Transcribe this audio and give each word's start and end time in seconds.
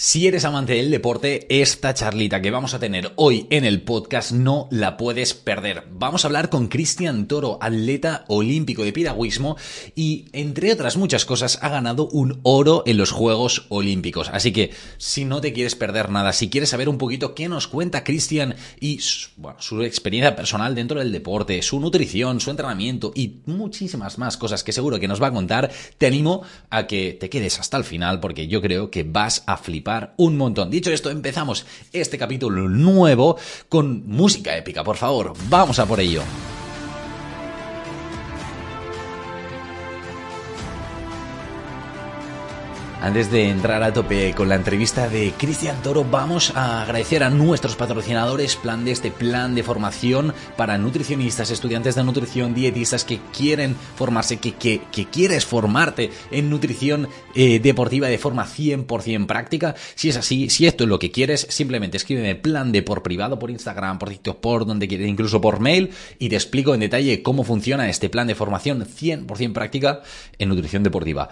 Si 0.00 0.28
eres 0.28 0.44
amante 0.44 0.74
del 0.74 0.92
deporte, 0.92 1.44
esta 1.60 1.92
charlita 1.92 2.40
que 2.40 2.52
vamos 2.52 2.72
a 2.72 2.78
tener 2.78 3.10
hoy 3.16 3.48
en 3.50 3.64
el 3.64 3.82
podcast 3.82 4.30
no 4.30 4.68
la 4.70 4.96
puedes 4.96 5.34
perder. 5.34 5.88
Vamos 5.90 6.22
a 6.22 6.28
hablar 6.28 6.50
con 6.50 6.68
Cristian 6.68 7.26
Toro, 7.26 7.58
atleta 7.60 8.24
olímpico 8.28 8.84
de 8.84 8.92
piragüismo 8.92 9.56
y, 9.96 10.26
entre 10.32 10.72
otras 10.72 10.96
muchas 10.96 11.24
cosas, 11.24 11.58
ha 11.62 11.68
ganado 11.68 12.08
un 12.10 12.38
oro 12.44 12.84
en 12.86 12.96
los 12.96 13.10
Juegos 13.10 13.66
Olímpicos. 13.70 14.30
Así 14.32 14.52
que, 14.52 14.70
si 14.98 15.24
no 15.24 15.40
te 15.40 15.52
quieres 15.52 15.74
perder 15.74 16.10
nada, 16.10 16.32
si 16.32 16.48
quieres 16.48 16.70
saber 16.70 16.88
un 16.88 16.98
poquito 16.98 17.34
qué 17.34 17.48
nos 17.48 17.66
cuenta 17.66 18.04
Cristian 18.04 18.54
y 18.78 19.00
su 19.00 19.82
experiencia 19.82 20.36
personal 20.36 20.76
dentro 20.76 21.00
del 21.00 21.10
deporte, 21.10 21.60
su 21.60 21.80
nutrición, 21.80 22.38
su 22.38 22.50
entrenamiento 22.50 23.10
y 23.16 23.38
muchísimas 23.46 24.16
más 24.16 24.36
cosas 24.36 24.62
que 24.62 24.70
seguro 24.70 25.00
que 25.00 25.08
nos 25.08 25.20
va 25.20 25.26
a 25.26 25.32
contar, 25.32 25.72
te 25.98 26.06
animo 26.06 26.42
a 26.70 26.86
que 26.86 27.16
te 27.18 27.28
quedes 27.28 27.58
hasta 27.58 27.76
el 27.76 27.82
final 27.82 28.20
porque 28.20 28.46
yo 28.46 28.62
creo 28.62 28.92
que 28.92 29.02
vas 29.02 29.42
a 29.46 29.56
flipar 29.56 29.87
un 30.16 30.36
montón. 30.36 30.70
Dicho 30.70 30.90
esto, 30.90 31.10
empezamos 31.10 31.66
este 31.92 32.18
capítulo 32.18 32.68
nuevo 32.68 33.36
con 33.68 34.06
música 34.06 34.56
épica, 34.56 34.84
por 34.84 34.96
favor, 34.96 35.32
vamos 35.48 35.78
a 35.78 35.86
por 35.86 36.00
ello. 36.00 36.22
Antes 43.00 43.30
de 43.30 43.48
entrar 43.48 43.84
a 43.84 43.92
tope 43.92 44.34
con 44.34 44.48
la 44.48 44.56
entrevista 44.56 45.08
de 45.08 45.32
Cristian 45.38 45.80
Toro, 45.82 46.04
vamos 46.04 46.52
a 46.56 46.82
agradecer 46.82 47.22
a 47.22 47.30
nuestros 47.30 47.76
patrocinadores 47.76 48.56
plan 48.56 48.84
de 48.84 48.90
este 48.90 49.12
plan 49.12 49.54
de 49.54 49.62
formación 49.62 50.34
para 50.56 50.78
nutricionistas, 50.78 51.52
estudiantes 51.52 51.94
de 51.94 52.02
nutrición, 52.02 52.54
dietistas 52.54 53.04
que 53.04 53.20
quieren 53.32 53.76
formarse, 53.94 54.38
que, 54.38 54.54
que, 54.54 55.06
quieres 55.12 55.46
formarte 55.46 56.10
en 56.32 56.50
nutrición 56.50 57.08
eh, 57.36 57.60
deportiva 57.60 58.08
de 58.08 58.18
forma 58.18 58.44
100% 58.44 59.26
práctica. 59.26 59.76
Si 59.94 60.08
es 60.08 60.16
así, 60.16 60.50
si 60.50 60.66
esto 60.66 60.82
es 60.82 60.90
lo 60.90 60.98
que 60.98 61.12
quieres, 61.12 61.46
simplemente 61.50 61.98
escríbeme 61.98 62.34
plan 62.34 62.72
de 62.72 62.82
por 62.82 63.04
privado, 63.04 63.38
por 63.38 63.52
Instagram, 63.52 64.00
por 64.00 64.08
TikTok, 64.08 64.40
por 64.40 64.66
donde 64.66 64.88
quieras, 64.88 65.06
incluso 65.06 65.40
por 65.40 65.60
mail, 65.60 65.90
y 66.18 66.28
te 66.30 66.34
explico 66.34 66.74
en 66.74 66.80
detalle 66.80 67.22
cómo 67.22 67.44
funciona 67.44 67.88
este 67.88 68.08
plan 68.08 68.26
de 68.26 68.34
formación 68.34 68.84
100% 68.84 69.52
práctica 69.52 70.02
en 70.36 70.48
nutrición 70.48 70.82
deportiva. 70.82 71.28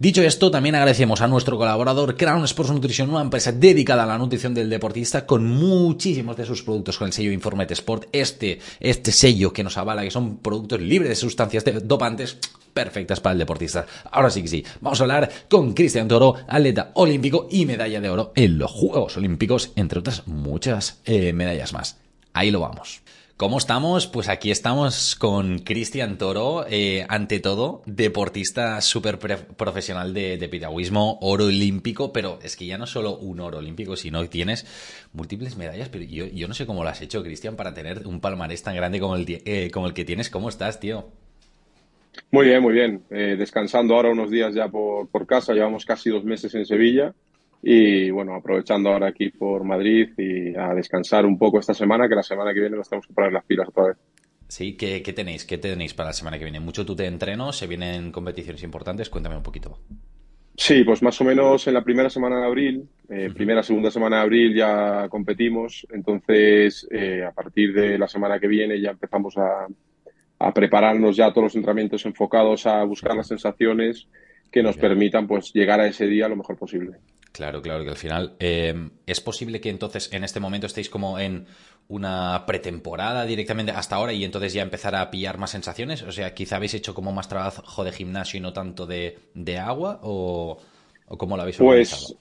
Dicho 0.00 0.22
esto, 0.22 0.52
también 0.52 0.76
agradecemos 0.76 1.20
a 1.22 1.26
nuestro 1.26 1.58
colaborador 1.58 2.16
Crown 2.16 2.44
Sports 2.44 2.70
Nutrition, 2.70 3.10
una 3.10 3.20
empresa 3.20 3.50
dedicada 3.50 4.04
a 4.04 4.06
la 4.06 4.16
nutrición 4.16 4.54
del 4.54 4.70
deportista 4.70 5.26
con 5.26 5.44
muchísimos 5.44 6.36
de 6.36 6.46
sus 6.46 6.62
productos 6.62 6.96
con 6.96 7.08
el 7.08 7.12
sello 7.12 7.32
Informet 7.32 7.72
Sport. 7.72 8.04
Este, 8.12 8.60
este 8.78 9.10
sello 9.10 9.52
que 9.52 9.64
nos 9.64 9.76
avala, 9.76 10.04
que 10.04 10.12
son 10.12 10.36
productos 10.36 10.80
libres 10.80 11.08
de 11.08 11.16
sustancias 11.16 11.64
dopantes 11.82 12.38
perfectas 12.72 13.18
para 13.18 13.32
el 13.32 13.40
deportista. 13.40 13.86
Ahora 14.12 14.30
sí 14.30 14.42
que 14.42 14.46
sí, 14.46 14.64
vamos 14.80 15.00
a 15.00 15.02
hablar 15.02 15.28
con 15.50 15.72
Cristian 15.72 16.06
Toro, 16.06 16.36
atleta 16.46 16.92
olímpico 16.94 17.48
y 17.50 17.66
medalla 17.66 18.00
de 18.00 18.08
oro 18.08 18.32
en 18.36 18.56
los 18.56 18.70
Juegos 18.70 19.16
Olímpicos, 19.16 19.72
entre 19.74 19.98
otras 19.98 20.28
muchas 20.28 21.00
eh, 21.06 21.32
medallas 21.32 21.72
más. 21.72 21.96
Ahí 22.34 22.52
lo 22.52 22.60
vamos. 22.60 23.00
¿Cómo 23.38 23.58
estamos? 23.58 24.08
Pues 24.08 24.28
aquí 24.28 24.50
estamos 24.50 25.14
con 25.14 25.60
Cristian 25.60 26.18
Toro, 26.18 26.66
eh, 26.68 27.06
ante 27.08 27.38
todo, 27.38 27.82
deportista 27.86 28.80
súper 28.80 29.20
profesional 29.20 30.12
de, 30.12 30.38
de, 30.38 30.48
piragüismo, 30.48 31.20
oro 31.20 31.44
olímpico, 31.44 32.12
pero 32.12 32.40
es 32.42 32.56
que 32.56 32.66
ya 32.66 32.78
no 32.78 32.88
solo 32.88 33.16
un 33.16 33.38
oro 33.38 33.58
olímpico, 33.58 33.94
sino 33.94 34.20
que 34.22 34.28
tienes 34.28 34.66
múltiples 35.12 35.56
medallas, 35.56 35.88
pero 35.88 36.02
yo, 36.04 36.48
no 36.48 36.54
sé 36.54 36.66
cómo 36.66 36.82
lo 36.82 36.90
has 36.90 37.00
hecho, 37.00 37.22
Cristian, 37.22 37.54
para 37.54 37.72
tener 37.72 38.08
un 38.08 38.18
palmarés 38.20 38.64
tan 38.64 38.74
grande 38.74 38.98
como 38.98 39.14
el, 39.14 39.24
eh, 39.28 39.70
como 39.72 39.86
el 39.86 39.94
que 39.94 40.04
tienes. 40.04 40.30
¿Cómo 40.30 40.48
estás, 40.48 40.80
tío? 40.80 41.06
Muy 42.32 42.46
bien, 42.46 42.60
muy 42.60 42.72
bien. 42.72 43.04
Eh, 43.08 43.36
descansando 43.38 43.94
ahora 43.94 44.10
unos 44.10 44.32
días 44.32 44.52
ya 44.52 44.66
por, 44.66 45.06
por 45.06 45.28
casa, 45.28 45.52
llevamos 45.52 45.84
casi 45.84 46.10
dos 46.10 46.24
meses 46.24 46.52
en 46.56 46.66
Sevilla 46.66 47.14
y 47.62 48.10
bueno, 48.10 48.34
aprovechando 48.34 48.90
ahora 48.90 49.08
aquí 49.08 49.30
por 49.30 49.64
Madrid 49.64 50.10
y 50.16 50.54
a 50.56 50.74
descansar 50.74 51.26
un 51.26 51.38
poco 51.38 51.58
esta 51.58 51.74
semana, 51.74 52.08
que 52.08 52.14
la 52.14 52.22
semana 52.22 52.54
que 52.54 52.60
viene 52.60 52.76
nos 52.76 52.88
tenemos 52.88 53.06
que 53.06 53.14
poner 53.14 53.32
las 53.32 53.44
pilas 53.44 53.68
otra 53.68 53.88
vez. 53.88 53.96
Sí, 54.48 54.76
¿qué, 54.76 55.00
tenéis? 55.14 55.44
¿Qué 55.44 55.58
tenéis 55.58 55.92
para 55.92 56.08
la 56.08 56.12
semana 56.14 56.38
que 56.38 56.44
viene? 56.44 56.60
¿Mucho 56.60 56.86
tú 56.86 56.96
te 56.96 57.06
entreno? 57.06 57.52
¿Se 57.52 57.66
vienen 57.66 58.12
competiciones 58.12 58.62
importantes? 58.62 59.10
Cuéntame 59.10 59.36
un 59.36 59.42
poquito. 59.42 59.78
Sí, 60.56 60.82
pues 60.84 61.02
más 61.02 61.20
o 61.20 61.24
menos 61.24 61.66
en 61.66 61.74
la 61.74 61.84
primera 61.84 62.10
semana 62.10 62.40
de 62.40 62.46
abril, 62.46 62.88
eh, 63.10 63.30
primera, 63.32 63.62
segunda 63.62 63.90
semana 63.90 64.16
de 64.16 64.22
abril 64.22 64.56
ya 64.56 65.06
competimos, 65.08 65.86
entonces 65.92 66.88
eh, 66.90 67.22
a 67.24 67.30
partir 67.30 67.72
de 67.72 67.96
la 67.96 68.08
semana 68.08 68.40
que 68.40 68.48
viene 68.48 68.80
ya 68.80 68.90
empezamos 68.90 69.36
a, 69.36 69.68
a 70.38 70.54
prepararnos 70.54 71.16
ya 71.16 71.30
todos 71.30 71.44
los 71.44 71.54
entrenamientos 71.54 72.04
enfocados 72.06 72.66
a 72.66 72.82
buscar 72.84 73.14
las 73.14 73.28
sensaciones 73.28 74.08
que 74.50 74.62
nos 74.62 74.76
permitan 74.76 75.26
pues 75.26 75.52
llegar 75.52 75.80
a 75.80 75.86
ese 75.86 76.06
día 76.06 76.28
lo 76.28 76.36
mejor 76.36 76.56
posible. 76.56 76.98
Claro, 77.32 77.62
claro, 77.62 77.84
que 77.84 77.90
al 77.90 77.96
final 77.96 78.34
eh, 78.40 78.74
es 79.06 79.20
posible 79.20 79.60
que 79.60 79.70
entonces 79.70 80.12
en 80.12 80.24
este 80.24 80.40
momento 80.40 80.66
estéis 80.66 80.88
como 80.88 81.18
en 81.18 81.46
una 81.88 82.44
pretemporada 82.46 83.24
directamente 83.24 83.72
hasta 83.72 83.96
ahora 83.96 84.12
y 84.12 84.24
entonces 84.24 84.52
ya 84.52 84.62
empezar 84.62 84.94
a 84.94 85.10
pillar 85.10 85.38
más 85.38 85.50
sensaciones. 85.50 86.02
O 86.02 86.12
sea, 86.12 86.34
quizá 86.34 86.56
habéis 86.56 86.74
hecho 86.74 86.94
como 86.94 87.12
más 87.12 87.28
trabajo 87.28 87.84
de 87.84 87.92
gimnasio 87.92 88.38
y 88.38 88.40
no 88.40 88.52
tanto 88.52 88.86
de, 88.86 89.18
agua 89.58 90.00
o, 90.02 90.58
cómo 91.06 91.36
lo 91.36 91.42
habéis 91.42 91.58
pues, 91.58 91.92
organizado. 91.92 92.20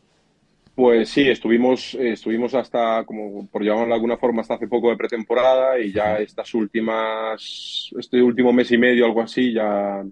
Pues 0.75 1.09
sí, 1.09 1.27
estuvimos, 1.27 1.95
estuvimos 1.95 2.53
hasta, 2.53 3.03
como 3.03 3.47
por 3.47 3.63
llamarlo 3.63 3.87
de 3.87 3.95
alguna 3.95 4.17
forma, 4.17 4.41
hasta 4.41 4.53
hace 4.53 4.67
poco 4.67 4.89
de 4.89 4.97
pretemporada 4.97 5.79
y 5.79 5.91
ya 5.91 6.17
estas 6.17 6.53
últimas, 6.53 7.89
este 7.97 8.21
último 8.21 8.53
mes 8.53 8.71
y 8.71 8.77
medio, 8.77 9.05
algo 9.05 9.21
así, 9.21 9.51
ya 9.53 10.03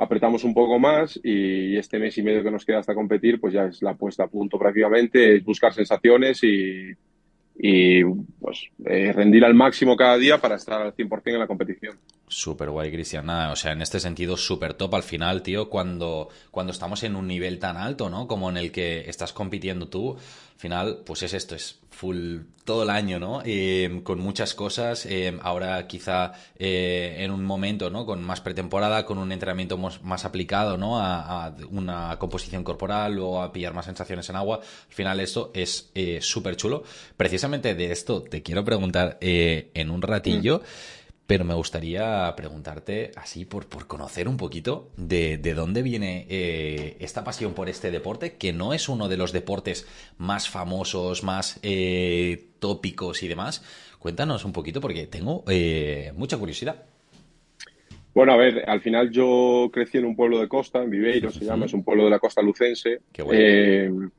apretamos 0.00 0.44
un 0.44 0.54
poco 0.54 0.78
más 0.78 1.20
y 1.22 1.76
este 1.76 1.98
mes 1.98 2.16
y 2.16 2.22
medio 2.22 2.42
que 2.42 2.50
nos 2.50 2.64
queda 2.64 2.78
hasta 2.78 2.94
competir, 2.94 3.38
pues 3.38 3.52
ya 3.52 3.66
es 3.66 3.82
la 3.82 3.94
puesta 3.94 4.24
a 4.24 4.28
punto 4.28 4.58
prácticamente, 4.58 5.36
es 5.36 5.44
buscar 5.44 5.74
sensaciones 5.74 6.42
y, 6.42 6.90
y 7.58 8.02
pues, 8.40 8.62
eh, 8.86 9.12
rendir 9.12 9.44
al 9.44 9.52
máximo 9.52 9.96
cada 9.96 10.16
día 10.16 10.38
para 10.38 10.54
estar 10.54 10.80
al 10.80 10.94
100% 10.94 11.20
en 11.26 11.38
la 11.38 11.46
competición. 11.46 11.98
Súper 12.26 12.70
guay, 12.70 12.90
Cristian. 12.90 13.28
o 13.28 13.56
sea, 13.56 13.72
en 13.72 13.82
este 13.82 14.00
sentido, 14.00 14.38
súper 14.38 14.72
top 14.72 14.94
al 14.94 15.02
final, 15.02 15.42
tío, 15.42 15.68
cuando, 15.68 16.30
cuando 16.50 16.72
estamos 16.72 17.02
en 17.02 17.14
un 17.14 17.26
nivel 17.26 17.58
tan 17.58 17.76
alto, 17.76 18.08
¿no? 18.08 18.26
Como 18.26 18.48
en 18.48 18.56
el 18.56 18.72
que 18.72 19.00
estás 19.10 19.34
compitiendo 19.34 19.88
tú, 19.88 20.16
final, 20.60 21.02
pues 21.06 21.22
es 21.22 21.32
esto, 21.32 21.54
es 21.54 21.78
full 21.90 22.40
todo 22.64 22.82
el 22.82 22.90
año, 22.90 23.18
¿no? 23.18 23.42
Eh, 23.44 24.00
con 24.04 24.20
muchas 24.20 24.54
cosas. 24.54 25.06
Eh, 25.06 25.38
ahora 25.42 25.86
quizá 25.86 26.32
en 26.58 27.30
un 27.30 27.44
momento, 27.44 27.90
¿no? 27.90 28.04
Con 28.06 28.22
más 28.22 28.40
pretemporada, 28.40 29.06
con 29.06 29.18
un 29.18 29.32
entrenamiento 29.32 29.78
más, 29.78 30.24
aplicado, 30.24 30.76
¿no? 30.76 31.00
A, 31.00 31.56
una 31.70 32.18
composición 32.18 32.62
corporal 32.62 33.18
o 33.18 33.42
a 33.42 33.52
pillar 33.52 33.74
más 33.74 33.86
sensaciones 33.86 34.28
en 34.28 34.36
agua. 34.36 34.60
Al 34.60 34.94
final 34.94 35.20
esto 35.20 35.50
es 35.54 35.90
súper 36.20 36.56
chulo. 36.56 36.84
Precisamente 37.16 37.74
de 37.74 37.90
esto 37.90 38.22
te 38.22 38.42
quiero 38.42 38.64
preguntar 38.64 39.18
eh, 39.20 39.70
en 39.74 39.90
un 39.90 40.02
ratillo, 40.02 40.62
pero 41.30 41.44
me 41.44 41.54
gustaría 41.54 42.34
preguntarte 42.36 43.12
así 43.14 43.44
por, 43.44 43.68
por 43.68 43.86
conocer 43.86 44.26
un 44.26 44.36
poquito 44.36 44.90
de, 44.96 45.38
dónde 45.54 45.80
viene 45.80 46.26
eh, 46.28 46.96
esta 46.98 47.22
pasión 47.22 47.54
por 47.54 47.68
este 47.68 47.92
deporte, 47.92 48.32
que 48.36 48.52
no 48.52 48.74
es 48.74 48.88
uno 48.88 49.08
de 49.08 49.16
los 49.16 49.30
deportes 49.30 49.86
más 50.18 50.48
famosos, 50.48 51.22
más 51.22 51.60
eh, 51.62 52.48
tópicos 52.58 53.22
y 53.22 53.28
demás. 53.28 53.64
Cuéntanos 54.00 54.44
un 54.44 54.52
poquito 54.52 54.80
porque 54.80 55.06
tengo 55.06 55.44
mucha 56.16 56.36
curiosidad. 56.36 56.82
Bueno, 58.12 58.32
a 58.32 58.36
ver, 58.36 58.68
al 58.68 58.80
final 58.80 59.12
yo 59.12 59.70
crecí 59.72 59.98
en 59.98 60.06
un 60.06 60.16
pueblo 60.16 60.40
de 60.40 60.48
costa, 60.48 60.82
en 60.82 60.90
Viveiro 60.90 61.30
se 61.30 61.44
llama, 61.44 61.66
es 61.66 61.72
un 61.72 61.84
pueblo 61.84 62.06
de 62.06 62.10
la 62.10 62.18
costa 62.18 62.42
lucense. 62.42 63.02
Qué 63.12 63.22
bueno 63.22 64.10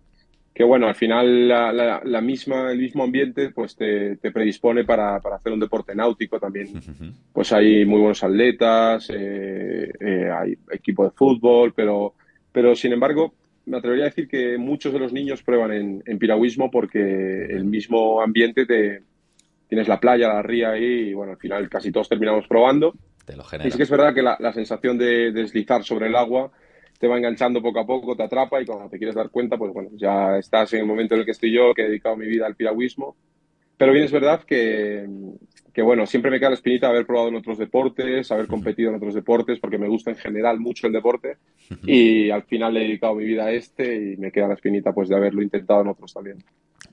que 0.53 0.63
bueno, 0.63 0.87
al 0.87 0.95
final 0.95 1.47
la, 1.47 2.21
misma, 2.21 2.71
el 2.71 2.79
mismo 2.79 3.03
ambiente 3.03 3.51
pues 3.51 3.75
te, 3.75 4.17
predispone 4.17 4.83
para, 4.83 5.15
hacer 5.15 5.53
un 5.53 5.59
deporte 5.59 5.95
náutico 5.95 6.39
también. 6.39 6.67
Pues 7.31 7.53
hay 7.53 7.85
muy 7.85 7.99
buenos 7.99 8.23
atletas, 8.23 9.09
eh, 9.13 9.91
eh, 9.99 10.29
hay 10.29 10.57
equipo 10.71 11.05
de 11.05 11.11
fútbol, 11.11 11.73
pero, 11.73 12.15
pero 12.51 12.75
sin 12.75 12.91
embargo 12.91 13.33
me 13.65 13.77
atrevería 13.77 14.05
a 14.05 14.09
decir 14.09 14.27
que 14.27 14.57
muchos 14.57 14.91
de 14.91 14.99
los 14.99 15.13
niños 15.13 15.41
prueban 15.41 15.71
en, 16.05 16.19
piragüismo 16.19 16.69
porque 16.69 17.45
el 17.45 17.63
mismo 17.63 18.21
ambiente 18.21 18.65
te 18.65 19.03
tienes 19.69 19.87
la 19.87 20.01
playa, 20.01 20.27
la 20.27 20.41
ría 20.41 20.71
ahí 20.71 21.09
y 21.09 21.13
bueno, 21.13 21.31
al 21.33 21.37
final 21.37 21.69
casi 21.69 21.93
todos 21.93 22.09
terminamos 22.09 22.45
probando. 22.47 22.93
Te 23.25 23.37
lo 23.37 23.43
Y 23.63 23.71
sí 23.71 23.77
que 23.77 23.83
es 23.83 23.89
verdad 23.89 24.13
que 24.13 24.21
la, 24.21 24.35
la 24.39 24.51
sensación 24.51 24.97
de 24.97 25.31
deslizar 25.31 25.83
sobre 25.85 26.07
el 26.07 26.15
agua 26.15 26.51
te 27.01 27.07
va 27.07 27.17
enganchando 27.17 27.63
poco 27.63 27.79
a 27.79 27.85
poco, 27.85 28.15
te 28.15 28.21
atrapa 28.21 28.61
y 28.61 28.65
cuando 28.65 28.87
te 28.87 28.99
quieres 28.99 29.15
dar 29.15 29.31
cuenta, 29.31 29.57
pues 29.57 29.73
bueno, 29.73 29.89
ya 29.95 30.37
estás 30.37 30.71
en 30.73 30.81
el 30.81 30.85
momento 30.85 31.15
en 31.15 31.21
el 31.21 31.25
que 31.25 31.31
estoy 31.31 31.51
yo, 31.51 31.73
que 31.73 31.81
he 31.81 31.87
dedicado 31.87 32.15
mi 32.15 32.27
vida 32.27 32.45
al 32.45 32.55
piragüismo. 32.55 33.15
Pero 33.75 33.91
bien 33.91 34.05
es 34.05 34.11
verdad 34.11 34.43
que, 34.43 35.09
que 35.73 35.81
bueno, 35.81 36.05
siempre 36.05 36.29
me 36.29 36.37
queda 36.37 36.49
la 36.49 36.55
espinita 36.55 36.89
haber 36.89 37.07
probado 37.07 37.29
en 37.29 37.37
otros 37.37 37.57
deportes, 37.57 38.31
haber 38.31 38.45
competido 38.45 38.91
en 38.91 38.97
otros 38.97 39.15
deportes, 39.15 39.57
porque 39.59 39.79
me 39.79 39.87
gusta 39.87 40.11
en 40.11 40.17
general 40.17 40.59
mucho 40.59 40.85
el 40.85 40.93
deporte 40.93 41.37
y 41.87 42.29
al 42.29 42.43
final 42.43 42.77
he 42.77 42.81
dedicado 42.81 43.15
mi 43.15 43.25
vida 43.25 43.45
a 43.45 43.51
este 43.51 44.13
y 44.13 44.17
me 44.17 44.31
queda 44.31 44.49
la 44.49 44.53
espinita 44.53 44.93
pues 44.93 45.09
de 45.09 45.15
haberlo 45.15 45.41
intentado 45.41 45.81
en 45.81 45.87
otros 45.87 46.13
también. 46.13 46.37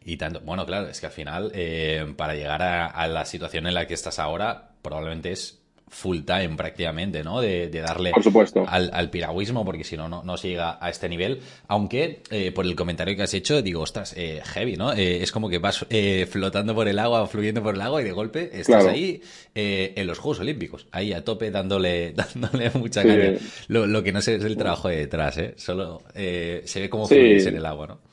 Y 0.07 0.17
tanto, 0.17 0.41
bueno, 0.41 0.65
claro, 0.65 0.89
es 0.89 1.01
que 1.01 1.07
al 1.07 1.13
final, 1.13 1.53
eh, 1.55 2.15
para 2.17 2.35
llegar 2.35 2.63
a, 2.63 2.87
a, 2.87 3.07
la 3.09 3.27
situación 3.27 3.67
en 3.67 3.75
la 3.75 3.87
que 3.87 3.93
estás 3.93 4.19
ahora, 4.19 4.71
probablemente 4.81 5.33
es 5.33 5.58
full 5.89 6.21
time 6.21 6.51
prácticamente, 6.57 7.23
¿no? 7.23 7.41
De, 7.41 7.69
darle 7.69 8.13
Al, 8.67 9.11
piragüismo, 9.11 9.65
porque 9.65 9.85
si 9.85 9.97
no, 9.97 10.09
no 10.09 10.37
se 10.37 10.49
llega 10.49 10.79
a 10.81 10.91
este 10.91 11.09
nivel. 11.09 11.41
Aunque, 11.67 12.23
eh, 12.31 12.53
por 12.53 12.67
el 12.67 12.75
comentario 12.75 13.17
que 13.17 13.23
has 13.23 13.35
hecho, 13.35 13.63
digo, 13.63 13.83
ostras, 13.83 14.15
eh, 14.17 14.41
heavy, 14.45 14.77
¿no? 14.77 14.93
Eh, 14.93 15.23
es 15.23 15.33
como 15.33 15.49
que 15.49 15.59
vas 15.59 15.87
flotando 16.31 16.75
por 16.75 16.89
el 16.89 16.99
agua, 16.99 17.27
fluyendo 17.27 17.63
por 17.63 17.75
el 17.75 17.81
agua 17.81 18.01
y 18.01 18.05
de 18.05 18.13
golpe 18.13 18.51
estás 18.53 18.87
ahí 18.87 19.23
en 19.55 20.07
los 20.07 20.19
Juegos 20.19 20.41
Olímpicos, 20.41 20.87
ahí 20.93 21.13
a 21.13 21.25
tope 21.25 21.51
dándole, 21.51 22.13
dándole 22.35 22.71
mucha 22.75 23.03
caña. 23.03 23.35
Lo, 23.69 24.03
que 24.03 24.13
no 24.13 24.21
sé 24.21 24.37
es 24.37 24.45
el 24.45 24.57
trabajo 24.57 24.89
de 24.89 24.97
detrás, 24.97 25.39
¿eh? 25.39 25.55
Solo 25.57 26.03
se 26.15 26.81
ve 26.81 26.89
como 26.89 27.07
fluyes 27.07 27.47
en 27.47 27.57
el 27.57 27.67
agua, 27.67 27.87
¿no? 27.87 28.08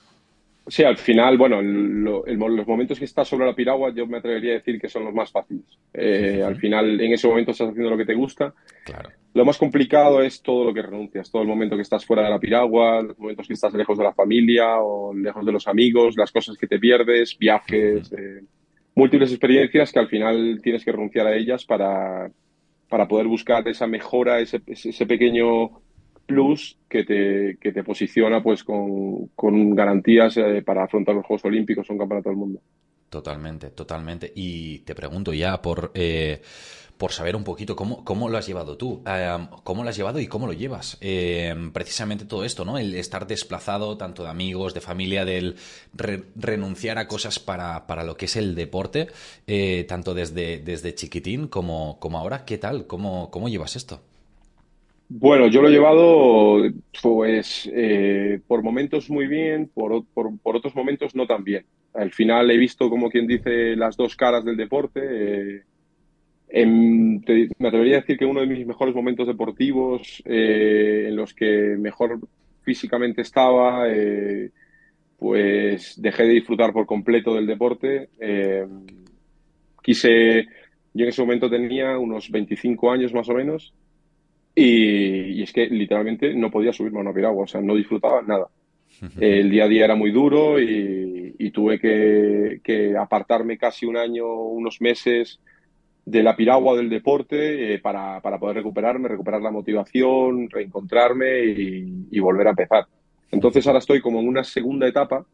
Sí, 0.67 0.83
al 0.83 0.97
final, 0.97 1.38
bueno, 1.38 1.62
los 1.62 2.67
momentos 2.67 2.97
que 2.97 3.06
estás 3.06 3.27
sobre 3.27 3.45
la 3.45 3.53
piragua 3.53 3.94
yo 3.94 4.07
me 4.07 4.17
atrevería 4.17 4.53
a 4.53 4.56
decir 4.56 4.79
que 4.79 4.89
son 4.89 5.06
los 5.06 5.13
más 5.13 5.31
fáciles. 5.31 5.65
Eh, 5.94 6.41
al 6.44 6.56
final, 6.56 7.00
en 7.00 7.13
ese 7.13 7.27
momento 7.27 7.51
estás 7.51 7.69
haciendo 7.69 7.91
lo 7.91 7.97
que 7.97 8.06
te 8.06 8.15
gusta. 8.15 8.53
Claro. 8.83 9.09
Lo 9.35 9.45
más 9.45 9.57
complicado 9.57 10.23
es 10.23 10.41
todo 10.41 10.65
lo 10.65 10.73
que 10.73 10.81
renuncias, 10.81 11.29
todo 11.29 11.44
el 11.44 11.47
momento 11.47 11.75
que 11.75 11.83
estás 11.83 12.03
fuera 12.06 12.23
de 12.23 12.29
la 12.31 12.39
piragua, 12.39 13.01
los 13.03 13.19
momentos 13.19 13.47
que 13.47 13.53
estás 13.53 13.73
lejos 13.73 13.97
de 13.97 14.06
la 14.06 14.13
familia 14.13 14.79
o 14.79 15.13
lejos 15.13 15.45
de 15.45 15.51
los 15.51 15.67
amigos, 15.67 16.15
las 16.17 16.31
cosas 16.31 16.57
que 16.57 16.67
te 16.67 16.79
pierdes, 16.79 17.38
viajes, 17.38 18.12
eh, 18.13 18.41
múltiples 18.95 19.31
experiencias 19.31 19.91
que 19.91 20.00
al 20.00 20.07
final 20.07 20.62
tienes 20.63 20.83
que 20.83 20.91
renunciar 20.91 21.27
a 21.27 21.35
ellas 21.35 21.63
para, 21.65 22.31
para 22.89 23.07
poder 23.07 23.27
buscar 23.27 23.67
esa 23.67 23.85
mejora, 23.85 24.39
ese, 24.39 24.62
ese 24.65 25.06
pequeño 25.06 25.81
plus 26.25 26.77
que 26.89 27.04
te, 27.04 27.57
que 27.60 27.72
te 27.72 27.83
posiciona 27.83 28.42
pues 28.42 28.63
con, 28.63 29.27
con 29.36 29.75
garantías 29.75 30.38
eh, 30.38 30.62
para 30.66 30.83
afrontar 30.83 31.16
los 31.16 31.25
Juegos 31.25 31.45
Olímpicos 31.45 31.89
o 31.89 31.94
un 31.94 32.00
campeonato 32.00 32.30
del 32.30 32.38
mundo. 32.38 32.60
Totalmente, 33.10 33.69
totalmente. 33.69 34.31
Y 34.36 34.80
te 34.80 34.95
pregunto 34.95 35.33
ya 35.33 35.62
por, 35.62 35.92
eh, 35.94 36.42
por 36.98 37.12
saber 37.12 37.36
un 37.36 37.44
poquito 37.44 37.75
cómo, 37.75 38.04
cómo 38.04 38.27
lo 38.30 38.38
has 38.38 38.48
llevado 38.48 38.75
tú, 38.77 39.04
eh, 39.06 39.38
cómo 39.63 39.83
lo 39.83 39.89
has 39.89 39.95
llevado 39.95 40.19
y 40.19 40.27
cómo 40.27 40.48
lo 40.48 40.54
llevas. 40.54 40.98
precisamente 41.72 42.25
todo 42.25 42.44
esto, 42.44 42.66
¿no? 42.66 42.77
El 42.77 42.95
estar 42.95 43.27
desplazado 43.27 43.98
tanto 43.98 44.24
de 44.24 44.30
amigos, 44.30 44.74
de 44.74 44.81
familia, 44.81 45.24
del 45.24 45.56
renunciar 46.36 46.98
a 46.98 47.07
cosas 47.07 47.39
para, 47.39 47.88
para, 47.88 48.04
lo 48.04 48.18
que 48.18 48.25
es 48.25 48.36
el 48.36 48.56
deporte, 48.56 49.07
tanto 49.88 50.13
desde, 50.13 50.60
desde 50.60 50.95
chiquitín 50.95 51.48
como, 51.48 52.00
como 52.00 52.18
ahora. 52.18 52.44
¿Qué 52.44 52.57
tal? 52.57 52.88
¿Cómo, 52.88 53.30
cómo 53.31 53.48
llevas 53.48 53.75
esto? 53.75 54.01
Bueno, 55.07 55.48
yo 55.48 55.62
lo 55.62 55.68
he 55.68 55.72
llevado, 55.72 56.63
pues, 57.02 57.69
eh, 57.72 58.40
por 58.48 58.63
momentos 58.63 59.10
muy 59.10 59.28
bien, 59.28 59.69
por, 59.72 60.04
por, 60.07 60.56
otros 60.56 60.75
momentos 60.75 61.16
no 61.16 61.28
tan 61.28 61.44
bien. 61.44 61.66
Al 61.94 62.12
final 62.12 62.50
he 62.50 62.57
visto, 62.57 62.90
como 62.90 63.10
quien 63.10 63.28
dice, 63.28 63.75
las 63.75 63.96
dos 63.98 64.16
caras 64.16 64.44
del 64.44 64.57
deporte. 64.57 65.62
Eh, 66.50 66.66
me 66.66 67.68
atrevería 67.68 67.98
a 67.98 68.00
decir 68.02 68.18
que 68.18 68.25
uno 68.25 68.42
de 68.42 68.48
mis 68.48 68.66
mejores 68.66 68.96
momentos 68.96 69.28
deportivos, 69.28 70.24
eh, 70.25 71.06
en 71.10 71.16
los 71.16 71.34
que 71.36 71.75
mejor 71.78 72.19
físicamente 72.63 73.22
estaba, 73.22 73.86
pues 75.19 76.01
dejé 76.01 76.24
de 76.24 76.30
disfrutar 76.30 76.74
por 76.74 76.88
completo 76.88 77.36
del 77.36 77.46
deporte. 77.46 78.10
quise, 79.84 80.46
yo 80.94 81.04
en 81.04 81.10
ese 81.10 81.22
momento 81.22 81.50
tenía 81.50 81.98
unos 82.00 82.31
25 82.31 82.92
años 82.92 83.13
más 83.13 83.30
o 83.30 83.34
menos 83.36 83.74
y, 84.56 85.44
es 85.44 85.52
que 85.52 85.68
literalmente 85.68 86.34
no 86.34 86.50
podía 86.50 86.72
subirme 86.72 87.00
a 87.00 87.02
una 87.02 87.13
piragua, 87.13 87.44
o 87.44 87.48
sea, 87.48 87.62
no 87.62 87.75
disfrutaba 87.75 88.22
nada. 88.22 88.48
El 89.19 89.50
día 89.50 89.66
a 89.66 89.68
día 89.68 89.84
era 89.84 89.96
muy 89.96 90.12
duro 90.12 90.60
y, 90.60 91.52
tuve 91.54 91.80
que, 91.80 92.96
apartarme 92.98 93.57
casi 93.57 93.86
un 93.86 93.98
año, 93.98 94.25
unos 94.28 94.81
meses 94.81 95.40
de 96.06 96.22
la 96.22 96.36
piragua 96.36 96.75
del 96.75 96.90
deporte 96.90 97.74
eh, 97.74 97.80
para, 97.80 98.22
poder 98.22 98.57
recuperarme, 98.57 99.07
recuperar 99.07 99.42
la 99.42 99.52
motivación, 99.52 100.50
reencontrarme 100.50 101.46
y, 101.46 102.19
volver 102.19 102.48
a 102.48 102.51
empezar. 102.51 102.86
Entonces 103.31 103.66
ahora 103.68 103.80
estoy 103.80 104.01
como 104.01 104.19
en 104.19 104.28
una 104.28 104.44
segunda 104.44 104.88
etapa 104.88 105.25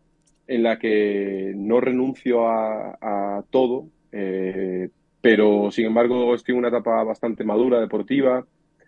en 0.47 0.63
la 0.63 0.79
que 0.79 1.53
no 1.56 1.79
renuncio 1.79 2.47
a, 2.47 3.44
todo, 3.50 3.88
eh, 4.12 4.89
pero 5.21 5.71
sin 5.71 5.85
embargo 5.85 6.33
estoy 6.35 6.53
en 6.53 6.59
una 6.59 6.69
etapa 6.69 7.03
bastante 7.03 7.44
madura, 7.44 7.79
deportiva, 7.79 8.45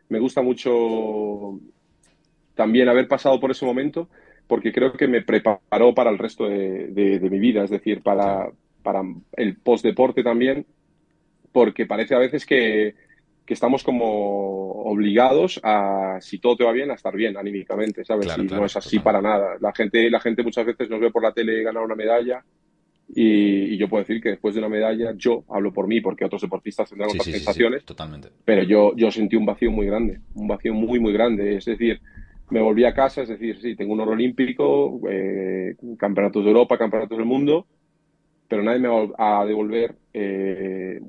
me 0.09 0.19
gusta 0.19 0.41
mucho 0.41 1.59
también 2.55 2.89
haber 2.89 3.07
pasado 3.07 3.39
por 3.39 3.51
ese 3.51 3.65
momento 3.65 4.09
porque 4.47 4.71
creo 4.71 4.93
que 4.93 5.07
me 5.07 5.21
preparó 5.21 5.93
para 5.93 6.09
el 6.09 6.17
resto 6.17 6.47
de, 6.47 7.19
mi 7.21 7.39
vida, 7.39 7.63
es 7.63 7.69
decir, 7.69 8.01
para, 8.01 8.49
para 8.81 9.01
el 9.33 9.55
post-deporte 9.57 10.23
también, 10.23 10.65
porque 11.51 11.85
parece 11.85 12.15
a 12.15 12.19
veces 12.19 12.45
que, 12.45 12.95
estamos 13.47 13.83
como 13.83 14.83
obligados 14.83 15.59
a, 15.63 16.17
si 16.19 16.39
todo 16.39 16.57
te 16.57 16.63
va 16.63 16.71
bien, 16.71 16.89
a 16.89 16.95
estar 16.95 17.15
bien 17.15 17.37
anímicamente, 17.37 18.03
¿sabes? 18.03 18.35
y 18.35 18.43
no 18.43 18.65
es 18.65 18.75
así 18.75 18.97
para 18.97 19.21
nada. 19.21 19.57
La 19.59 19.71
gente, 19.73 20.09
la 20.09 20.19
gente 20.19 20.41
muchas 20.41 20.65
veces 20.65 20.89
nos 20.89 20.99
ve 20.99 21.11
por 21.11 21.21
la 21.21 21.33
tele 21.33 21.61
ganar 21.61 21.83
una 21.83 21.95
medalla 21.95 22.43
y, 23.15 23.77
yo 23.77 23.87
puedo 23.87 24.03
decir 24.03 24.21
que 24.21 24.29
después 24.29 24.55
de 24.55 24.59
una 24.59 24.69
medalla, 24.69 25.13
yo 25.15 25.43
hablo 25.49 25.71
por 25.71 25.87
mí, 25.87 26.01
porque 26.01 26.25
otros 26.25 26.41
deportistas 26.41 26.89
tendrán 26.89 27.09
otras 27.09 27.25
sensaciones. 27.25 27.85
totalmente. 27.85 28.29
Pero 28.43 28.63
yo, 28.63 28.95
yo 28.95 29.11
sentí 29.11 29.35
un 29.35 29.45
vacío 29.45 29.71
muy 29.71 29.85
grande, 29.85 30.19
un 30.35 30.47
vacío 30.47 30.73
muy, 30.73 30.99
muy 30.99 31.13
grande. 31.13 31.57
Es 31.57 31.65
decir, 31.65 32.01
me 32.49 32.61
volví 32.61 32.85
a 32.85 32.93
casa, 32.93 33.21
es 33.21 33.29
decir, 33.29 33.59
sí, 33.59 33.75
tengo 33.75 33.93
un 33.93 34.01
oro 34.01 34.11
olímpico, 34.11 34.99
eh, 35.09 35.75
campeonatos 35.97 36.43
de 36.43 36.49
Europa, 36.49 36.77
campeonatos 36.77 37.17
del 37.17 37.27
mundo, 37.27 37.67
pero 38.47 38.63
nadie 38.63 38.79
me 38.79 38.87
va 38.87 39.41
a 39.41 39.45
devolver 39.45 39.95
eh, 40.13 40.99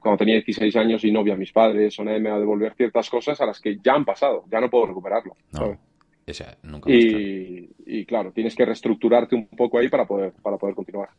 cuando 0.00 0.18
tenía 0.18 0.34
16 0.34 0.76
años 0.76 1.04
y 1.04 1.12
novia 1.12 1.34
a 1.34 1.36
mis 1.36 1.52
padres, 1.52 1.98
o 1.98 2.04
nadie 2.04 2.20
me 2.20 2.30
va 2.30 2.36
a 2.36 2.40
devolver 2.40 2.74
ciertas 2.74 3.08
cosas 3.10 3.40
a 3.40 3.46
las 3.46 3.60
que 3.60 3.78
ya 3.82 3.94
han 3.94 4.04
pasado, 4.04 4.44
ya 4.50 4.60
no 4.60 4.70
puedo 4.70 4.86
recuperarlo. 4.86 5.36
nunca 6.62 6.90
y, 6.90 7.68
y, 7.84 8.06
claro, 8.06 8.32
tienes 8.32 8.54
que 8.54 8.64
reestructurarte 8.64 9.34
un 9.34 9.46
poco 9.48 9.78
ahí 9.78 9.88
para 9.88 10.06
poder, 10.06 10.32
para 10.42 10.56
poder 10.56 10.74
continuar. 10.74 11.10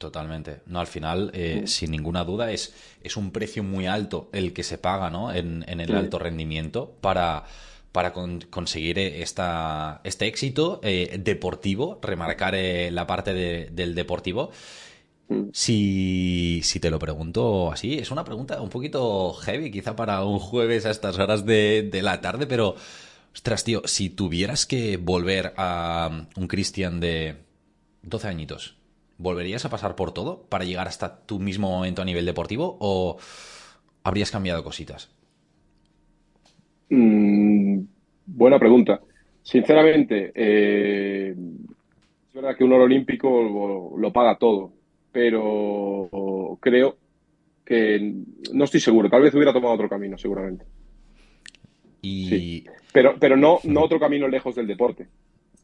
Totalmente. 0.00 0.62
No, 0.64 0.80
al 0.80 0.86
final, 0.86 1.30
eh, 1.34 1.64
sin 1.66 1.90
ninguna 1.90 2.24
duda, 2.24 2.50
es, 2.50 2.72
es 3.02 3.18
un 3.18 3.32
precio 3.32 3.62
muy 3.62 3.86
alto 3.86 4.30
el 4.32 4.54
que 4.54 4.62
se 4.62 4.78
paga 4.78 5.10
¿no? 5.10 5.30
en, 5.30 5.62
el 5.68 5.94
alto 5.94 6.18
rendimiento 6.18 6.96
para, 7.02 7.44
para 7.92 8.14
conseguir 8.14 8.98
eh, 8.98 9.20
esta, 9.20 10.00
este 10.02 10.26
éxito 10.26 10.80
eh, 10.82 11.20
deportivo, 11.22 11.98
remarcar 12.00 12.56
la 12.90 13.06
parte 13.06 13.34
del 13.70 13.94
deportivo. 13.94 14.52
Si, 15.52 16.62
si, 16.64 16.80
te 16.80 16.88
lo 16.88 16.98
pregunto 16.98 17.70
así, 17.70 17.98
es 17.98 18.10
una 18.10 18.24
pregunta 18.24 18.62
un 18.62 18.70
poquito 18.70 19.34
heavy, 19.34 19.70
quizá 19.70 19.96
para 19.96 20.24
un 20.24 20.38
jueves 20.38 20.86
a 20.86 20.92
estas 20.92 21.18
horas 21.18 21.44
de, 21.44 21.90
de 21.92 22.00
la 22.00 22.22
tarde, 22.22 22.46
pero, 22.46 22.74
ostras, 23.34 23.64
tío, 23.64 23.82
si 23.84 24.08
tuvieras 24.08 24.64
que 24.64 24.96
volver 24.96 25.52
a 25.58 26.26
un 26.36 26.46
Cristian 26.48 27.00
de 27.00 27.36
12 28.02 28.28
añitos, 28.28 28.79
¿volverías 29.20 29.64
a 29.64 29.70
pasar 29.70 29.94
por 29.96 30.12
todo 30.12 30.46
para 30.48 30.64
llegar 30.64 30.88
hasta 30.88 31.20
tu 31.26 31.38
mismo 31.38 31.70
momento 31.70 32.02
a 32.02 32.04
nivel 32.04 32.24
deportivo 32.24 32.78
o 32.80 33.18
habrías 34.02 34.30
cambiado 34.30 34.64
cositas? 34.64 35.10
Mm, 36.88 37.80
buena 38.26 38.58
pregunta. 38.58 39.00
Sinceramente, 39.42 40.32
eh, 40.34 41.34
es 42.28 42.34
verdad 42.34 42.56
que 42.56 42.64
un 42.64 42.72
oro 42.72 42.84
olímpico 42.84 43.92
lo, 43.96 44.12
paga 44.12 44.38
todo, 44.38 44.72
pero 45.12 46.58
creo 46.60 46.96
que 47.64 48.14
no 48.52 48.64
estoy 48.64 48.80
seguro. 48.80 49.10
Tal 49.10 49.22
vez 49.22 49.34
hubiera 49.34 49.52
tomado 49.52 49.74
otro 49.74 49.88
camino, 49.88 50.16
seguramente. 50.16 50.64
Y... 52.02 52.64
Pero, 52.92 53.14
pero 53.20 53.36
no, 53.36 53.58
no 53.64 53.82
otro 53.82 54.00
camino 54.00 54.26
lejos 54.26 54.54
del 54.54 54.66
deporte. 54.66 55.08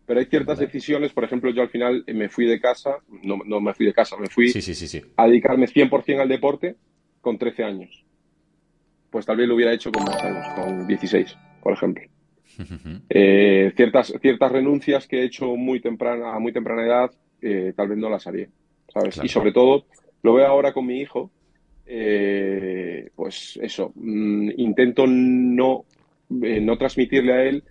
Pero 0.06 0.20
hay 0.20 0.26
ciertas 0.26 0.58
decisiones, 0.58 1.12
por 1.12 1.24
ejemplo, 1.24 1.50
yo 1.50 1.62
al 1.62 1.68
final 1.68 2.04
me 2.06 2.28
fui 2.28 2.46
de 2.46 2.60
casa, 2.60 2.98
no, 3.24 3.38
no 3.44 3.60
me 3.60 3.74
fui 3.74 3.86
de 3.86 3.92
casa, 3.92 4.16
me 4.16 4.28
fui 4.28 4.52
a 5.16 5.26
dedicarme 5.26 5.66
100% 5.66 6.20
al 6.20 6.28
deporte 6.28 6.76
con 7.20 7.36
13 7.36 7.64
años. 7.64 8.04
Pues 9.10 9.26
tal 9.26 9.36
vez 9.36 9.48
lo 9.48 9.56
hubiera 9.56 9.72
hecho 9.72 9.90
con 9.90 10.04
más 10.04 10.22
años, 10.22 10.46
con 10.54 10.86
16, 10.86 11.36
por 11.60 11.72
ejemplo. 11.72 12.04
Eh, 13.10 13.72
ciertas, 13.76 14.14
ciertas 14.22 14.50
renuncias 14.50 15.06
que 15.06 15.20
he 15.20 15.24
hecho 15.24 15.56
muy 15.56 15.80
temprana, 15.80 16.34
a 16.34 16.38
muy 16.38 16.52
temprana 16.52 16.86
edad, 16.86 17.10
eh, 17.42 17.74
tal 17.76 17.88
vez 17.88 17.98
no 17.98 18.08
las 18.08 18.26
haría, 18.26 18.48
¿sabes? 18.88 19.20
Y 19.22 19.28
sobre 19.28 19.52
todo, 19.52 19.84
lo 20.22 20.32
veo 20.32 20.46
ahora 20.46 20.72
con 20.72 20.86
mi 20.86 21.00
hijo, 21.00 21.30
eh, 21.84 23.10
pues 23.14 23.58
eso, 23.60 23.92
mm, 23.94 24.52
intento 24.56 25.06
no, 25.06 25.84
no 26.30 26.78
transmitirle 26.78 27.32
a 27.34 27.42
él 27.42 27.62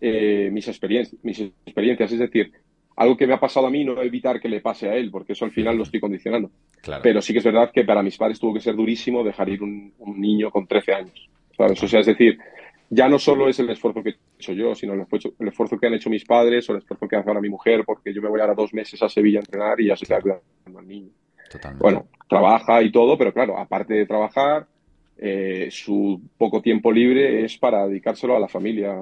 eh, 0.00 0.48
mis, 0.52 0.66
experiencias, 0.68 1.22
mis 1.22 1.40
experiencias. 1.40 2.12
Es 2.12 2.18
decir, 2.18 2.52
algo 2.96 3.16
que 3.16 3.26
me 3.26 3.34
ha 3.34 3.40
pasado 3.40 3.66
a 3.66 3.70
mí 3.70 3.84
no 3.84 4.00
evitar 4.02 4.40
que 4.40 4.48
le 4.48 4.60
pase 4.60 4.88
a 4.88 4.94
él, 4.94 5.10
porque 5.10 5.32
eso 5.32 5.44
al 5.44 5.52
final 5.52 5.76
lo 5.76 5.84
estoy 5.84 6.00
condicionando. 6.00 6.50
Pero 7.02 7.22
sí 7.22 7.32
que 7.32 7.38
es 7.38 7.44
verdad 7.44 7.70
que 7.72 7.84
para 7.84 8.02
mis 8.02 8.16
padres 8.16 8.38
tuvo 8.38 8.54
que 8.54 8.60
ser 8.60 8.74
durísimo 8.74 9.24
dejar 9.24 9.48
ir 9.48 9.62
un, 9.62 9.92
niño 10.16 10.50
con 10.50 10.66
13 10.66 10.92
años. 10.92 11.28
¿sabes? 11.56 11.82
O 11.82 11.88
sea, 11.88 12.00
es 12.00 12.06
decir, 12.06 12.38
ya 12.90 13.08
no 13.08 13.18
solo 13.18 13.48
es 13.48 13.58
el 13.58 13.70
esfuerzo 13.70 14.02
que 14.02 14.10
he 14.10 14.16
hecho 14.36 14.52
yo, 14.52 14.74
sino 14.74 14.94
el 14.94 15.00
esfuerzo, 15.48 15.78
que 15.78 15.86
han 15.86 15.94
hecho 15.94 16.10
mis 16.10 16.24
padres 16.24 16.68
o 16.68 16.72
el 16.72 16.78
esfuerzo 16.78 17.06
que 17.06 17.16
hace 17.16 17.28
ahora 17.28 17.40
mi 17.40 17.48
mujer, 17.48 17.84
porque 17.86 18.12
yo 18.12 18.20
me 18.20 18.28
voy 18.28 18.40
ahora 18.40 18.54
dos 18.54 18.74
meses 18.74 19.00
a 19.02 19.08
Sevilla 19.08 19.38
a 19.38 19.42
entrenar 19.42 19.80
y 19.80 19.86
ya 19.86 19.96
se 19.96 20.06
queda 20.06 20.20
cuidando 20.20 20.78
al 20.78 20.88
niño. 20.88 21.10
Bueno, 21.78 22.06
trabaja 22.28 22.82
y 22.82 22.92
todo, 22.92 23.16
pero 23.16 23.32
claro, 23.32 23.58
aparte 23.58 23.94
de 23.94 24.06
trabajar, 24.06 24.66
eh, 25.22 25.68
su 25.70 26.18
poco 26.38 26.62
tiempo 26.62 26.90
libre 26.90 27.44
es 27.44 27.58
para 27.58 27.86
dedicárselo 27.86 28.34
a 28.34 28.40
la 28.40 28.48
familia, 28.48 28.96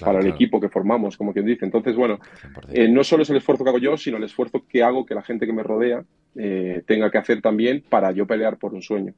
para 0.00 0.20
el 0.20 0.28
equipo 0.28 0.60
que 0.60 0.68
formamos, 0.68 1.16
como 1.16 1.32
quien 1.32 1.44
dice. 1.44 1.64
Entonces, 1.64 1.96
bueno, 1.96 2.20
eh, 2.72 2.88
no 2.88 3.02
solo 3.02 3.24
es 3.24 3.30
el 3.30 3.38
esfuerzo 3.38 3.64
que 3.64 3.70
hago 3.70 3.80
yo, 3.80 3.96
sino 3.96 4.16
el 4.16 4.22
esfuerzo 4.22 4.64
que 4.68 4.84
hago 4.84 5.04
que 5.04 5.16
la 5.16 5.22
gente 5.22 5.46
que 5.46 5.52
me 5.52 5.64
rodea 5.64 6.04
eh, 6.36 6.82
tenga 6.86 7.10
que 7.10 7.18
hacer 7.18 7.42
también 7.42 7.82
para 7.88 8.12
yo 8.12 8.28
pelear 8.28 8.58
por 8.58 8.74
un 8.74 8.82
sueño. 8.82 9.12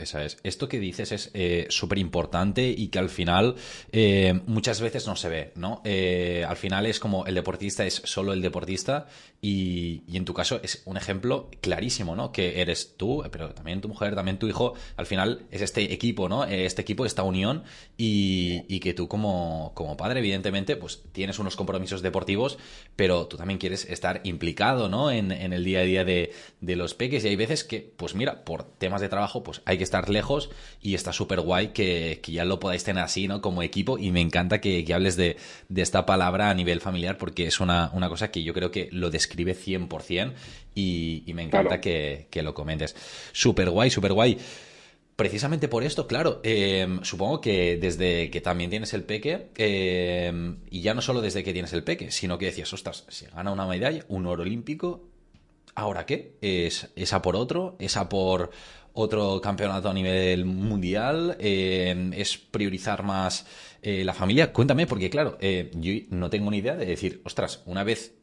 Esa 0.00 0.24
es. 0.24 0.38
Esto 0.42 0.68
que 0.68 0.80
dices 0.80 1.12
es 1.12 1.30
eh, 1.34 1.66
súper 1.68 1.98
importante 1.98 2.68
y 2.68 2.88
que 2.88 2.98
al 2.98 3.10
final 3.10 3.56
eh, 3.92 4.40
muchas 4.46 4.80
veces 4.80 5.06
no 5.06 5.14
se 5.14 5.28
ve, 5.28 5.52
¿no? 5.56 5.82
Eh, 5.84 6.44
al 6.48 6.56
final 6.56 6.86
es 6.86 6.98
como 6.98 7.26
el 7.26 7.34
deportista 7.34 7.84
es 7.84 8.00
solo 8.04 8.32
el 8.32 8.40
deportista 8.40 9.06
y, 9.42 10.02
en 10.16 10.24
tu 10.24 10.32
caso 10.32 10.60
es 10.62 10.82
un 10.86 10.96
ejemplo 10.96 11.50
clarísimo, 11.60 12.16
¿no? 12.16 12.32
Que 12.32 12.62
eres 12.62 12.96
tú, 12.96 13.22
pero 13.30 13.50
también 13.50 13.80
tu 13.80 13.88
mujer, 13.88 14.14
también 14.14 14.38
tu 14.38 14.48
hijo, 14.48 14.74
al 14.96 15.06
final 15.06 15.46
es 15.50 15.60
este 15.60 15.92
equipo, 15.92 16.28
¿no? 16.28 16.44
Este 16.44 16.80
equipo, 16.82 17.04
esta 17.04 17.22
unión 17.22 17.64
y, 17.96 18.80
que 18.80 18.94
tú 18.94 19.08
como, 19.08 19.72
como 19.74 19.98
padre, 19.98 20.20
evidentemente, 20.20 20.76
pues 20.76 21.02
tienes 21.12 21.38
unos 21.38 21.54
compromisos 21.54 22.00
deportivos, 22.00 22.58
pero 22.96 23.26
tú 23.26 23.36
también 23.36 23.58
quieres 23.58 23.84
estar 23.84 24.22
implicado, 24.24 24.88
¿no? 24.88 25.10
En, 25.10 25.30
el 25.30 25.64
día 25.64 25.80
a 25.80 25.82
día 25.82 26.04
de, 26.04 26.32
de 26.60 26.76
los 26.76 26.94
peques 26.94 27.24
y 27.24 27.28
hay 27.28 27.36
veces 27.36 27.64
que, 27.64 27.92
pues 27.96 28.14
mira, 28.14 28.44
por 28.44 28.64
temas 28.64 29.02
de 29.02 29.10
trabajo, 29.10 29.42
pues 29.42 29.60
hay 29.66 29.76
que 29.76 29.84
estar 29.90 30.08
lejos 30.08 30.50
y 30.80 30.94
está 30.94 31.12
súper 31.12 31.40
guay 31.40 31.68
que, 31.68 32.20
ya 32.26 32.44
lo 32.44 32.60
podáis 32.60 32.84
tener 32.84 33.02
así, 33.02 33.26
¿no? 33.26 33.40
Como 33.40 33.62
equipo 33.62 33.98
y 33.98 34.12
me 34.12 34.20
encanta 34.20 34.60
que, 34.60 34.86
hables 34.94 35.16
de, 35.16 35.36
esta 35.74 36.06
palabra 36.06 36.50
a 36.50 36.54
nivel 36.54 36.80
familiar 36.80 37.18
porque 37.18 37.46
es 37.46 37.60
una, 37.60 37.90
cosa 38.08 38.30
que 38.30 38.42
yo 38.42 38.54
creo 38.54 38.70
que 38.70 38.88
lo 38.92 39.10
describe 39.10 39.56
100% 39.56 40.32
y, 40.74 41.24
y 41.26 41.34
me 41.34 41.42
encanta 41.42 41.80
que, 41.80 42.28
lo 42.42 42.54
comentes. 42.54 42.94
Súper 43.32 43.70
guay, 43.70 43.90
súper 43.90 44.12
guay 44.12 44.38
precisamente 45.16 45.68
por 45.68 45.84
esto, 45.84 46.06
claro, 46.06 46.40
em, 46.42 47.02
supongo 47.02 47.42
que 47.42 47.76
desde 47.76 48.30
que 48.30 48.40
también 48.40 48.70
tienes 48.70 48.94
el 48.94 49.04
peque, 49.04 49.50
em, 49.58 50.60
y 50.70 50.80
ya 50.80 50.94
no 50.94 51.02
solo 51.02 51.20
desde 51.20 51.44
que 51.44 51.52
tienes 51.52 51.74
el 51.74 51.84
peque, 51.84 52.10
sino 52.10 52.38
que 52.38 52.46
decías, 52.46 52.72
ostras, 52.72 53.04
si 53.08 53.26
gana 53.26 53.52
una 53.52 53.66
medalla, 53.66 54.02
un 54.08 54.24
oro 54.24 54.44
olímpico, 54.44 55.10
¿ahora 55.74 56.06
qué? 56.06 56.36
¿Es, 56.40 56.88
¿Es 56.96 57.12
a 57.12 57.22
por 57.22 57.36
otro? 57.36 57.76
¿Es 57.78 57.96
a 57.96 58.08
por 58.08 58.50
otro 58.92 59.40
campeonato 59.40 59.88
a 59.88 59.94
nivel 59.94 60.44
mundial, 60.44 61.36
eh, 61.38 62.10
es 62.14 62.38
priorizar 62.38 63.02
más 63.02 63.46
eh, 63.82 64.04
la 64.04 64.14
familia. 64.14 64.52
Cuéntame, 64.52 64.86
porque 64.86 65.10
claro, 65.10 65.36
eh, 65.40 65.70
yo 65.74 65.92
no 66.10 66.30
tengo 66.30 66.50
ni 66.50 66.58
idea 66.58 66.76
de 66.76 66.86
decir, 66.86 67.20
ostras, 67.24 67.62
una 67.66 67.84
vez 67.84 68.14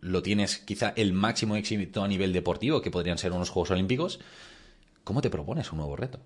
lo 0.00 0.22
tienes 0.22 0.58
quizá 0.58 0.92
el 0.96 1.12
máximo 1.12 1.56
éxito 1.56 2.02
a 2.02 2.08
nivel 2.08 2.32
deportivo, 2.32 2.80
que 2.80 2.90
podrían 2.90 3.18
ser 3.18 3.32
unos 3.32 3.50
Juegos 3.50 3.70
Olímpicos, 3.70 4.20
¿cómo 5.04 5.20
te 5.20 5.30
propones 5.30 5.70
un 5.72 5.78
nuevo 5.78 5.96
reto? 5.96 6.20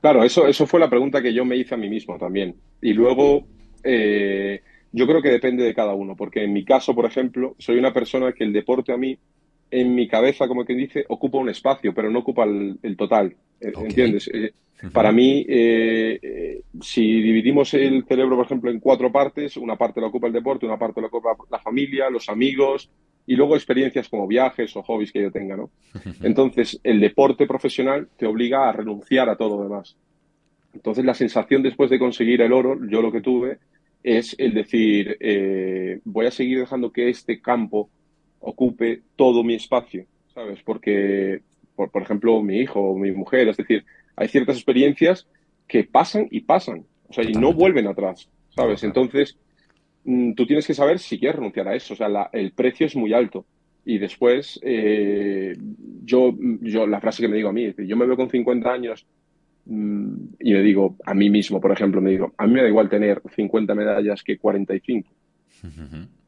Claro, 0.00 0.22
eso, 0.24 0.46
eso 0.46 0.66
fue 0.66 0.80
la 0.80 0.90
pregunta 0.90 1.22
que 1.22 1.32
yo 1.32 1.44
me 1.44 1.56
hice 1.56 1.74
a 1.74 1.78
mí 1.78 1.88
mismo 1.88 2.18
también. 2.18 2.56
Y 2.82 2.92
luego, 2.92 3.46
yo 3.82 5.06
creo 5.06 5.22
que 5.22 5.30
depende 5.30 5.64
de 5.64 5.74
cada 5.74 5.94
uno, 5.94 6.14
porque 6.14 6.44
en 6.44 6.52
mi 6.52 6.64
caso, 6.64 6.94
por 6.94 7.06
ejemplo, 7.06 7.54
soy 7.58 7.78
una 7.78 7.94
persona 7.94 8.32
que 8.32 8.44
el 8.44 8.52
deporte 8.52 8.92
a 8.92 8.96
mí 8.96 9.18
en 9.74 9.92
mi 9.92 10.06
cabeza, 10.06 10.46
como 10.46 10.64
quien 10.64 10.78
dice, 10.78 11.04
ocupa 11.08 11.38
un 11.38 11.48
espacio, 11.48 11.92
pero 11.92 12.08
no 12.08 12.20
ocupa 12.20 12.44
el, 12.44 12.96
total. 12.96 13.34
Eh, 13.60 13.72
¿Entiendes? 13.76 14.30
Eh, 14.32 14.52
para 14.92 15.10
mí, 15.10 15.44
eh, 15.48 16.60
si 16.80 17.20
dividimos 17.20 17.74
el 17.74 18.04
cerebro, 18.04 18.36
por 18.36 18.46
ejemplo, 18.46 18.70
en 18.70 18.78
cuatro 18.78 19.10
partes, 19.10 19.56
una 19.56 19.76
parte 19.76 20.00
la 20.00 20.06
ocupa 20.06 20.28
el 20.28 20.32
deporte, 20.32 20.64
una 20.66 20.78
parte 20.78 21.00
la 21.00 21.08
ocupa 21.08 21.30
la 21.50 21.58
familia, 21.58 22.08
los 22.08 22.28
amigos 22.28 22.88
y 23.26 23.34
luego 23.34 23.56
experiencias 23.56 24.08
como 24.08 24.28
viajes 24.28 24.76
o 24.76 24.82
hobbies 24.82 25.10
que 25.10 25.22
yo 25.22 25.32
tenga, 25.32 25.56
¿no? 25.56 25.70
Entonces, 26.22 26.78
el 26.84 27.00
deporte 27.00 27.46
profesional 27.46 28.08
te 28.16 28.26
obliga 28.26 28.68
a 28.68 28.72
renunciar 28.72 29.28
a 29.28 29.36
todo 29.36 29.56
lo 29.56 29.64
demás. 29.64 29.96
Entonces, 30.72 31.04
la 31.04 31.14
sensación 31.14 31.62
después 31.62 31.90
de 31.90 31.98
conseguir 31.98 32.42
el 32.42 32.52
oro, 32.52 32.78
yo 32.88 33.02
lo 33.02 33.10
que 33.10 33.22
tuve 33.22 33.58
es 34.02 34.36
el 34.38 34.52
decir, 34.52 35.18
voy 36.04 36.26
a 36.26 36.30
seguir 36.30 36.60
dejando 36.60 36.92
que 36.92 37.08
este 37.08 37.40
campo 37.40 37.88
ocupe 38.44 39.02
todo 39.16 39.42
mi 39.42 39.54
espacio, 39.54 40.04
¿sabes? 40.34 40.60
Porque, 40.64 41.40
por, 41.74 42.02
ejemplo, 42.02 42.42
mi 42.42 42.58
hijo 42.58 42.80
o 42.80 42.98
mi 42.98 43.10
mujer, 43.10 43.48
es 43.48 43.56
decir, 43.56 43.84
hay 44.16 44.28
ciertas 44.28 44.56
experiencias 44.56 45.26
que 45.66 45.84
pasan 45.84 46.28
y 46.30 46.40
pasan, 46.42 46.84
o 47.08 47.12
sea, 47.12 47.24
y 47.24 47.32
no 47.32 47.52
vuelven 47.52 47.86
atrás, 47.86 48.28
¿sabes? 48.54 48.84
Entonces, 48.84 49.36
mm, 50.04 50.34
tú 50.34 50.46
tienes 50.46 50.66
que 50.66 50.74
saber 50.74 50.98
si 50.98 51.18
quieres 51.18 51.36
renunciar 51.36 51.68
a 51.68 51.74
eso, 51.74 51.94
o 51.94 51.96
sea, 51.96 52.08
el 52.32 52.52
precio 52.52 52.86
es 52.86 52.94
muy 52.94 53.12
alto. 53.12 53.46
Y 53.86 53.98
después, 53.98 54.58
eh, 54.62 55.54
yo, 56.04 56.34
yo, 56.60 56.86
la 56.86 57.00
frase 57.00 57.22
que 57.22 57.28
me 57.28 57.36
digo 57.36 57.50
a 57.50 57.52
mí, 57.52 57.74
yo 57.86 57.96
me 57.96 58.06
veo 58.06 58.16
con 58.16 58.30
50 58.30 58.72
años 58.72 59.06
mm, 59.66 60.14
y 60.40 60.52
me 60.52 60.62
digo 60.62 60.96
a 61.04 61.14
mí 61.14 61.28
mismo, 61.28 61.60
por 61.60 61.72
ejemplo, 61.72 62.00
me 62.00 62.10
digo, 62.10 62.32
a 62.36 62.46
mí 62.46 62.54
me 62.54 62.62
da 62.62 62.68
igual 62.68 62.88
tener 62.88 63.20
50 63.34 63.74
medallas 63.74 64.22
que 64.22 64.38
45. 64.38 65.10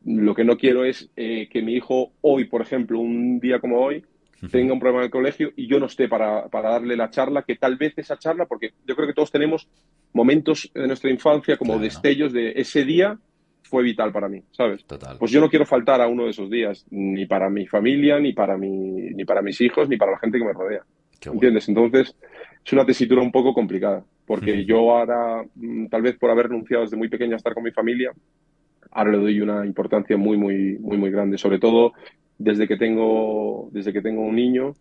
Lo 0.07 0.35
que 0.35 0.45
no 0.45 0.57
quiero 0.57 0.85
es 0.85 1.11
eh, 1.17 1.49
que 1.51 1.63
mi 1.63 1.75
hijo 1.75 2.13
hoy, 2.21 2.45
por 2.45 2.63
ejemplo, 2.63 3.01
un 3.01 3.41
día 3.41 3.59
como 3.59 3.81
hoy, 3.81 4.05
tenga 4.51 4.73
un 4.73 4.79
problema 4.79 5.01
en 5.01 5.07
el 5.07 5.11
colegio 5.11 5.53
y 5.57 5.67
yo 5.67 5.81
no 5.81 5.87
esté 5.87 6.09
para, 6.09 6.47
darle 6.49 6.97
la 6.97 7.11
charla, 7.11 7.43
que 7.43 7.57
tal 7.57 7.77
vez 7.77 7.95
esa 7.97 8.17
charla, 8.17 8.47
porque 8.47 8.73
yo 8.87 8.95
creo 8.95 9.09
que 9.09 9.15
todos 9.15 9.33
tenemos 9.33 9.69
momentos 10.13 10.71
de 10.73 10.87
nuestra 10.87 11.11
infancia 11.11 11.57
como 11.57 11.79
destellos 11.79 12.33
de 12.33 12.53
ese 12.55 12.85
día 12.85 13.19
fue 13.63 13.83
vital 13.83 14.13
para 14.13 14.29
mí, 14.29 14.43
¿sabes? 14.53 14.85
Total. 14.85 15.17
Pues 15.19 15.33
yo 15.33 15.41
no 15.41 15.51
quiero 15.51 15.67
faltar 15.67 16.01
a 16.01 16.07
uno 16.07 16.25
de 16.25 16.31
esos 16.31 16.49
días, 16.49 16.87
ni 16.91 17.27
para 17.27 17.51
mi 17.51 17.67
familia, 17.67 18.21
ni 18.21 18.33
para, 18.33 18.57
mi, 18.57 18.69
ni 18.69 19.25
para 19.25 19.43
mis 19.43 19.61
hijos, 19.61 19.89
ni 19.89 19.97
para 19.97 20.13
la 20.13 20.19
gente 20.19 20.39
que 20.39 20.45
me 20.45 20.53
rodea. 20.53 20.83
¿Entiendes? 21.21 21.69
Entonces, 21.69 22.15
es 22.65 22.73
una 22.73 22.87
tesitura 22.87 23.23
un 23.23 23.33
poco 23.33 23.53
complicada, 23.53 24.05
porque 24.25 24.65
yo 24.65 24.93
ahora, 24.93 25.45
mm, 25.57 25.87
tal 25.87 26.03
vez 26.03 26.17
por 26.17 26.31
haber 26.31 26.47
renunciado 26.49 26.85
desde 26.85 26.97
muy 26.97 27.09
pequeño 27.09 27.33
a 27.33 27.37
estar 27.37 27.55
con 27.55 27.65
mi 27.65 27.73
familia, 27.73 28.13
ahora 28.97 29.13
le 29.13 29.19
doy 29.19 29.41
una 29.41 29.65
importancia 29.67 30.17
muy, 30.17 30.39
muy, 30.39 30.79
muy, 30.79 30.97
muy 30.97 31.11
grande. 31.11 31.37
Sobre 31.39 31.59
todo 31.59 31.93
desde 32.39 32.67
que 32.67 32.77
tengo, 32.77 33.69
desde 33.73 33.93
que 33.93 34.01
tengo 34.01 34.23
un 34.23 34.35
niño, 34.35 34.75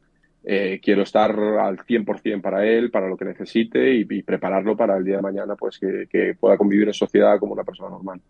eh, 0.44 0.80
quiero 0.82 1.04
estar 1.04 1.32
al 1.32 1.78
100% 1.80 2.42
para 2.42 2.66
él, 2.66 2.92
para 2.92 3.10
lo 3.10 3.18
que 3.18 3.26
necesite 3.26 3.94
y, 3.94 4.06
prepararlo 4.24 4.78
para 4.78 4.98
el 4.98 5.04
día 5.04 5.18
de 5.18 5.22
mañana, 5.22 5.56
pues 5.56 5.78
que, 5.78 6.08
que 6.10 6.36
pueda 6.40 6.58
convivir 6.58 6.88
en 6.88 6.94
sociedad 6.94 7.40
como 7.40 7.54
una 7.54 7.64
persona 7.64 7.90
normal. 7.90 8.22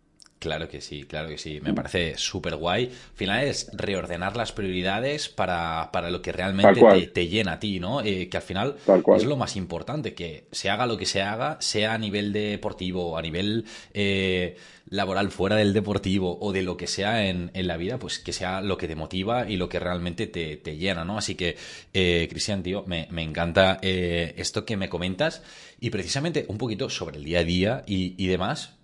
Claro 0.46 0.70
que 0.70 0.80
sí, 0.80 1.06
claro 1.06 1.30
que 1.30 1.40
sí. 1.40 1.60
Me 1.64 1.74
parece 1.74 2.20
súper 2.20 2.56
guay. 2.56 2.86
Al 2.86 3.18
final 3.18 3.44
es 3.46 3.68
reordenar 3.74 4.38
las 4.38 4.52
prioridades 4.52 5.28
para, 5.28 5.90
lo 6.12 6.22
que 6.22 6.32
realmente 6.32 7.08
te, 7.12 7.28
llena 7.28 7.54
a 7.54 7.60
ti, 7.60 7.80
¿no? 7.80 8.02
Eh, 8.02 8.30
que 8.30 8.38
al 8.38 8.44
final 8.44 8.76
es 9.16 9.26
lo 9.26 9.38
más 9.38 9.56
importante, 9.56 10.14
que 10.14 10.46
se 10.52 10.70
haga 10.70 10.86
lo 10.86 10.98
que 10.98 11.08
se 11.08 11.24
haga, 11.24 11.58
sea 11.62 11.96
a 11.96 11.98
nivel 11.98 12.32
deportivo, 12.32 13.18
a 13.18 13.24
nivel 13.24 13.66
eh, 13.96 14.56
laboral 14.88 15.32
fuera 15.32 15.56
del 15.56 15.74
deportivo 15.74 16.38
o 16.40 16.54
de 16.54 16.62
lo 16.62 16.78
que 16.78 16.86
sea 16.86 17.28
en, 17.28 17.50
la 17.56 17.78
vida, 17.78 17.98
pues 17.98 18.20
que 18.20 18.32
sea 18.32 18.62
lo 18.62 18.78
que 18.78 18.88
te 18.88 18.96
motiva 18.96 19.50
y 19.50 19.58
lo 19.58 19.68
que 19.68 19.80
realmente 19.80 20.28
te, 20.28 20.78
llena, 20.78 21.06
¿no? 21.06 21.18
Así 21.18 21.34
que, 21.34 21.58
eh, 21.92 22.28
Cristian, 22.30 22.62
tío, 22.62 22.84
me, 22.86 23.08
encanta 23.24 23.80
esto 23.82 24.64
que 24.64 24.78
me 24.78 24.90
comentas 24.90 25.42
y 25.80 25.90
precisamente 25.90 26.46
un 26.50 26.60
poquito 26.60 26.88
sobre 26.92 27.18
el 27.18 27.24
día 27.24 27.40
a 27.40 27.44
día 27.44 27.84
y, 27.88 28.14
y 28.24 28.28
demás 28.28 28.75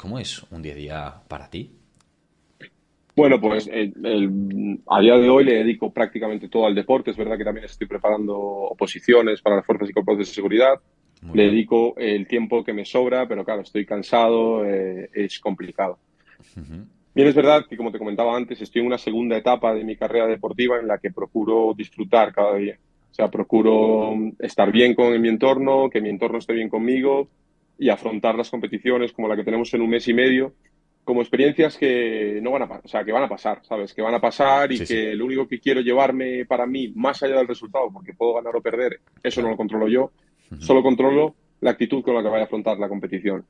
¿Cómo 0.00 0.18
es 0.18 0.42
un 0.50 0.62
día 0.62 0.72
a 0.72 0.76
día 0.76 1.14
para 1.28 1.50
ti? 1.50 1.70
Bueno, 3.14 3.38
pues 3.38 3.68
a 3.68 5.00
día 5.00 5.18
de 5.18 5.28
hoy 5.28 5.44
le 5.44 5.56
dedico 5.56 5.92
prácticamente 5.92 6.48
todo 6.48 6.64
al 6.64 6.74
deporte. 6.74 7.10
Es 7.10 7.18
verdad 7.18 7.36
que 7.36 7.44
también 7.44 7.66
estoy 7.66 7.86
preparando 7.86 8.34
oposiciones 8.38 9.42
para 9.42 9.56
las 9.56 9.66
fuerzas 9.66 9.90
y 9.90 9.92
cuerpos 9.92 10.16
de 10.16 10.24
seguridad. 10.24 10.80
le 11.34 11.42
dedico 11.42 11.94
el 11.98 12.26
tiempo 12.26 12.64
que 12.64 12.72
me 12.72 12.86
sobra, 12.86 13.28
pero 13.28 13.44
claro, 13.44 13.60
estoy 13.60 13.84
cansado, 13.84 14.64
eh, 14.64 15.10
es 15.12 15.38
complicado. 15.38 15.98
Bien, 17.14 17.28
es 17.28 17.34
verdad 17.34 17.66
que 17.68 17.76
como 17.76 17.92
te 17.92 17.98
comentaba 17.98 18.34
antes, 18.34 18.58
estoy 18.62 18.80
en 18.80 18.86
una 18.86 18.96
segunda 18.96 19.36
etapa 19.36 19.74
de 19.74 19.84
mi 19.84 19.96
carrera 19.96 20.26
deportiva 20.26 20.78
en 20.78 20.88
la 20.88 20.96
que 20.96 21.10
procuro 21.10 21.74
disfrutar 21.76 22.32
cada 22.32 22.54
día. 22.54 22.78
O 23.10 23.14
sea, 23.14 23.28
procuro 23.28 24.14
estar 24.38 24.72
bien 24.72 24.94
con 24.94 25.20
mi 25.20 25.28
entorno, 25.28 25.90
que 25.90 26.00
mi 26.00 26.08
entorno 26.08 26.38
esté 26.38 26.54
bien 26.54 26.70
conmigo 26.70 27.28
y 27.80 27.88
afrontar 27.88 28.36
las 28.36 28.50
competiciones 28.50 29.12
como 29.12 29.26
la 29.26 29.34
que 29.34 29.42
tenemos 29.42 29.72
en 29.74 29.80
un 29.80 29.90
mes 29.90 30.06
y 30.06 30.14
medio 30.14 30.54
como 31.02 31.22
experiencias 31.22 31.76
que 31.76 32.38
no 32.42 32.52
van 32.52 32.62
a 32.62 32.80
o 32.84 32.86
sea, 32.86 33.04
que 33.04 33.10
van 33.10 33.24
a 33.24 33.28
pasar, 33.28 33.60
¿sabes? 33.64 33.94
Que 33.94 34.02
van 34.02 34.14
a 34.14 34.20
pasar 34.20 34.70
y 34.70 34.84
que 34.84 35.14
lo 35.16 35.24
único 35.24 35.48
que 35.48 35.58
quiero 35.58 35.80
llevarme 35.80 36.44
para 36.44 36.66
mí, 36.66 36.92
más 36.94 37.22
allá 37.22 37.38
del 37.38 37.48
resultado, 37.48 37.90
porque 37.92 38.12
puedo 38.12 38.34
ganar 38.34 38.54
o 38.54 38.60
perder, 38.60 39.00
eso 39.22 39.42
no 39.42 39.48
lo 39.48 39.56
controlo 39.56 39.88
yo, 39.88 40.12
solo 40.58 40.82
controlo 40.82 41.34
la 41.62 41.70
actitud 41.70 42.04
con 42.04 42.14
la 42.14 42.22
que 42.22 42.28
vaya 42.28 42.42
a 42.42 42.44
afrontar 42.44 42.78
la 42.78 42.88
competición. 42.88 43.44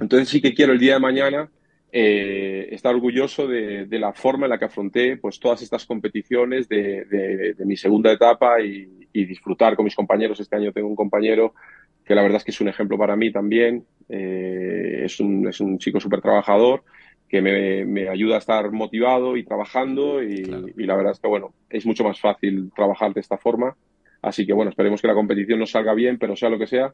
Entonces 0.00 0.28
sí 0.28 0.42
que 0.42 0.52
quiero 0.52 0.72
el 0.72 0.78
día 0.78 0.94
de 0.94 1.00
mañana 1.00 1.48
eh, 1.92 2.68
estar 2.72 2.94
orgulloso 2.94 3.46
de, 3.46 3.86
la 3.90 4.12
forma 4.12 4.46
en 4.46 4.50
la 4.50 4.58
que 4.58 4.66
afronté 4.66 5.16
pues 5.16 5.40
todas 5.40 5.62
estas 5.62 5.86
competiciones 5.86 6.68
de, 6.68 7.54
mi 7.64 7.76
segunda 7.76 8.12
etapa 8.12 8.60
y, 8.60 9.06
y, 9.12 9.24
disfrutar 9.24 9.74
con 9.74 9.84
mis 9.84 9.94
compañeros. 9.94 10.38
Este 10.38 10.56
año 10.56 10.72
tengo 10.72 10.88
un 10.88 10.96
compañero 10.96 11.54
que 12.10 12.16
la 12.16 12.22
verdad 12.22 12.38
es 12.38 12.44
que 12.44 12.50
es 12.50 12.60
un 12.60 12.66
ejemplo 12.66 12.98
para 12.98 13.14
mí 13.14 13.30
también. 13.30 13.86
Eh, 14.08 15.02
es, 15.04 15.20
un, 15.20 15.46
es 15.46 15.60
un 15.60 15.78
chico 15.78 16.00
súper 16.00 16.20
trabajador 16.20 16.82
que 17.28 17.40
me, 17.40 17.84
me, 17.84 18.08
ayuda 18.08 18.34
a 18.34 18.38
estar 18.38 18.72
motivado 18.72 19.36
y 19.36 19.44
trabajando 19.44 20.20
y, 20.20 20.42
la 20.42 20.96
verdad 20.96 21.12
es 21.12 21.20
que, 21.20 21.28
bueno, 21.28 21.54
es 21.68 21.86
mucho 21.86 22.02
más 22.02 22.18
fácil 22.18 22.72
trabajar 22.74 23.14
de 23.14 23.20
esta 23.20 23.38
forma 23.38 23.76
Así 24.22 24.44
que 24.44 24.52
bueno, 24.52 24.70
esperemos 24.70 25.00
que 25.00 25.06
la 25.06 25.14
competición 25.14 25.60
nos 25.60 25.70
salga 25.70 25.94
bien, 25.94 26.18
pero 26.18 26.34
sea 26.34 26.50
lo 26.50 26.58
que 26.58 26.66
sea, 26.66 26.92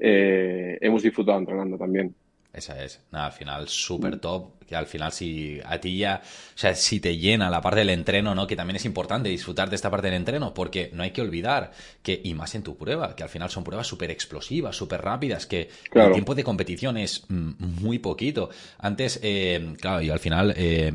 eh, 0.00 0.76
hemos 0.80 1.04
disfrutado 1.04 1.38
entrenando 1.38 1.78
también. 1.78 2.16
Esa 2.52 2.82
es. 2.82 3.06
Nada, 3.12 3.26
al 3.26 3.32
final 3.32 3.68
súper 3.68 4.18
top. 4.18 4.55
Que 4.66 4.76
al 4.76 4.86
final 4.86 5.12
si 5.12 5.60
a 5.64 5.78
ti 5.78 5.98
ya, 5.98 6.22
o 6.22 6.58
sea, 6.58 6.74
si 6.74 7.00
te 7.00 7.16
llena 7.16 7.50
la 7.50 7.60
parte 7.60 7.80
del 7.80 7.90
entreno, 7.90 8.34
¿no? 8.34 8.46
Que 8.46 8.56
también 8.56 8.76
es 8.76 8.84
importante 8.84 9.28
disfrutar 9.28 9.70
de 9.70 9.76
esta 9.76 9.90
parte 9.90 10.08
del 10.08 10.16
entreno, 10.16 10.54
porque 10.54 10.90
no 10.92 11.02
hay 11.02 11.10
que 11.10 11.22
olvidar 11.22 11.72
que, 12.02 12.20
y 12.22 12.34
más 12.34 12.54
en 12.54 12.62
tu 12.62 12.76
prueba, 12.76 13.14
que 13.14 13.22
al 13.22 13.28
final 13.28 13.50
son 13.50 13.64
pruebas 13.64 13.86
súper 13.86 14.10
explosivas, 14.10 14.76
súper 14.76 15.02
rápidas, 15.02 15.46
que 15.46 15.68
el 15.92 16.12
tiempo 16.12 16.34
de 16.34 16.44
competición 16.44 16.96
es 16.96 17.24
mm, 17.28 17.82
muy 17.82 17.98
poquito. 17.98 18.50
Antes, 18.78 19.20
eh, 19.22 19.74
claro, 19.80 20.02
yo 20.02 20.12
al 20.12 20.18
final 20.18 20.54
eh, 20.56 20.92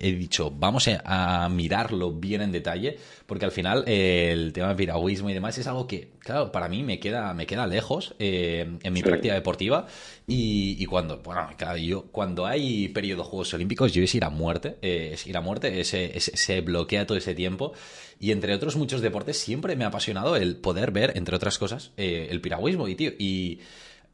he, 0.00 0.12
dicho, 0.12 0.50
vamos 0.50 0.88
a 1.04 1.48
mirarlo 1.50 2.12
bien 2.12 2.42
en 2.42 2.52
detalle, 2.52 2.98
porque 3.26 3.44
al 3.44 3.52
final 3.52 3.84
eh, 3.86 4.30
el 4.32 4.52
tema 4.52 4.68
del 4.68 4.76
piragüismo 4.76 5.30
y 5.30 5.34
demás 5.34 5.58
es 5.58 5.66
algo 5.66 5.86
que, 5.86 6.10
claro, 6.20 6.52
para 6.52 6.68
mí 6.68 6.82
me 6.82 6.98
queda, 6.98 7.32
me 7.34 7.46
queda 7.46 7.66
lejos 7.66 8.14
en 8.18 8.92
mi 8.92 9.02
práctica 9.02 9.34
deportiva 9.34 9.86
y, 10.26 10.84
cuando, 10.86 11.18
bueno, 11.18 11.48
claro, 11.56 11.76
yo, 11.76 12.06
cuando 12.10 12.46
hay 12.46 12.88
periodo 12.96 13.22
de 13.22 13.28
Juegos 13.28 13.52
Olímpicos, 13.52 13.92
yo 13.92 14.02
es 14.02 14.14
ir 14.14 14.24
a 14.24 14.30
muerte, 14.30 14.78
eh, 14.80 15.10
es 15.12 15.26
ir 15.26 15.36
a 15.36 15.42
muerte, 15.42 15.84
se 15.84 16.60
bloquea 16.62 17.06
todo 17.06 17.18
ese 17.18 17.34
tiempo. 17.34 17.74
Y 18.18 18.30
entre 18.30 18.54
otros 18.54 18.76
muchos 18.76 19.02
deportes, 19.02 19.36
siempre 19.36 19.76
me 19.76 19.84
ha 19.84 19.88
apasionado 19.88 20.34
el 20.36 20.56
poder 20.56 20.92
ver, 20.92 21.12
entre 21.14 21.36
otras 21.36 21.58
cosas, 21.58 21.92
eh, 21.98 22.28
el 22.30 22.40
piragüismo. 22.40 22.88
Y, 22.88 22.94
tío, 22.94 23.12
y 23.18 23.60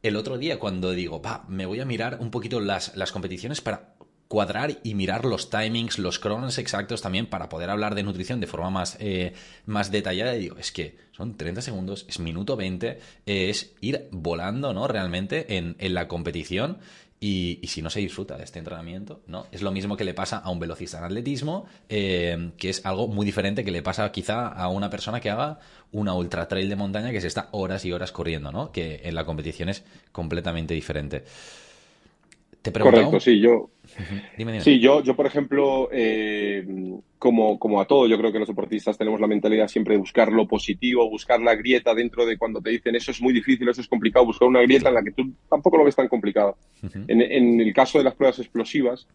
el 0.01 0.17
otro 0.17 0.37
día, 0.37 0.59
cuando 0.59 0.91
digo, 0.91 1.21
va, 1.21 1.45
me 1.47 1.65
voy 1.65 1.79
a 1.79 1.85
mirar 1.85 2.17
un 2.19 2.29
poquito 2.29 2.59
las, 2.59 2.97
las 2.97 3.13
competiciones 3.13 3.61
para 3.61 3.95
cuadrar 4.27 4.79
y 4.83 4.95
mirar 4.95 5.25
los 5.25 5.49
timings, 5.49 5.99
los 5.99 6.17
cronos 6.17 6.57
exactos 6.57 7.03
también 7.03 7.27
para 7.27 7.49
poder 7.49 7.69
hablar 7.69 7.93
de 7.93 8.01
nutrición 8.01 8.39
de 8.39 8.47
forma 8.47 8.71
más, 8.71 8.97
eh, 8.99 9.33
más 9.65 9.91
detallada. 9.91 10.35
Y 10.35 10.39
digo, 10.39 10.57
es 10.57 10.71
que 10.71 10.97
son 11.11 11.37
30 11.37 11.61
segundos, 11.61 12.05
es 12.09 12.19
minuto 12.19 12.57
20, 12.57 12.99
es 13.27 13.75
ir 13.79 14.07
volando, 14.11 14.73
¿no? 14.73 14.87
Realmente 14.87 15.55
en, 15.57 15.75
en 15.77 15.93
la 15.93 16.07
competición. 16.07 16.79
Y, 17.25 17.61
si 17.67 17.81
no 17.81 17.89
se 17.89 18.01
disfruta 18.01 18.35
de 18.35 18.43
este 18.43 18.59
entrenamiento, 18.59 19.21
¿no? 19.27 19.47
Es 19.53 19.61
lo 19.61 19.71
mismo 19.71 19.95
que 19.95 20.03
le 20.03 20.13
pasa 20.13 20.39
a 20.39 20.49
un 20.49 20.59
velocista 20.59 20.97
en 20.97 21.05
atletismo, 21.05 21.65
eh, 21.87 22.51
que 22.57 22.69
es 22.69 22.85
algo 22.85 23.07
muy 23.07 23.25
diferente 23.25 23.63
que 23.63 23.71
le 23.71 23.81
pasa 23.81 24.11
quizá 24.11 24.49
a 24.49 24.67
una 24.67 24.89
persona 24.89 25.21
que 25.21 25.29
haga 25.29 25.57
una 25.93 26.13
ultra 26.15 26.49
trail 26.49 26.67
de 26.67 26.75
montaña 26.75 27.11
que 27.11 27.21
se 27.21 27.27
está 27.27 27.47
horas 27.51 27.85
y 27.85 27.93
horas 27.93 28.11
corriendo, 28.11 28.51
¿no? 28.51 28.73
Que 28.73 29.03
en 29.05 29.15
la 29.15 29.23
competición 29.23 29.69
es 29.69 29.85
completamente 30.11 30.73
diferente. 30.73 31.23
Te 32.63 32.71
Correcto, 32.71 33.19
sí, 33.19 33.41
yo. 33.41 33.71
Sí, 34.61 34.79
yo, 34.79 35.03
yo 35.03 35.17
por 35.17 35.25
ejemplo, 35.25 35.89
eh, 35.91 36.65
como, 37.19 37.59
como 37.59 37.81
a 37.81 37.85
todo, 37.85 38.07
yo 38.07 38.17
creo 38.17 38.31
que 38.31 38.39
los 38.39 38.47
deportistas 38.47 38.97
tenemos 38.97 39.19
la 39.19 39.27
mentalidad 39.27 39.67
siempre 39.67 39.95
de 39.95 39.99
buscar 39.99 40.31
lo 40.31 40.47
positivo, 40.47 41.09
buscar 41.09 41.41
la 41.41 41.55
grieta 41.55 41.93
dentro 41.93 42.25
de 42.25 42.37
cuando 42.37 42.61
te 42.61 42.69
dicen 42.69 42.95
eso 42.95 43.11
es 43.11 43.21
muy 43.21 43.33
difícil, 43.33 43.67
eso 43.67 43.81
es 43.81 43.87
complicado, 43.89 44.25
buscar 44.25 44.47
una 44.47 44.61
grieta 44.61 44.87
en 44.87 44.95
la 44.95 45.03
que 45.03 45.11
tú 45.11 45.29
tampoco 45.49 45.77
lo 45.77 45.83
ves 45.83 45.97
tan 45.97 46.07
complicado. 46.07 46.55
en, 46.81 47.21
en, 47.21 47.59
el 47.59 47.73
caso 47.73 47.97
de 47.97 48.05
las 48.05 48.15
pruebas 48.15 48.39
explosivas, 48.39 49.07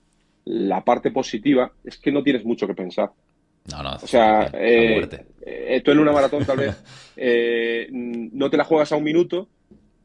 la 0.44 0.84
parte 0.84 1.10
positiva 1.10 1.72
es 1.84 1.96
que 1.96 2.12
no 2.12 2.22
tienes 2.22 2.44
mucho 2.44 2.66
que 2.66 2.74
pensar. 2.74 3.10
No, 3.72 3.82
no. 3.82 3.94
O 3.94 4.06
sea, 4.06 4.50
eh, 4.52 5.08
eh, 5.40 5.80
tú 5.82 5.90
en 5.90 6.00
una 6.00 6.12
maratón 6.12 6.44
tal 6.44 6.58
vez 6.58 6.84
no 7.92 8.50
te 8.50 8.58
la 8.58 8.64
juegas 8.64 8.92
a 8.92 8.96
un 8.96 9.04
minuto, 9.04 9.48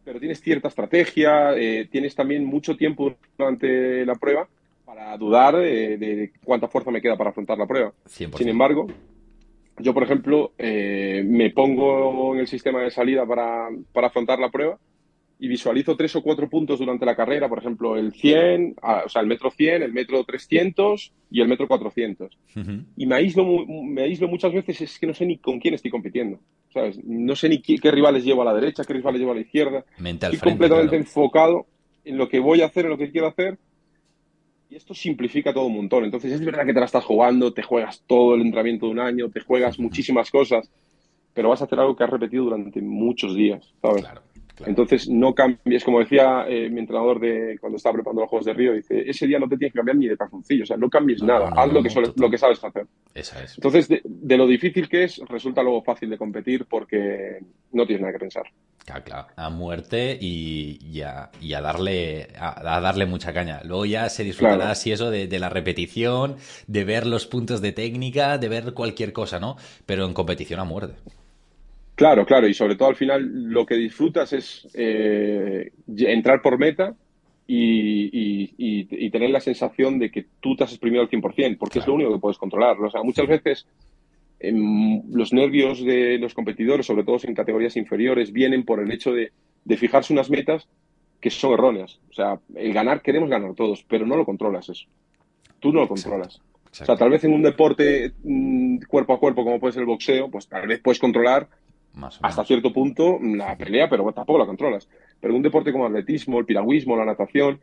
pero 0.03 0.19
tienes 0.19 0.41
cierta 0.41 0.67
estrategia, 0.67 1.55
eh, 1.55 1.87
tienes 1.89 2.15
también 2.15 2.45
mucho 2.45 2.75
tiempo 2.75 3.15
durante 3.37 4.05
la 4.05 4.15
prueba 4.15 4.47
para 4.85 5.17
dudar 5.17 5.55
de, 5.55 6.31
cuánta 6.43 6.67
fuerza 6.67 6.91
me 6.91 7.01
queda 7.01 7.17
para 7.17 7.31
afrontar 7.31 7.57
la 7.57 7.65
prueba. 7.65 7.93
Sin 8.05 8.47
embargo, 8.47 8.87
yo, 9.79 9.93
por 9.93 10.03
ejemplo, 10.03 10.51
eh, 10.57 11.23
me 11.25 11.49
pongo 11.49 12.33
en 12.33 12.41
el 12.41 12.47
sistema 12.47 12.81
de 12.81 12.91
salida 12.91 13.25
para, 13.25 13.69
para 13.91 14.07
afrontar 14.07 14.39
la 14.39 14.49
prueba 14.49 14.77
y 15.43 15.47
visualizo 15.49 15.97
tres 15.97 16.15
o 16.15 16.21
cuatro 16.21 16.49
puntos 16.49 16.79
durante 16.79 17.05
la 17.05 17.17
carrera, 17.17 17.49
por 17.49 17.59
ejemplo, 17.59 17.97
el 17.97 18.13
100, 18.13 18.75
ah, 18.81 19.03
o 19.05 19.09
sea, 19.09 19.21
el 19.21 19.27
metro 19.27 19.51
100, 19.51 19.83
el 19.83 19.91
metro 19.91 20.23
300 20.23 21.11
y 21.29 21.41
el 21.41 21.49
metro 21.49 21.67
400. 21.67 22.37
Y 22.95 23.05
me 23.05 23.15
aíslo, 23.15 23.45
me 23.67 24.03
aíslo 24.03 24.29
muchas 24.29 24.53
veces, 24.53 24.79
es 24.79 24.97
que 24.97 25.05
no 25.05 25.13
sé 25.13 25.25
ni 25.25 25.39
con 25.39 25.59
quién 25.59 25.73
estoy 25.73 25.91
compitiendo. 25.91 26.39
¿sabes? 26.73 26.97
No 27.03 27.35
sé 27.35 27.49
ni 27.49 27.61
qué, 27.61 27.91
rivales 27.91 28.23
llevo 28.23 28.41
a 28.41 28.45
la 28.45 28.53
derecha, 28.53 28.85
qué 28.85 28.93
rivales 28.93 29.19
llevo 29.19 29.33
a 29.33 29.35
la 29.35 29.41
izquierda. 29.41 29.83
Mental 29.97 30.33
estoy 30.33 30.49
completamente 30.51 30.95
enfocado 30.95 31.65
en 32.05 32.17
lo 32.17 32.29
que 32.29 32.39
voy 32.39 32.61
a 32.61 32.67
hacer, 32.67 32.85
en 32.85 32.91
lo 32.91 32.97
que 32.97 33.11
quiero 33.11 33.27
hacer. 33.27 33.57
Y 34.69 34.77
esto 34.77 34.93
simplifica 34.93 35.53
todo 35.53 35.65
un 35.65 35.75
montón. 35.75 36.05
Entonces, 36.05 36.31
es 36.31 36.45
verdad 36.45 36.65
que 36.65 36.73
te 36.73 36.79
la 36.79 36.85
estás 36.85 37.03
jugando, 37.03 37.53
te 37.53 37.63
juegas 37.63 38.01
todo 38.07 38.35
el 38.35 38.43
entrenamiento 38.43 38.85
de 38.85 38.93
un 38.93 38.99
año, 39.01 39.29
te 39.29 39.41
juegas 39.41 39.77
muchísimas 39.77 40.31
cosas, 40.31 40.71
pero 41.33 41.49
vas 41.49 41.61
a 41.61 41.65
hacer 41.65 41.81
algo 41.81 41.97
que 41.97 42.05
has 42.05 42.09
repetido 42.09 42.45
durante 42.45 42.81
muchos 42.81 43.35
días, 43.35 43.73
¿sabes? 43.81 44.03
Claro. 44.03 44.21
Entonces, 44.65 45.09
no 45.09 45.33
cambies, 45.33 45.83
como 45.83 45.99
decía 45.99 46.45
eh, 46.47 46.69
mi 46.69 46.79
entrenador 46.79 47.19
de 47.19 47.57
cuando 47.59 47.77
estaba 47.77 47.93
preparando 47.93 48.21
los 48.21 48.29
Juegos 48.29 48.45
de 48.45 48.53
Río, 48.53 48.73
dice, 48.73 49.03
ese 49.09 49.25
día 49.25 49.39
no 49.39 49.49
te 49.49 49.57
tienes 49.57 49.73
que 49.73 49.79
cambiar 49.79 49.97
ni 49.97 50.07
de 50.07 50.17
calzoncillo, 50.17 50.63
o 50.63 50.67
sea, 50.67 50.77
no 50.77 50.89
cambies 50.89 51.23
nada, 51.23 51.49
haz 51.55 51.71
lo, 51.71 51.81
que 51.81 51.89
lo 52.15 52.29
que 52.29 52.37
sabes 52.37 52.63
hacer. 52.63 52.85
Esa 53.13 53.43
es. 53.43 53.57
Entonces, 53.57 53.89
de, 53.89 54.37
lo 54.37 54.45
difícil 54.45 54.87
que 54.87 55.05
es, 55.05 55.19
resulta 55.27 55.63
luego 55.63 55.81
fácil 55.81 56.09
de 56.09 56.17
competir 56.17 56.65
porque 56.65 57.39
no 57.71 57.85
tienes 57.85 58.01
nada 58.01 58.13
que 58.13 58.19
pensar. 58.19 58.43
Claro, 58.85 59.03
claro. 59.03 59.27
A 59.35 59.49
muerte 59.49 60.17
y, 60.19 61.01
a, 61.01 61.31
darle, 61.61 62.27
a, 62.37 62.79
darle 62.79 63.05
mucha 63.05 63.33
caña. 63.33 63.61
Luego 63.63 63.85
ya 63.85 64.09
se 64.09 64.23
disfrutará 64.23 64.71
así 64.71 64.91
eso 64.91 65.09
de, 65.09 65.27
de 65.27 65.39
la 65.39 65.49
repetición, 65.49 66.35
de 66.67 66.83
ver 66.83 67.07
los 67.07 67.25
puntos 67.25 67.61
de 67.61 67.71
técnica, 67.71 68.37
de 68.37 68.49
ver 68.49 68.73
cualquier 68.73 69.13
cosa, 69.13 69.39
¿no? 69.39 69.55
Pero 69.85 70.05
en 70.05 70.13
competición 70.13 70.59
a 70.59 70.63
muerte. 70.63 70.95
Claro, 71.95 72.25
claro, 72.25 72.47
y 72.47 72.53
sobre 72.53 72.75
todo 72.75 72.89
al 72.89 72.95
final 72.95 73.51
lo 73.51 73.65
que 73.65 73.75
disfrutas 73.75 74.33
es 74.33 74.67
eh, 74.73 75.71
entrar 75.87 76.41
por 76.41 76.57
meta 76.57 76.95
y, 77.45 79.09
tener 79.11 79.29
la 79.29 79.41
sensación 79.41 79.99
de 79.99 80.09
que 80.09 80.25
tú 80.39 80.55
te 80.55 80.63
has 80.63 80.71
exprimido 80.71 81.03
al 81.03 81.09
100%, 81.09 81.57
porque 81.57 81.79
es 81.79 81.87
lo 81.87 81.93
único 81.93 82.11
que 82.13 82.19
puedes 82.19 82.39
controlar. 82.39 82.79
O 82.81 82.89
sea, 82.89 83.03
muchas 83.03 83.27
veces 83.27 83.67
em, 84.39 85.03
los 85.11 85.33
nervios 85.33 85.83
de 85.83 86.17
los 86.17 86.33
competidores, 86.33 86.87
sobre 86.87 87.03
todo 87.03 87.17
en 87.23 87.35
categorías 87.35 87.77
inferiores, 87.77 88.31
vienen 88.31 88.65
por 88.65 88.79
el 88.79 88.91
hecho 88.91 89.13
de, 89.13 89.31
fijarse 89.77 90.13
unas 90.13 90.31
metas 90.31 90.67
que 91.21 91.29
son 91.29 91.53
erróneas. 91.53 91.99
O 92.09 92.13
sea, 92.13 92.39
el 92.55 92.73
ganar, 92.73 93.03
queremos 93.03 93.29
ganar 93.29 93.53
todos, 93.53 93.85
pero 93.87 94.07
no 94.07 94.17
lo 94.17 94.25
controlas 94.25 94.67
eso. 94.69 94.85
Tú 95.59 95.71
no 95.71 95.81
lo 95.81 95.87
controlas. 95.87 96.41
O 96.71 96.85
sea, 96.85 96.95
tal 96.95 97.11
vez 97.11 97.23
en 97.23 97.33
un 97.33 97.43
deporte 97.43 98.13
mm, 98.23 98.79
cuerpo 98.87 99.13
a 99.13 99.19
cuerpo, 99.19 99.43
como 99.43 99.59
puede 99.59 99.73
ser 99.73 99.81
el 99.81 99.87
boxeo, 99.87 100.31
pues 100.31 100.47
tal 100.47 100.67
vez 100.67 100.81
puedes 100.81 100.99
controlar 100.99 101.47
hasta 102.21 102.45
cierto 102.45 102.73
punto 102.73 103.19
la 103.21 103.57
pelea, 103.57 103.89
pero 103.89 104.11
tampoco 104.11 104.39
la 104.39 104.45
controlas. 104.45 104.89
Pero 105.19 105.35
un 105.35 105.41
deporte 105.41 105.71
como 105.71 105.85
el 105.87 105.93
atletismo, 105.93 106.39
el 106.39 106.45
piragüismo, 106.45 106.97
la 106.97 107.05
natación, 107.05 107.59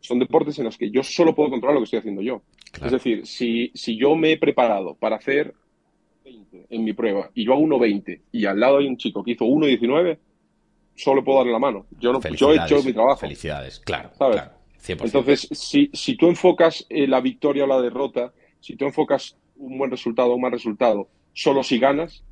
son 0.00 0.18
deportes 0.18 0.58
en 0.58 0.64
los 0.64 0.78
que 0.78 0.90
yo 0.90 1.02
solo 1.02 1.34
puedo 1.34 1.50
controlar 1.50 1.74
lo 1.74 1.80
que 1.80 1.84
estoy 1.84 1.98
haciendo 1.98 2.22
yo. 2.22 2.42
Es 2.82 2.92
decir, 2.92 3.26
si, 3.26 3.70
si 3.74 3.96
yo 3.96 4.14
me 4.16 4.32
he 4.32 4.38
preparado 4.38 4.94
para 4.94 5.16
hacer 5.16 5.54
20 6.24 6.66
en 6.70 6.84
mi 6.84 6.92
prueba 6.92 7.30
y 7.34 7.44
yo 7.44 7.52
hago 7.52 7.62
1.20 7.62 8.20
y 8.32 8.46
al 8.46 8.60
lado 8.60 8.78
hay 8.78 8.86
un 8.86 8.96
chico 8.96 9.22
que 9.22 9.32
hizo 9.32 9.44
1.19, 9.44 10.18
solo 10.94 11.24
puedo 11.24 11.38
darle 11.38 11.52
la 11.52 11.58
mano. 11.58 11.86
Yo, 11.98 12.12
no, 12.12 12.20
yo 12.20 12.52
he 12.52 12.56
hecho 12.56 12.82
mi 12.82 12.92
trabajo. 12.92 13.20
Felicidades, 13.20 13.80
claro. 13.80 14.10
¿sabes? 14.16 14.42
Entonces, 14.88 15.48
si, 15.52 15.90
si 15.92 16.16
tú 16.16 16.28
enfocas 16.28 16.86
eh, 16.88 17.06
la 17.06 17.20
victoria 17.20 17.64
o 17.64 17.66
la 17.66 17.80
derrota, 17.80 18.32
si 18.60 18.76
tú 18.76 18.86
enfocas 18.86 19.36
un 19.56 19.76
buen 19.78 19.90
resultado 19.90 20.30
o 20.30 20.36
un 20.36 20.40
mal 20.40 20.52
resultado, 20.52 21.08
solo 21.32 21.62
si 21.62 21.78
ganas, 21.78 22.24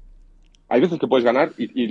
hay 0.71 0.81
veces 0.81 0.99
que 0.99 1.07
puedes 1.07 1.25
ganar 1.25 1.53
y, 1.57 1.87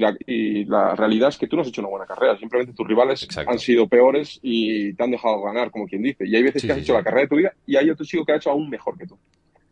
la, 0.65 0.95
realidad 0.95 1.29
es 1.29 1.37
que 1.37 1.47
tú 1.47 1.55
no 1.55 1.63
has 1.63 1.67
hecho 1.67 1.81
una 1.81 1.89
buena 1.89 2.05
carrera. 2.05 2.37
Simplemente 2.37 2.73
tus 2.73 2.87
rivales 2.87 3.27
han 3.35 3.59
sido 3.59 3.87
peores 3.87 4.39
y 4.43 4.93
te 4.93 5.03
han 5.03 5.11
dejado 5.11 5.41
ganar, 5.41 5.71
como 5.71 5.87
quien 5.87 6.03
dice. 6.03 6.27
Y 6.27 6.35
hay 6.35 6.43
veces 6.43 6.63
que 6.63 6.71
has 6.71 6.77
hecho 6.77 6.93
la 6.93 7.03
carrera 7.03 7.21
de 7.23 7.27
tu 7.27 7.35
vida 7.37 7.53
y 7.65 7.75
hay 7.75 7.89
otro 7.89 8.05
chico 8.05 8.23
que 8.23 8.33
ha 8.33 8.35
hecho 8.35 8.51
aún 8.51 8.69
mejor 8.69 8.97
que 8.97 9.07
tú. 9.07 9.17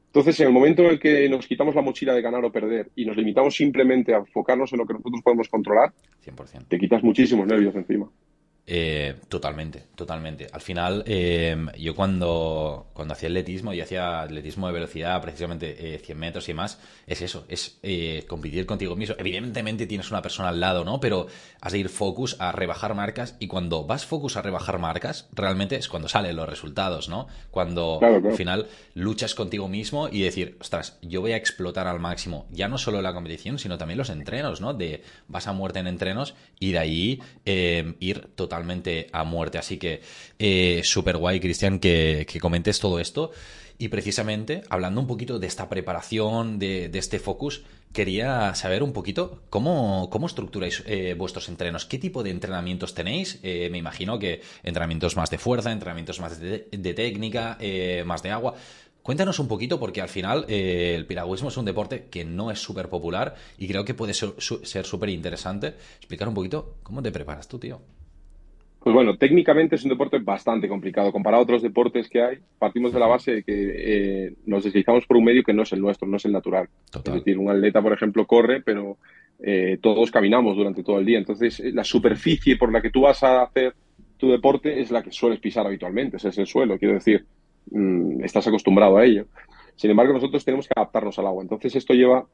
Entonces, 0.07 0.39
en 0.39 0.47
el 0.47 0.53
momento 0.53 0.81
en 0.83 0.91
el 0.91 0.99
que 0.99 1.27
nos 1.29 1.45
quitamos 1.45 1.75
la 1.75 1.81
mochila 1.81 2.13
de 2.13 2.21
ganar 2.21 2.43
o 2.45 2.51
perder 2.51 2.89
y 2.95 3.05
nos 3.05 3.17
limitamos 3.17 3.55
simplemente 3.55 4.13
a 4.13 4.19
enfocarnos 4.19 4.71
en 4.71 4.79
lo 4.79 4.85
que 4.85 4.93
nosotros 4.93 5.21
podemos 5.21 5.49
controlar, 5.49 5.91
100%. 6.25 6.67
te 6.67 6.79
quitas 6.79 7.03
muchísimos 7.03 7.45
nervios 7.45 7.75
encima. 7.75 8.09
Eh, 8.67 9.15
totalmente, 9.30 9.84
totalmente. 9.93 10.47
Al 10.51 10.62
final, 10.62 11.04
eh, 11.06 11.56
yo 11.78 11.93
cuando, 11.93 12.88
cuando 12.93 13.13
hacía 13.13 13.30
atletismo 13.30 13.73
y 13.73 13.82
hacía 13.82 14.21
atletismo 14.21 14.65
de 14.65 14.73
velocidad, 14.73 15.21
precisamente 15.21 15.99
100 16.04 16.17
eh, 16.17 16.19
metros 16.19 16.49
y 16.49 16.56
más, 16.56 16.80
es 17.06 17.21
eso, 17.21 17.45
es 17.47 17.78
competir 18.28 18.65
contigo 18.65 18.95
mismo. 18.95 19.15
Evidentemente 19.19 19.86
tienes 19.86 20.10
una 20.10 20.23
persona 20.23 20.49
al 20.49 20.60
lado, 20.60 20.84
¿no? 20.84 20.99
Pero 20.99 21.28
has 21.62 21.73
de 21.73 21.80
ir 21.80 21.89
focus 21.89 22.38
a 22.39 22.51
rebajar 22.51 22.95
marcas 22.95 23.36
y 23.39 23.47
cuando 23.47 23.86
vas 23.86 24.06
focus 24.06 24.36
a 24.36 24.41
rebajar 24.41 24.80
marcas, 24.80 25.30
realmente 25.32 25.75
es 25.75 25.88
cuando 25.88 26.08
salen 26.08 26.36
los 26.36 26.49
resultados, 26.49 27.08
¿no? 27.08 27.28
Cuando 27.51 27.99
al 28.01 28.34
final 28.34 28.67
luchas 28.95 29.36
contigo 29.36 29.67
mismo 29.67 30.10
y 30.10 30.21
decir, 30.21 30.58
ostras, 30.60 30.97
yo 31.04 31.21
voy 31.21 31.34
a 31.34 31.38
explotar 31.38 31.88
al 31.88 31.99
máximo, 31.99 32.47
ya 32.49 32.67
no 32.67 32.80
solo 32.80 33.01
la 33.04 33.13
competición, 33.13 33.60
sino 33.60 33.78
también 33.78 33.99
los 33.99 34.10
entrenos, 34.10 34.60
¿no? 34.60 34.73
De 34.73 35.04
vas 35.28 35.47
a 35.47 35.54
muerte 35.54 35.80
en 35.80 35.88
entrenos 35.88 36.34
y 36.60 36.71
de 36.71 36.80
ahí 36.80 37.21
ir 37.99 38.28
totalmente 38.36 38.54
totalmente 38.55 39.07
a 39.11 39.23
muerte. 39.25 39.57
Así 39.57 39.77
que 39.77 40.01
eh, 40.39 40.81
súper 40.83 41.17
guay, 41.17 41.39
Cristian, 41.39 41.79
que, 41.79 42.25
comentes 42.41 42.79
todo 42.79 42.99
esto. 42.99 43.31
Y 43.77 43.89
precisamente, 43.89 44.61
hablando 44.69 45.01
un 45.01 45.07
poquito 45.07 45.37
de 45.37 45.47
esta 45.47 45.67
preparación, 45.67 46.57
de, 46.57 46.89
este 46.93 47.19
focus, 47.19 47.63
quería 47.91 48.55
saber 48.55 48.83
un 48.83 48.93
poquito 48.93 49.41
cómo, 49.49 50.09
cómo 50.09 50.27
estructuráis 50.27 50.83
eh, 50.85 51.13
vuestros 51.17 51.49
entrenos, 51.49 51.85
qué 51.85 51.97
tipo 51.97 52.23
de 52.23 52.29
entrenamientos 52.29 52.93
tenéis. 52.93 53.39
Eh, 53.43 53.67
me 53.69 53.77
imagino 53.77 54.17
que 54.17 54.41
entrenamientos 54.63 55.17
más 55.17 55.29
de 55.29 55.37
fuerza, 55.37 55.73
entrenamientos 55.73 56.21
más 56.21 56.39
de, 56.39 56.59
técnica, 56.95 57.57
más 58.05 58.23
de 58.23 58.31
agua. 58.31 58.53
Cuéntanos 59.03 59.37
un 59.39 59.47
poquito, 59.49 59.77
porque 59.77 60.01
al 60.01 60.09
final 60.09 60.45
el 60.47 61.05
piragüismo 61.05 61.49
es 61.49 61.57
un 61.57 61.65
deporte 61.65 62.07
que 62.09 62.23
no 62.23 62.49
es 62.49 62.59
súper 62.59 62.87
popular 62.87 63.35
y 63.57 63.67
creo 63.67 63.83
que 63.83 63.93
puede 63.93 64.13
ser 64.13 64.85
súper 64.85 65.09
interesante. 65.09 65.75
Explicar 65.97 66.29
un 66.29 66.33
poquito 66.33 66.77
cómo 66.81 67.03
te 67.03 67.11
preparas 67.11 67.47
tú, 67.49 67.59
tío. 67.59 67.81
Pues 68.86 68.93
bueno, 68.93 69.17
técnicamente 69.17 69.78
es 69.78 69.84
un 69.84 69.89
deporte 69.89 70.19
bastante 70.19 70.69
complicado. 70.69 71.12
Comparado 71.12 71.41
a 71.41 71.43
otros 71.43 71.63
deportes 71.63 72.08
que 72.08 72.21
hay, 72.21 72.38
partimos 72.60 72.93
de 72.93 73.00
la 73.00 73.08
base 73.08 73.32
de 73.32 73.43
que 73.43 73.54
eh, 74.28 74.34
nos 74.45 74.63
deslizamos 74.63 75.08
por 75.08 75.17
un 75.17 75.24
medio 75.24 75.41
que 75.41 75.56
no 75.56 75.63
es 75.63 75.74
el 75.74 75.82
nuestro, 75.82 76.08
no 76.08 76.17
es 76.17 76.26
el 76.26 76.32
natural. 76.32 76.69
Es 76.93 77.13
decir, 77.15 77.39
un 77.39 77.50
atleta, 77.50 77.82
por 77.82 77.93
ejemplo, 77.93 78.28
corre, 78.28 78.62
pero 78.62 79.00
eh, 79.39 79.80
todos 79.82 80.12
caminamos 80.12 80.56
durante 80.56 80.84
todo 80.84 81.00
el 81.00 81.06
día. 81.08 81.17
Entonces, 81.17 81.60
la 81.74 81.84
superficie 81.84 82.58
por 82.58 82.71
la 82.71 82.80
que 82.80 82.91
tú 82.91 83.02
vas 83.02 83.24
a 83.24 83.41
hacer 83.41 83.74
tu 84.17 84.30
deporte 84.30 84.80
es 84.80 84.91
la 84.91 85.02
que 85.02 85.12
sueles 85.12 85.39
pisar 85.39 85.65
habitualmente, 85.65 86.17
ese 86.17 86.30
es 86.30 86.38
el 86.38 86.45
suelo. 86.45 86.78
Quiero 86.78 86.93
decir, 86.93 87.26
mm, 87.71 88.24
estás 88.24 88.45
acostumbrado 88.45 88.98
a 88.98 89.06
ello. 89.06 89.26
Sin 89.76 89.89
embargo, 89.89 90.13
nosotros 90.13 90.45
tenemos 90.45 90.67
que 90.67 90.74
adaptarnos 90.76 91.17
al 91.17 91.26
agua. 91.26 91.41
Entonces, 91.41 91.76
esto 91.76 91.95
lleva 91.95 92.28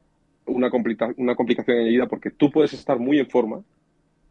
una, 0.44 0.70
una 1.16 1.34
complicación 1.34 1.78
añadida 1.78 2.08
porque 2.08 2.30
tú 2.30 2.50
puedes 2.50 2.74
estar 2.74 2.98
muy 2.98 3.18
en 3.18 3.30
forma, 3.30 3.62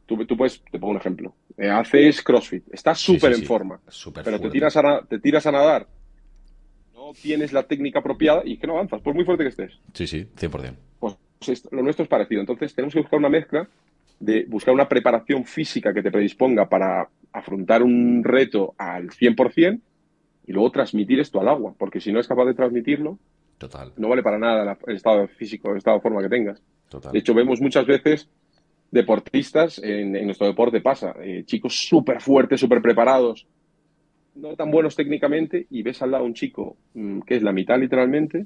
Tú, 0.06 0.18
puedes, 0.36 0.62
te 0.70 0.78
pongo 0.78 0.92
un 0.92 0.98
ejemplo. 0.98 1.34
Eh, 1.58 1.70
haces 1.70 2.22
CrossFit, 2.22 2.66
estás 2.74 3.00
súper 3.00 3.32
en 3.34 3.44
forma, 3.44 3.80
pero 4.24 4.40
te 4.40 4.50
tiras, 4.50 4.76
a, 4.76 5.02
te 5.08 5.20
tiras 5.20 5.46
a 5.46 5.52
nadar, 5.52 5.88
no 6.94 7.14
tienes 7.14 7.54
la 7.54 7.64
técnica 7.64 8.00
apropiada 8.00 8.42
y 8.44 8.58
que 8.58 8.68
no 8.68 8.74
avanzas, 8.74 9.02
por 9.02 9.14
muy 9.14 9.24
fuerte 9.24 9.44
que 9.44 9.50
estés. 9.50 9.80
Sí, 9.94 10.08
sí, 10.08 10.28
100%. 10.38 10.76
Pues 11.00 11.18
lo 11.72 11.82
nuestro 11.82 12.04
es 12.04 12.10
parecido. 12.10 12.42
Entonces 12.42 12.76
tenemos 12.76 12.94
que 12.94 13.02
buscar 13.02 13.20
una 13.20 13.30
mezcla 13.30 13.68
de 14.20 14.46
buscar 14.48 14.74
una 14.74 14.88
preparación 14.88 15.46
física 15.46 15.94
que 15.94 16.04
te 16.04 16.12
predisponga 16.12 16.70
para 16.70 17.10
afrontar 17.34 17.82
un 17.82 18.24
reto 18.24 18.76
al 18.78 19.10
100% 19.10 19.80
y 20.48 20.52
luego 20.52 20.72
transmitir 20.72 21.20
esto 21.20 21.40
al 21.40 21.48
agua, 21.48 21.74
porque 21.78 22.00
si 22.00 22.12
no 22.12 22.20
es 22.20 22.28
capaz 22.28 22.46
de 22.46 22.54
transmitirlo, 22.54 23.18
Total. 23.58 23.94
no 23.98 24.10
vale 24.10 24.22
para 24.22 24.38
nada 24.38 24.78
el 24.86 24.96
estado 24.96 25.28
físico, 25.28 25.72
el 25.72 25.78
estado 25.78 25.98
de 25.98 26.02
forma 26.02 26.22
que 26.22 26.30
tengas. 26.30 26.62
De 27.12 27.20
hecho, 27.20 27.34
vemos 27.34 27.62
muchas 27.62 27.86
veces 27.86 28.30
deportistas 28.92 29.80
en, 29.82 30.12
nuestro 30.26 30.48
deporte 30.48 30.82
pasa. 30.82 31.16
Eh, 31.24 31.44
chicos 31.46 31.76
súper 31.76 32.22
fuertes, 32.22 32.60
súper 32.60 32.82
preparados, 32.82 33.48
no 34.36 34.56
tan 34.56 34.70
buenos 34.70 34.96
técnicamente, 34.96 35.66
y 35.70 35.82
ves 35.82 36.02
al 36.02 36.12
lado 36.12 36.26
un 36.26 36.34
chico 36.34 36.78
mm, 36.94 37.22
que 37.22 37.38
es 37.38 37.44
la 37.44 37.52
mitad 37.52 37.80
literalmente, 37.80 38.46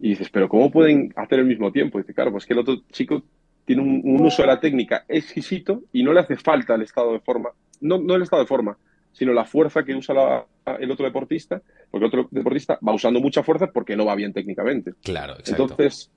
y 0.00 0.10
dices, 0.10 0.28
pero 0.30 0.48
¿cómo 0.48 0.70
pueden 0.70 1.12
hacer 1.16 1.40
el 1.40 1.46
mismo 1.46 1.72
tiempo? 1.72 1.98
Y 1.98 2.02
dice, 2.02 2.14
claro, 2.14 2.32
pues 2.32 2.46
que 2.46 2.52
el 2.52 2.60
otro 2.60 2.82
chico 2.90 3.22
tiene 3.64 3.82
un, 3.82 4.20
uso 4.20 4.42
de 4.42 4.48
la 4.48 4.60
técnica 4.60 5.04
exquisito 5.08 5.82
y 5.92 6.02
no 6.02 6.12
le 6.12 6.20
hace 6.20 6.36
falta 6.36 6.74
el 6.74 6.82
estado 6.82 7.12
de 7.12 7.20
forma, 7.20 7.50
no, 7.80 7.98
no 7.98 8.14
el 8.14 8.22
estado 8.22 8.42
de 8.42 8.48
forma, 8.48 8.76
sino 9.12 9.32
la 9.32 9.44
fuerza 9.44 9.84
que 9.84 9.94
usa 9.94 10.46
el 10.78 10.90
otro 10.90 11.04
deportista, 11.04 11.62
porque 11.90 12.06
el 12.06 12.08
otro 12.08 12.28
deportista 12.30 12.78
va 12.86 12.94
usando 12.94 13.20
mucha 13.20 13.42
fuerza 13.42 13.68
porque 13.68 13.94
no 13.94 14.06
va 14.06 14.14
bien 14.14 14.32
técnicamente. 14.32 14.94
Claro, 15.02 15.34
exacto. 15.34 15.62
Entonces, 15.62 16.10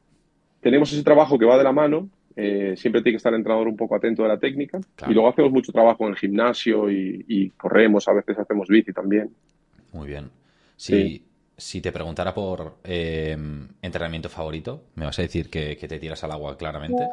tenemos 0.61 0.91
ese 0.91 1.03
trabajo 1.03 1.37
que 1.37 1.45
va 1.45 1.57
de 1.57 1.63
la 1.63 1.73
mano 1.73 2.09
eh, 2.35 2.75
siempre 2.77 3.01
tiene 3.01 3.13
que 3.13 3.17
estar 3.17 3.33
el 3.33 3.39
entrenador 3.39 3.67
un 3.67 3.77
poco 3.77 3.95
atento 3.95 4.23
de 4.23 4.29
la 4.29 4.39
técnica. 4.39 4.79
Y 5.07 5.13
luego 5.13 5.29
hacemos 5.29 5.51
mucho 5.51 5.71
trabajo 5.71 6.05
en 6.05 6.11
el 6.11 6.17
gimnasio 6.17 6.89
y, 6.89 7.51
corremos, 7.57 8.07
a 8.07 8.13
veces 8.13 8.37
hacemos 8.37 8.67
bici 8.67 8.91
también. 8.91 9.29
Muy 9.93 10.07
bien. 10.07 10.29
Si, 10.75 11.23
si 11.57 11.81
te 11.81 11.91
preguntara 11.91 12.33
por 12.33 12.77
eh, 12.83 13.37
entrenamiento 13.81 14.29
favorito, 14.29 14.83
¿me 14.95 15.05
vas 15.05 15.17
a 15.19 15.21
decir 15.21 15.49
que, 15.49 15.75
te 15.75 15.99
tiras 15.99 16.23
al 16.23 16.31
agua 16.31 16.57
claramente? 16.57 17.07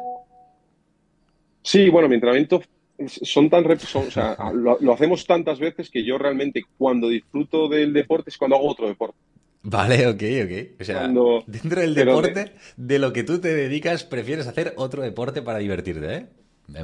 Sí, 1.61 1.89
bueno, 1.89 2.09
mi 2.09 2.15
entrenamiento 2.15 2.61
son 3.07 3.49
tan 3.49 3.65
o 3.65 4.11
sea, 4.11 4.37
lo, 4.53 4.93
hacemos 4.93 5.25
tantas 5.25 5.59
veces 5.59 5.89
que 5.89 6.03
yo 6.03 6.17
realmente 6.17 6.63
cuando 6.77 7.07
disfruto 7.07 7.67
del 7.67 7.93
deporte 7.93 8.29
es 8.29 8.37
cuando 8.37 8.57
hago 8.57 8.69
otro 8.69 8.87
deporte. 8.87 9.17
Vale, 9.63 10.07
ok, 10.07 10.23
ok. 10.43 10.81
O 10.81 10.83
sea, 10.83 11.07
dentro 11.47 11.81
del 11.81 11.95
deporte, 11.95 12.51
de... 12.75 12.99
lo 12.99 13.13
que 13.13 13.23
tú 13.23 13.39
te 13.39 13.53
dedicas, 13.53 14.03
prefieres 14.03 14.45
hacer 14.45 14.73
otro 14.75 15.01
deporte 15.01 15.41
para 15.41 15.59
divertirte, 15.59 16.15
¿eh? 16.15 16.25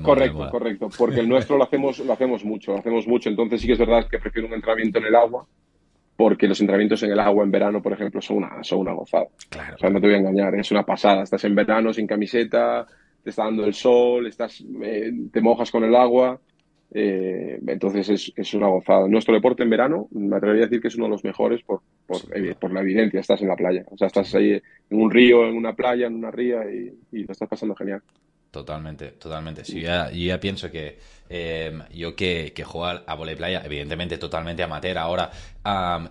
correcto, 0.01 0.49
correcto. 0.49 0.89
Porque 0.97 1.19
el 1.19 1.27
nuestro 1.27 1.57
lo 1.57 1.65
hacemos, 1.65 1.99
lo 1.99 2.13
hacemos 2.13 2.43
mucho, 2.45 2.71
lo 2.71 2.79
hacemos 2.79 3.05
mucho. 3.05 3.29
Entonces 3.29 3.59
sí 3.59 3.67
que 3.67 3.73
es 3.73 3.79
verdad 3.79 4.07
que 4.09 4.19
prefiero 4.19 4.47
un 4.47 4.53
entrenamiento 4.53 4.99
en 4.99 5.05
el 5.05 5.15
agua, 5.15 5.45
porque 6.15 6.47
los 6.47 6.59
entrenamientos 6.61 7.03
en 7.03 7.11
el 7.11 7.19
agua 7.19 7.43
en 7.43 7.51
verano, 7.51 7.81
por 7.81 7.91
ejemplo, 7.91 8.21
son 8.21 8.37
una, 8.37 8.63
son 8.63 8.79
una 8.79 8.93
gozada. 8.93 9.27
Claro. 9.49 9.75
O 9.75 9.77
sea, 9.77 9.89
no 9.89 9.99
te 9.99 10.07
voy 10.07 10.15
a 10.15 10.19
engañar, 10.19 10.55
es 10.55 10.71
una 10.71 10.83
pasada. 10.83 11.23
Estás 11.23 11.43
en 11.43 11.55
verano 11.55 11.91
sin 11.91 12.07
camiseta, 12.07 12.87
te 13.21 13.29
está 13.29 13.43
dando 13.43 13.65
el 13.65 13.73
sol, 13.73 14.25
estás, 14.27 14.63
eh, 14.81 15.11
te 15.31 15.41
mojas 15.41 15.69
con 15.69 15.83
el 15.83 15.95
agua 15.95 16.39
eh, 16.91 17.60
entonces 17.67 18.10
es, 18.10 18.34
es, 18.36 18.54
una 18.54 18.67
gozada. 18.67 19.08
Nuestro 19.08 19.34
deporte 19.34 19.63
en 19.63 19.69
verano, 19.69 20.08
me 20.12 20.36
atrevería 20.36 20.63
a 20.63 20.67
decir 20.67 20.82
que 20.82 20.88
es 20.88 20.95
uno 20.95 21.06
de 21.06 21.12
los 21.12 21.23
mejores 21.23 21.62
por, 21.62 21.82
por, 22.08 22.73
la 22.73 22.82
evidencia. 22.82 23.19
Estás 23.19 23.41
en 23.41 23.47
la 23.47 23.56
playa. 23.56 23.84
O 23.91 23.97
sea, 23.97 24.08
estás 24.08 24.34
ahí 24.36 24.54
en 24.54 25.02
un 25.02 25.12
río, 25.12 25.47
en 25.47 25.56
una 25.56 25.73
playa, 25.73 26.08
en 26.08 26.15
una 26.15 26.32
ría 26.32 26.63
y, 26.69 27.23
lo 27.23 27.32
estás 27.32 27.47
pasando 27.47 27.75
genial. 27.75 28.02
Totalmente, 28.49 29.10
totalmente. 29.12 29.63
Sí, 29.63 29.82
yo 29.82 30.10
ya, 30.12 30.39
pienso 30.39 30.71
que 30.71 30.97
em, 31.30 31.84
yo 31.93 32.15
que, 32.15 32.52
que 32.56 32.63
juego 32.63 32.99
a 33.06 33.13
volei 33.13 33.36
playa, 33.36 33.62
evidentemente 33.63 34.17
totalmente 34.17 34.63
amateur, 34.63 34.97
ahora 34.97 35.30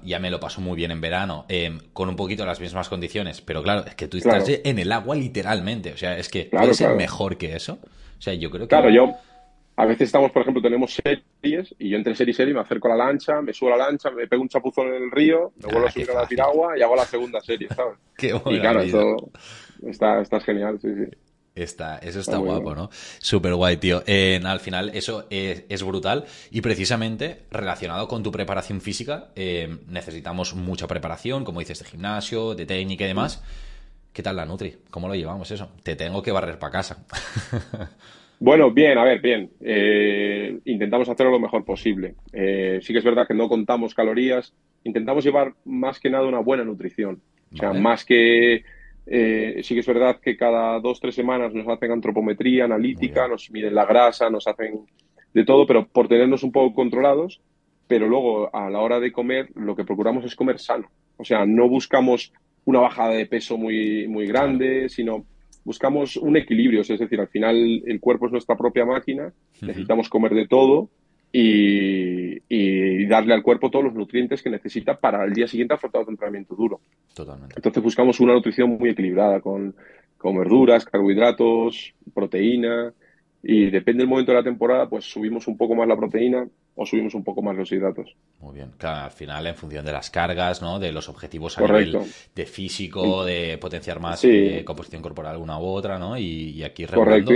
ya 0.05 0.21
me 0.21 0.31
lo 0.31 0.39
paso 0.39 0.61
muy 0.61 0.77
bien 0.77 0.93
en 0.93 1.01
verano, 1.01 1.47
em, 1.49 1.81
con 1.93 2.09
un 2.09 2.15
poquito 2.15 2.47
las 2.47 2.61
mismas 2.61 2.89
condiciones, 2.89 3.41
pero 3.41 3.65
claro, 3.65 3.85
es 3.85 3.97
que 3.97 4.07
tú 4.07 4.19
estás 4.19 4.49
en 4.49 4.79
el 4.79 4.93
agua 4.93 5.17
literalmente, 5.17 5.93
o 5.93 5.97
sea, 5.97 6.17
es 6.17 6.29
que 6.29 6.45
puede 6.45 6.75
ser 6.75 6.95
mejor 6.95 7.39
que 7.39 7.57
eso. 7.57 7.81
O 8.19 8.21
sea, 8.21 8.35
yo 8.35 8.51
creo 8.51 8.67
que... 8.67 8.69
Claro, 8.69 8.91
yo 8.91 9.17
a 9.79 9.87
veces 9.87 10.07
estamos, 10.07 10.33
por 10.33 10.43
ejemplo, 10.43 10.61
tenemos 10.61 10.93
series 10.93 11.73
y 11.79 11.91
yo 11.91 11.97
entre 11.97 12.17
serie 12.17 12.33
y 12.33 12.35
serie 12.35 12.53
me 12.53 12.59
acerco 12.59 12.89
a 12.89 12.97
la 12.97 13.07
lancha, 13.07 13.41
me 13.41 13.53
subo 13.53 13.73
a 13.73 13.77
la 13.77 13.87
lancha, 13.87 14.11
me 14.11 14.27
pego 14.27 14.43
un 14.43 14.49
chapuzón 14.49 14.89
en 14.89 15.05
el 15.05 15.11
río, 15.13 15.53
me 15.57 15.67
vuelvo 15.67 15.87
a 15.87 15.89
ah, 15.89 15.93
subir 15.93 16.11
a 16.11 16.15
la 16.15 16.27
piragua 16.27 16.77
y 16.77 16.83
hago 16.83 16.97
la 16.97 17.05
segunda 17.05 17.41
serie, 17.41 17.69
¿sabes? 17.69 17.97
Qué 18.17 18.35
y 18.35 18.59
claro, 18.59 18.81
eso 18.81 19.31
está, 19.87 20.21
está 20.21 20.41
genial, 20.41 20.81
sí, 20.83 20.89
sí. 20.97 21.17
Está, 21.55 21.99
eso 21.99 22.19
está, 22.19 22.39
guapo, 22.39 22.75
¿no? 22.75 22.91
Súper 23.21 23.55
guay, 23.55 23.77
tío. 23.77 24.03
al 24.45 24.61
final, 24.61 24.91
eso 24.95 25.27
es, 25.31 25.83
brutal. 25.85 26.25
Y 26.51 26.61
precisamente, 26.61 27.43
relacionado 27.51 28.09
con 28.09 28.25
tu 28.25 28.33
preparación 28.33 28.81
física, 28.81 29.29
eh, 29.37 29.79
necesitamos 29.89 30.55
mucha 30.55 30.89
preparación, 30.89 31.45
como 31.45 31.61
dices, 31.61 31.81
de 31.81 31.85
gimnasio, 31.85 32.55
de 32.55 32.67
técnica 32.67 33.05
y 33.05 33.09
demás. 33.09 33.43
¿Qué 34.13 34.23
tal 34.23 34.37
la 34.37 34.47
Nutri? 34.47 34.77
¿Cómo 34.91 35.09
lo 35.09 35.15
llevamos 35.15 35.51
eso? 35.51 35.69
Te 35.83 35.97
tengo 35.97 36.23
que 36.23 36.33
barrer 36.33 36.59
para 36.61 36.73
casa. 36.73 37.05
Bueno, 38.41 38.71
bien, 38.71 38.99
a 38.99 39.05
ver, 39.05 39.21
bien. 39.21 39.51
Eh, 39.61 40.59
intentamos 40.65 41.09
hacerlo 41.09 41.33
lo 41.33 41.41
mejor 41.41 41.65
posible. 41.65 42.15
Eh, 42.33 42.79
sí 42.83 42.93
que 42.93 43.01
es 43.01 43.05
verdad 43.05 43.27
que 43.27 43.35
no 43.35 43.49
contamos 43.49 43.95
calorías. 43.95 44.55
Intentamos 44.85 45.25
llevar 45.25 45.55
más 45.65 45.99
que 45.99 46.11
nada 46.11 46.27
una 46.27 46.39
buena 46.39 46.65
nutrición. 46.65 47.21
O 47.53 47.57
sea, 47.57 47.73
más 47.73 48.05
que... 48.05 48.63
Eh, 49.11 49.61
sí 49.63 49.75
que 49.75 49.81
es 49.81 49.87
verdad 49.87 50.21
que 50.21 50.37
cada 50.37 50.79
dos, 50.81 51.01
tres 51.01 51.15
semanas 51.15 51.55
nos 51.55 51.67
hacen 51.67 51.91
antropometría 51.91 52.67
analítica, 52.67 53.27
nos 53.27 53.51
miden 53.51 53.75
la 53.75 53.87
grasa, 53.87 54.29
nos 54.29 54.47
hacen 54.47 54.81
de 55.33 55.45
todo, 55.47 55.67
pero 55.67 55.89
por 55.89 56.09
tenernos 56.09 56.43
un 56.43 56.53
poco 56.53 56.75
controlados. 56.75 57.41
Pero 57.89 58.07
luego, 58.07 58.55
a 58.55 58.69
la 58.71 58.81
hora 58.81 59.01
de 59.01 59.11
comer, 59.11 59.49
lo 59.55 59.75
que 59.75 59.85
procuramos 59.85 60.25
es 60.25 60.37
comer 60.37 60.59
sano. 60.59 60.91
O 61.17 61.25
sea, 61.25 61.45
no 61.47 61.69
buscamos 61.69 62.33
una 62.67 62.81
bajada 62.81 63.15
de 63.15 63.27
peso 63.27 63.57
muy, 63.57 64.07
muy 64.07 64.27
grande, 64.27 64.91
sino 64.91 65.25
buscamos 65.69 66.17
un 66.17 66.35
equilibrio, 66.39 66.81
es 66.81 66.89
decir, 66.89 67.21
al 67.21 67.29
final 67.29 67.83
el 67.85 68.01
cuerpo 68.01 68.25
es 68.25 68.33
nuestra 68.33 68.57
propia 68.57 68.87
máquina, 68.87 69.31
necesitamos 69.61 70.09
comer 70.09 70.33
de 70.33 70.49
todo 70.49 70.89
y, 71.31 73.05
darle 73.07 73.35
al 73.35 73.43
cuerpo 73.43 73.71
todos 73.71 73.85
los 73.85 73.95
nutrientes 73.95 74.43
que 74.43 74.49
necesita 74.49 74.99
para 74.99 75.25
el 75.25 75.35
día 75.35 75.47
siguiente 75.47 75.75
afrontar 75.75 76.01
otro 76.01 76.13
entrenamiento 76.13 76.55
duro. 76.55 76.81
Totalmente. 77.15 77.55
Entonces 77.57 77.83
buscamos 77.83 78.19
una 78.19 78.33
nutrición 78.33 78.79
muy 78.79 78.89
equilibrada 78.89 79.41
con, 79.43 79.75
con 80.17 80.39
verduras, 80.39 80.87
carbohidratos, 80.87 81.93
proteína, 82.15 82.95
y 83.43 83.71
depende 83.71 84.03
del 84.03 84.09
momento 84.09 84.33
de 84.33 84.39
la 84.39 84.45
temporada, 84.45 84.89
pues 84.89 85.05
subimos 85.05 85.47
un 85.47 85.57
poco 85.57 85.75
más 85.75 85.87
la 85.87 85.97
proteína 85.97 86.47
o 86.75 86.87
subimos 86.87 87.15
un 87.15 87.23
poco 87.23 87.43
más 87.43 87.57
los 87.57 87.71
hidratos. 87.71 88.15
Muy 88.41 88.55
bien. 88.55 88.73
Claro, 88.77 89.05
al 89.05 89.11
final, 89.11 89.47
en 89.47 89.55
función 89.55 89.85
de 89.85 89.93
las 89.93 90.11
cargas, 90.11 90.61
¿no? 90.61 90.79
De 90.79 90.93
los 90.93 91.09
objetivos 91.09 91.57
a 91.59 91.63
nivel 91.63 91.99
de 92.35 92.47
físico, 92.47 93.25
de 93.25 93.59
potenciar 93.59 94.01
más 94.01 94.25
eh, 94.25 94.63
composición 94.65 95.03
corporal 95.03 95.37
una 95.37 95.59
u 95.59 95.65
otra, 95.67 95.99
¿no? 95.99 96.19
Y, 96.19 96.63
aquí 96.63 96.85
Correcto. 96.87 97.35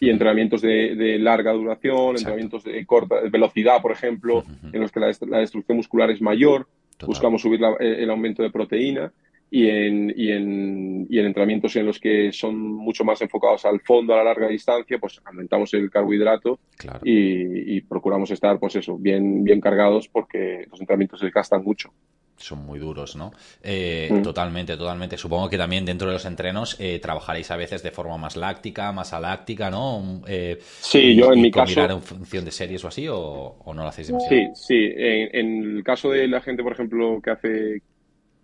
Y 0.00 0.10
entrenamientos 0.10 0.62
de, 0.62 1.16
larga 1.20 1.52
duración, 1.52 2.16
entrenamientos 2.16 2.64
de 2.64 2.84
corta 2.84 3.20
velocidad, 3.30 3.80
por 3.80 3.92
ejemplo, 3.92 4.42
en 4.72 4.80
los 4.80 4.90
que 4.90 4.98
la, 4.98 5.38
destrucción 5.38 5.76
muscular 5.76 6.10
es 6.10 6.20
mayor. 6.20 6.66
Buscamos 7.06 7.42
subir 7.42 7.60
el 7.80 8.10
aumento 8.10 8.42
de 8.42 8.50
proteína 8.50 9.12
y 9.54 9.68
en, 9.68 10.14
y, 10.16 10.30
en, 10.30 11.06
y 11.10 11.18
en 11.18 11.26
entrenamientos 11.26 11.76
en 11.76 11.84
los 11.84 12.00
que 12.00 12.32
son 12.32 12.58
mucho 12.58 13.04
más 13.04 13.20
enfocados 13.20 13.66
al 13.66 13.80
fondo, 13.82 14.14
a 14.14 14.16
la 14.16 14.24
larga 14.24 14.48
distancia, 14.48 14.96
pues 14.98 15.20
aumentamos 15.26 15.74
el 15.74 15.90
carbohidrato 15.90 16.58
y, 17.04 17.82
procuramos 17.82 18.30
estar, 18.30 18.58
pues 18.58 18.76
eso, 18.76 18.96
bien, 18.96 19.44
bien 19.44 19.60
cargados 19.60 20.08
porque 20.08 20.64
los 20.70 20.80
entrenamientos 20.80 21.20
se 21.20 21.28
gastan 21.28 21.62
mucho. 21.62 21.92
son 22.38 22.64
muy 22.64 22.78
duros, 22.78 23.14
¿no? 23.14 23.30
Eh, 23.62 24.08
mm. 24.10 24.22
Totalmente, 24.22 24.74
totalmente. 24.78 25.18
Supongo 25.18 25.50
que 25.50 25.58
también 25.58 25.84
dentro 25.84 26.08
de 26.08 26.14
los 26.14 26.24
entrenos 26.24 26.78
eh, 26.80 26.98
trabajaréis 26.98 27.50
a 27.50 27.56
veces 27.56 27.82
de 27.82 27.90
forma 27.90 28.16
más 28.16 28.38
láctica, 28.38 28.90
más 28.90 29.12
aláctica, 29.12 29.70
¿no? 29.70 30.22
Eh, 30.26 30.58
sí, 30.62 31.14
yo 31.14 31.30
en 31.30 31.42
mi 31.42 31.50
caso. 31.50 31.84
en 31.84 32.00
función 32.00 32.46
de 32.46 32.52
series 32.52 32.82
o 32.86 32.88
así, 32.88 33.06
o, 33.06 33.56
no 33.66 33.82
lo 33.82 33.88
hacéis 33.88 34.06
demasiado? 34.06 34.54
Sí, 34.54 34.66
sí. 34.66 34.92
En, 34.96 35.76
el 35.76 35.84
caso 35.84 36.10
de 36.10 36.26
la 36.26 36.40
gente, 36.40 36.62
por 36.62 36.72
ejemplo, 36.72 37.20
que 37.22 37.30
hace 37.30 37.82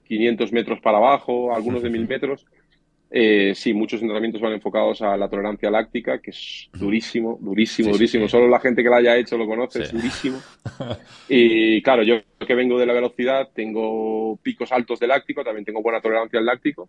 500 0.09 0.53
metros 0.53 0.81
para 0.81 0.99
abajo, 0.99 1.55
algunos 1.55 1.83
de 1.83 1.91
1000 1.91 2.09
metros, 2.09 2.47
eh, 3.11 3.53
sí, 3.55 3.73
muchos 3.73 4.03
entrenamientos 4.03 4.41
van 4.41 4.53
enfocados 4.53 5.01
a 5.01 5.17
la 5.17 5.31
tolerancia 5.31 5.71
láctica, 5.71 6.19
que 6.19 6.31
es 6.31 6.69
durísimo, 6.75 7.39
durísimo, 7.41 7.91
durísimo. 7.93 8.29
Solo 8.29 8.49
la 8.49 8.61
gente 8.61 8.83
que 8.83 8.91
lo 8.91 8.97
haya 8.97 9.17
hecho 9.17 9.39
lo 9.39 9.47
conoce, 9.47 9.83
es 9.83 9.93
durísimo. 9.93 10.39
Y 11.29 11.83
claro, 11.83 12.03
yo 12.03 12.17
que 12.47 12.55
vengo 12.55 12.79
de 12.79 12.87
la 12.87 12.93
velocidad, 12.93 13.49
tengo 13.55 14.39
picos 14.43 14.73
altos 14.73 14.99
de 15.01 15.07
láctico, 15.07 15.43
también 15.43 15.65
tengo 15.65 15.83
buena 15.83 16.01
tolerancia 16.01 16.39
al 16.39 16.47
láctico, 16.47 16.89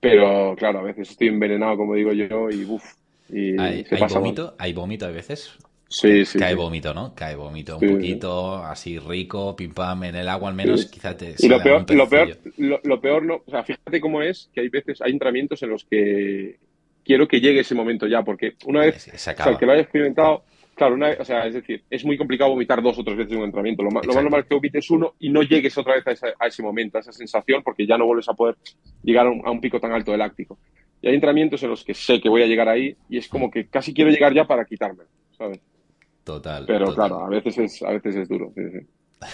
pero 0.00 0.54
claro, 0.56 0.80
a 0.80 0.82
veces 0.82 1.10
estoy 1.10 1.28
envenenado, 1.28 1.76
como 1.76 1.94
digo 1.94 2.12
yo, 2.12 2.50
y 2.50 2.64
uff. 2.64 2.94
Y 3.28 3.60
¿Hay, 3.60 3.84
se 3.84 3.96
pasa 3.96 4.18
vómito? 4.18 4.54
¿Hay 4.58 4.72
vómito 4.72 5.06
a 5.06 5.10
veces? 5.10 5.58
Sí, 5.88 6.26
sí. 6.26 6.38
Cae 6.38 6.54
vómito, 6.54 6.92
¿no? 6.92 7.14
Cae 7.14 7.34
vómito 7.34 7.78
un 7.78 7.94
poquito, 7.94 8.56
así 8.56 8.98
rico, 8.98 9.56
pim 9.56 9.72
pam, 9.72 10.04
en 10.04 10.16
el 10.16 10.28
agua 10.28 10.50
al 10.50 10.54
menos, 10.54 10.84
quizás 10.84 11.16
te. 11.16 11.34
Y 11.38 11.48
lo 11.48 11.62
peor, 11.62 11.90
lo 11.90 12.08
peor, 12.08 12.38
lo, 12.58 13.00
peor 13.00 13.22
no, 13.24 13.42
o 13.46 13.50
sea, 13.50 13.64
fíjate 13.64 13.98
cómo 13.98 14.20
es 14.20 14.50
que 14.52 14.60
hay 14.60 14.68
veces, 14.68 15.00
hay 15.00 15.12
entrenamientos 15.12 15.62
en 15.62 15.70
los 15.70 15.86
que 15.86 16.58
quiero 17.02 17.26
que 17.26 17.40
llegue 17.40 17.60
ese 17.60 17.74
momento 17.74 18.06
ya, 18.06 18.22
porque 18.22 18.52
una 18.66 18.80
vez, 18.80 19.08
o 19.14 19.16
sea, 19.16 19.34
que 19.34 19.64
lo 19.64 19.72
haya 19.72 19.80
experimentado, 19.80 20.44
claro, 20.74 20.94
una 20.94 21.12
o 21.18 21.24
sea, 21.24 21.46
es 21.46 21.54
decir, 21.54 21.82
es 21.88 22.04
muy 22.04 22.18
complicado 22.18 22.50
vomitar 22.50 22.82
dos 22.82 22.98
o 22.98 23.02
tres 23.02 23.16
veces 23.16 23.32
en 23.32 23.38
un 23.38 23.44
entrenamiento. 23.46 23.82
Lo 23.82 23.90
más, 23.90 24.04
lo 24.04 24.12
más 24.12 24.22
normal 24.22 24.40
es 24.42 24.46
que 24.46 24.54
vomites 24.56 24.90
uno 24.90 25.14
y 25.18 25.30
no 25.30 25.42
llegues 25.42 25.78
otra 25.78 25.94
vez 25.94 26.22
a, 26.38 26.46
ese 26.46 26.62
momento, 26.62 26.98
a 26.98 27.00
esa 27.00 27.12
sensación, 27.12 27.62
porque 27.62 27.86
ya 27.86 27.96
no 27.96 28.04
vuelves 28.04 28.28
a 28.28 28.34
poder 28.34 28.56
llegar 29.02 29.26
a 29.26 29.30
un, 29.30 29.40
a 29.42 29.50
un 29.50 29.62
pico 29.62 29.80
tan 29.80 29.92
alto 29.92 30.12
de 30.12 30.18
láctico. 30.18 30.58
Y 31.00 31.08
hay 31.08 31.14
entrenamientos 31.14 31.62
en 31.62 31.70
los 31.70 31.82
que 31.82 31.94
sé 31.94 32.20
que 32.20 32.28
voy 32.28 32.42
a 32.42 32.46
llegar 32.46 32.68
ahí 32.68 32.94
y 33.08 33.16
es 33.16 33.26
como 33.28 33.50
que 33.50 33.68
casi 33.68 33.94
quiero 33.94 34.10
llegar 34.10 34.34
ya 34.34 34.46
para 34.46 34.66
quitarme, 34.66 35.04
¿sabes? 35.30 35.60
Total. 36.28 36.66
Pero 36.66 36.94
claro, 36.94 37.24
a 37.24 37.28
veces 37.30 37.56
es, 37.56 37.82
a 37.82 37.90
veces 37.92 38.16
es 38.16 38.28
duro. 38.28 38.52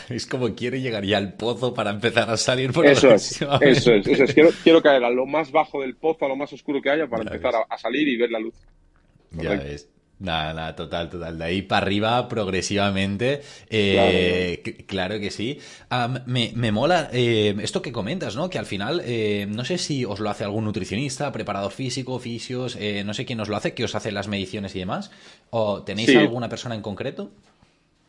Es 0.09 0.27
como 0.27 0.55
quiere 0.55 0.81
llegar 0.81 1.05
ya 1.05 1.19
al 1.19 1.35
pozo 1.35 1.75
para 1.75 1.91
empezar 1.91 2.31
a 2.31 2.39
salir 2.39 2.73
por 2.73 2.87
eso 2.87 3.11
es, 3.11 3.43
eso 3.43 3.93
es, 3.93 4.07
eso 4.07 4.25
es. 4.25 4.33
Quiero, 4.33 4.49
quiero, 4.63 4.81
caer 4.81 5.05
a 5.05 5.11
lo 5.11 5.27
más 5.27 5.53
bajo 5.53 5.83
del 5.83 5.95
pozo, 5.95 6.25
a 6.25 6.29
lo 6.29 6.37
más 6.37 6.51
oscuro 6.55 6.81
que 6.81 6.89
haya 6.89 7.07
para 7.07 7.23
empezar 7.23 7.53
a, 7.69 7.77
salir 7.77 8.09
y 8.09 8.17
ver 8.17 8.31
la 8.31 8.39
luz. 8.39 8.55
Ya 9.33 9.51
ves. 9.51 9.91
Nada, 10.21 10.55
nada, 10.55 10.77
total, 10.77 11.11
total. 11.11 11.39
De 11.39 11.45
ahí 11.45 11.63
para 11.63 11.85
arriba, 11.85 12.29
progresivamente. 12.29 13.41
Eh, 13.69 14.85
claro. 14.87 15.19
que 15.19 15.31
sí. 15.31 15.59
me, 16.27 16.53
me, 16.55 16.73
mola 16.73 17.11
eh, 17.13 17.55
esto 17.63 17.83
que 17.83 17.93
comentas, 17.93 18.37
¿no? 18.37 18.49
Que 18.49 18.59
al 18.59 18.67
final, 18.67 19.03
eh, 19.05 19.47
no 19.49 19.65
sé 19.65 19.79
si 19.79 20.05
os 20.05 20.21
lo 20.21 20.31
hace 20.31 20.45
algún 20.45 20.65
nutricionista, 20.65 21.33
preparador 21.33 21.73
físico, 21.73 22.19
fisios, 22.19 22.79
no 23.05 23.15
sé 23.15 23.25
quién 23.25 23.41
os 23.41 23.49
lo 23.49 23.57
hace, 23.57 23.75
que 23.75 23.85
os 23.85 23.95
hace 23.95 24.13
las 24.13 24.29
mediciones 24.29 24.75
y 24.77 24.79
demás. 24.79 25.11
¿O 25.51 25.83
tenéis 25.83 26.15
alguna 26.17 26.49
persona 26.49 26.75
en 26.75 26.83
concreto? 26.83 27.31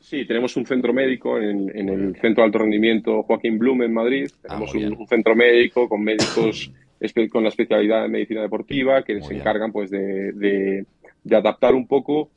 Sí, 0.05 0.23
tenemos 0.25 0.55
un 0.55 0.67
centro 0.67 0.93
médico 0.93 1.39
en, 1.39 1.89
el 1.89 2.15
Centro 2.21 2.43
de 2.43 2.45
Alto 2.45 2.59
Rendimiento 2.59 3.23
Joaquín 3.23 3.57
Blum 3.57 3.81
en 3.81 3.91
Madrid. 3.91 4.27
Ah, 4.43 4.49
tenemos 4.49 4.75
un, 4.75 5.07
centro 5.07 5.35
médico 5.35 5.89
con 5.89 6.03
médicos 6.03 6.71
con 7.31 7.41
la 7.41 7.49
especialidad 7.49 8.03
de 8.03 8.09
medicina 8.09 8.41
deportiva 8.41 9.03
que 9.03 9.19
se 9.21 9.35
encargan 9.35 9.71
pues 9.71 9.89
de 9.89 10.31
de 10.33 10.85
adaptar 11.31 11.73
un 11.73 11.87
poco 11.87 12.29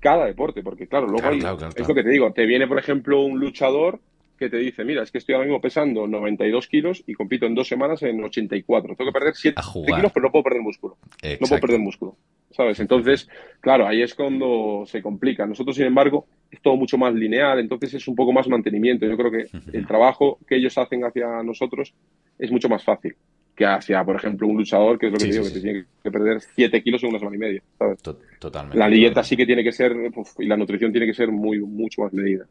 cada 0.00 0.26
deporte, 0.26 0.62
porque 0.62 0.86
claro, 0.86 1.06
luego 1.06 1.30
es 1.30 1.88
lo 1.88 1.94
que 1.94 2.02
te 2.02 2.10
digo, 2.10 2.32
te 2.32 2.44
viene 2.44 2.66
por 2.66 2.78
ejemplo 2.78 3.22
un 3.22 3.40
luchador 3.40 4.00
que 4.38 4.50
te 4.50 4.58
dice, 4.58 4.84
mira, 4.84 5.02
es 5.02 5.10
que 5.10 5.18
estoy 5.18 5.34
ahora 5.34 5.46
mismo 5.46 5.60
pesando 5.60 6.06
92 6.06 6.66
kilos 6.66 7.02
y 7.06 7.14
compito 7.14 7.46
en 7.46 7.54
dos 7.54 7.68
semanas 7.68 8.02
en 8.02 8.22
84. 8.22 8.96
Tengo 8.96 9.10
que 9.10 9.18
perder 9.18 9.34
7 9.34 9.60
kilos, 9.86 10.12
pero 10.12 10.26
no 10.26 10.32
puedo 10.32 10.42
perder 10.42 10.60
músculo. 10.60 10.96
No 11.40 11.46
puedo 11.46 11.60
perder 11.60 11.78
músculo. 11.78 12.16
¿Sabes? 12.50 12.78
Entonces, 12.80 13.28
claro, 13.60 13.86
ahí 13.86 14.02
es 14.02 14.14
cuando 14.14 14.84
se 14.86 15.02
complica. 15.02 15.46
Nosotros, 15.46 15.76
sin 15.76 15.86
embargo, 15.86 16.26
es 16.50 16.60
todo 16.60 16.76
mucho 16.76 16.98
más 16.98 17.14
lineal, 17.14 17.58
entonces 17.58 17.94
es 17.94 18.06
un 18.06 18.14
poco 18.14 18.32
más 18.32 18.48
mantenimiento. 18.48 19.06
Yo 19.06 19.16
creo 19.16 19.30
que 19.30 19.46
el 19.72 19.86
trabajo 19.86 20.38
que 20.46 20.56
ellos 20.56 20.76
hacen 20.78 21.04
hacia 21.04 21.42
nosotros 21.42 21.94
es 22.38 22.50
mucho 22.50 22.68
más 22.68 22.84
fácil 22.84 23.14
que 23.54 23.66
hacia, 23.66 24.04
por 24.04 24.16
ejemplo, 24.16 24.48
un 24.48 24.56
luchador, 24.56 24.98
que 24.98 25.06
es 25.06 25.12
lo 25.12 25.18
que 25.18 25.26
digo, 25.26 25.44
que 25.44 25.60
tiene 25.60 25.84
que 26.02 26.10
perder 26.10 26.40
7 26.40 26.82
kilos 26.82 27.02
en 27.02 27.10
una 27.10 27.18
semana 27.18 27.36
y 27.36 27.40
media, 27.40 27.62
¿sabes? 27.78 27.98
Totalmente. 28.38 28.78
La 28.78 28.88
dieta 28.88 29.22
sí 29.22 29.36
que 29.36 29.46
tiene 29.46 29.62
que 29.62 29.72
ser, 29.72 29.94
y 30.38 30.46
la 30.46 30.56
nutrición 30.56 30.90
tiene 30.92 31.06
que 31.06 31.14
ser 31.14 31.30
muy, 31.30 31.60
mucho 31.60 32.02
más 32.02 32.12
medida. 32.12 32.46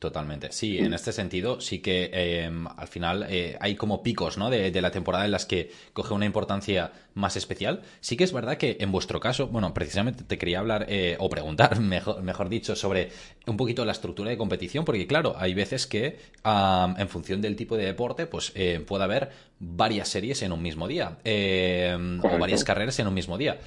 Totalmente. 0.00 0.50
Sí, 0.50 0.78
en 0.78 0.94
este 0.94 1.12
sentido 1.12 1.60
sí 1.60 1.80
que 1.80 2.08
em, 2.14 2.66
al 2.66 2.88
final 2.88 3.26
eh, 3.28 3.58
hay 3.60 3.74
como 3.74 4.02
picos 4.02 4.38
¿no? 4.38 4.48
de, 4.48 4.80
la 4.80 4.90
temporada 4.90 5.26
en 5.26 5.30
las 5.30 5.44
que 5.44 5.70
coge 5.92 6.14
una 6.14 6.24
importancia 6.24 6.92
más 7.12 7.36
especial. 7.36 7.82
Sí 8.00 8.16
que 8.16 8.24
es 8.24 8.32
verdad 8.32 8.56
que 8.56 8.78
en 8.80 8.92
vuestro 8.92 9.20
caso, 9.20 9.48
bueno, 9.48 9.74
precisamente 9.74 10.24
te 10.24 10.38
quería 10.38 10.60
hablar 10.60 10.86
eh, 10.88 11.18
o 11.20 11.28
preguntar, 11.28 11.78
mejor, 11.82 12.22
mejor 12.22 12.48
dicho, 12.48 12.76
sobre 12.76 13.10
un 13.46 13.58
poquito 13.58 13.84
la 13.84 13.92
estructura 13.92 14.30
de 14.30 14.38
competición, 14.38 14.86
porque 14.86 15.06
claro, 15.06 15.34
hay 15.36 15.52
veces 15.52 15.86
que 15.86 16.16
en 16.42 17.08
función 17.10 17.42
del 17.42 17.54
tipo 17.54 17.76
de 17.76 17.84
deporte, 17.84 18.24
pues 18.24 18.52
eh, 18.54 18.82
puede 18.86 19.04
haber 19.04 19.28
varias 19.60 20.08
series 20.08 20.42
en 20.42 20.52
un 20.52 20.62
mismo 20.62 20.88
día 20.88 21.18
em, 21.22 22.18
o 22.24 22.38
varias 22.38 22.64
carreras 22.64 22.98
en 22.98 23.06
un 23.06 23.14
mismo 23.14 23.38
día. 23.38 23.60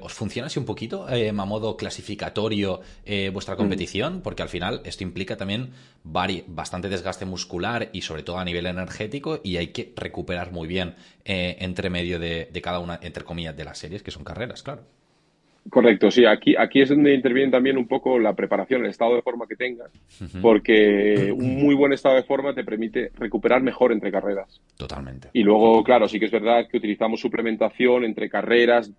¿Os 0.00 0.12
funciona 0.14 0.46
así 0.46 0.58
un 0.58 0.64
poquito 0.64 1.06
a 1.06 1.44
modo 1.44 1.76
clasificatorio 1.76 2.80
vuestra 3.32 3.54
mm. 3.54 3.58
competición? 3.58 4.20
Porque 4.22 4.42
al 4.42 4.48
final 4.48 4.80
esto 4.84 5.04
implica 5.04 5.36
también 5.36 5.70
bastante 6.02 6.88
desgaste 6.88 7.24
muscular 7.24 7.90
y 7.92 8.02
sobre 8.02 8.22
todo 8.22 8.38
a 8.38 8.44
nivel 8.44 8.66
energético 8.66 9.40
y 9.42 9.56
hay 9.56 9.68
que 9.68 9.92
recuperar 9.96 10.52
muy 10.52 10.66
bien 10.66 10.94
eh, 11.24 11.56
entre 11.60 11.90
medio 11.90 12.18
de, 12.18 12.48
cada 12.62 12.78
una, 12.78 12.98
entre 13.02 13.24
comillas, 13.24 13.56
de 13.56 13.64
las 13.64 13.78
series, 13.78 14.02
que 14.02 14.10
son 14.10 14.24
carreras, 14.24 14.62
claro. 14.62 14.82
Correcto, 15.70 16.10
sí, 16.10 16.24
aquí, 16.24 16.54
aquí 16.56 16.80
es 16.80 16.88
donde 16.88 17.14
interviene 17.14 17.50
también 17.50 17.76
un 17.76 17.86
poco 17.86 18.18
la 18.18 18.34
preparación, 18.34 18.84
el 18.84 18.90
estado 18.90 19.16
de 19.16 19.22
forma 19.22 19.46
que 19.46 19.56
tengas, 19.56 19.90
porque 20.40 21.30
un 21.30 21.56
muy 21.56 21.74
buen 21.74 21.92
estado 21.92 22.16
de 22.16 22.22
forma 22.22 22.54
te 22.54 22.64
permite 22.64 23.10
recuperar 23.18 23.62
mejor 23.62 23.92
entre 23.92 24.10
carreras. 24.10 24.60
Totalmente. 24.76 25.28
Y 25.32 25.42
luego, 25.42 25.82
claro, 25.84 26.08
sí 26.08 26.18
que 26.18 26.26
es 26.26 26.32
verdad 26.32 26.66
que 26.70 26.78
utilizamos 26.78 27.20
suplementación 27.20 28.04
entre 28.04 28.30
carreras, 28.30 28.92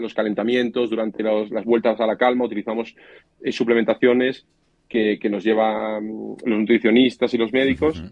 los 0.00 0.14
calentamientos, 0.14 0.90
durante 0.90 1.22
las 1.22 1.64
vueltas 1.64 2.00
a 2.00 2.06
la 2.06 2.16
calma, 2.16 2.44
utilizamos 2.44 2.94
eh, 3.42 3.52
suplementaciones 3.52 4.46
que, 4.88 5.18
nos 5.30 5.42
llevan 5.42 6.36
los 6.44 6.58
nutricionistas 6.58 7.32
y 7.32 7.38
los 7.38 7.52
médicos 7.52 8.02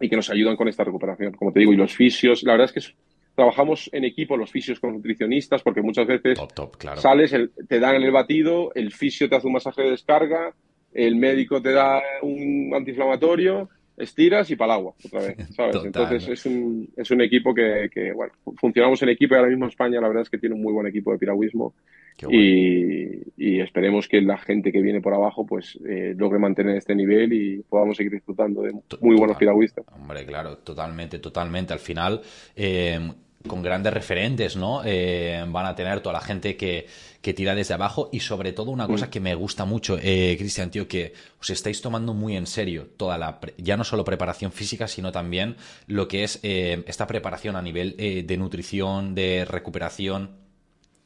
y 0.00 0.08
que 0.08 0.16
nos 0.16 0.30
ayudan 0.30 0.56
con 0.56 0.68
esta 0.68 0.84
recuperación, 0.84 1.32
como 1.32 1.52
te 1.52 1.60
digo, 1.60 1.72
y 1.72 1.76
los 1.76 1.94
fisios. 1.94 2.42
La 2.44 2.52
verdad 2.52 2.66
es 2.66 2.72
que 2.72 2.94
trabajamos 3.34 3.90
en 3.92 4.04
equipo 4.04 4.36
los 4.36 4.50
fisios 4.50 4.80
con 4.80 4.92
nutricionistas 4.94 5.62
porque 5.62 5.82
muchas 5.82 6.06
veces 6.06 6.38
sales, 6.96 7.34
te 7.68 7.80
dan 7.80 7.96
el 7.96 8.10
batido, 8.10 8.72
el 8.74 8.92
fisio 8.92 9.28
te 9.28 9.36
hace 9.36 9.46
un 9.46 9.54
masaje 9.54 9.82
de 9.82 9.90
descarga, 9.90 10.54
el 10.92 11.16
médico 11.16 11.60
te 11.60 11.72
da 11.72 12.02
un 12.22 12.72
antiinflamatorio 12.74 13.68
estiras 13.96 14.50
y 14.50 14.56
para 14.56 14.74
el 14.74 14.80
agua 14.80 14.94
otra 15.04 15.20
vez, 15.20 15.36
¿sabes? 15.54 15.76
Entonces 15.84 16.28
es 16.28 16.46
un, 16.46 16.88
es 16.96 17.10
un 17.10 17.20
equipo 17.20 17.54
que, 17.54 17.88
que, 17.92 18.12
bueno, 18.12 18.32
funcionamos 18.56 19.02
en 19.02 19.10
equipo 19.10 19.34
y 19.34 19.38
ahora 19.38 19.50
mismo 19.50 19.66
España 19.66 20.00
la 20.00 20.08
verdad 20.08 20.22
es 20.22 20.30
que 20.30 20.38
tiene 20.38 20.54
un 20.54 20.62
muy 20.62 20.72
buen 20.72 20.86
equipo 20.86 21.12
de 21.12 21.18
piragüismo 21.18 21.74
y, 22.28 23.60
esperemos 23.60 24.08
que 24.08 24.20
la 24.20 24.36
gente 24.38 24.70
que 24.70 24.80
viene 24.80 25.00
por 25.00 25.14
abajo 25.14 25.46
pues 25.46 25.78
eh, 25.88 26.14
logre 26.16 26.38
mantener 26.38 26.76
este 26.76 26.94
nivel 26.94 27.32
y 27.32 27.62
podamos 27.62 27.96
seguir 27.96 28.12
disfrutando 28.12 28.62
de 28.62 28.72
muy 29.00 29.16
buenos 29.16 29.36
piragüistas. 29.36 29.84
Hombre, 29.92 30.24
claro, 30.26 30.58
totalmente, 30.58 31.18
totalmente. 31.18 31.72
Al 31.72 31.78
final, 31.78 32.20
eh, 32.54 33.00
con 33.46 33.62
grandes 33.62 33.92
referentes, 33.92 34.56
¿no? 34.56 34.82
Eh, 34.84 35.44
van 35.48 35.66
a 35.66 35.74
tener 35.74 36.00
toda 36.00 36.14
la 36.14 36.20
gente 36.20 36.56
que, 36.56 36.86
que, 37.20 37.34
tira 37.34 37.54
desde 37.54 37.74
abajo 37.74 38.08
y 38.10 38.20
sobre 38.20 38.52
todo 38.52 38.70
una 38.70 38.86
cosa 38.86 39.10
que 39.10 39.20
me 39.20 39.34
gusta 39.34 39.66
mucho, 39.66 39.98
eh, 40.00 40.34
Cristian, 40.38 40.70
tío, 40.70 40.88
que 40.88 41.12
os 41.40 41.50
estáis 41.50 41.82
tomando 41.82 42.14
muy 42.14 42.36
en 42.36 42.46
serio 42.46 42.88
toda 42.96 43.18
la, 43.18 43.38
ya 43.58 43.76
no 43.76 43.84
solo 43.84 44.04
preparación 44.04 44.50
física, 44.50 44.88
sino 44.88 45.12
también 45.12 45.56
lo 45.86 46.08
que 46.08 46.24
es 46.24 46.40
eh, 46.42 46.84
esta 46.86 47.06
preparación 47.06 47.56
a 47.56 47.62
nivel 47.62 47.96
de 47.96 48.36
nutrición, 48.38 49.14
de 49.14 49.44
recuperación 49.44 50.38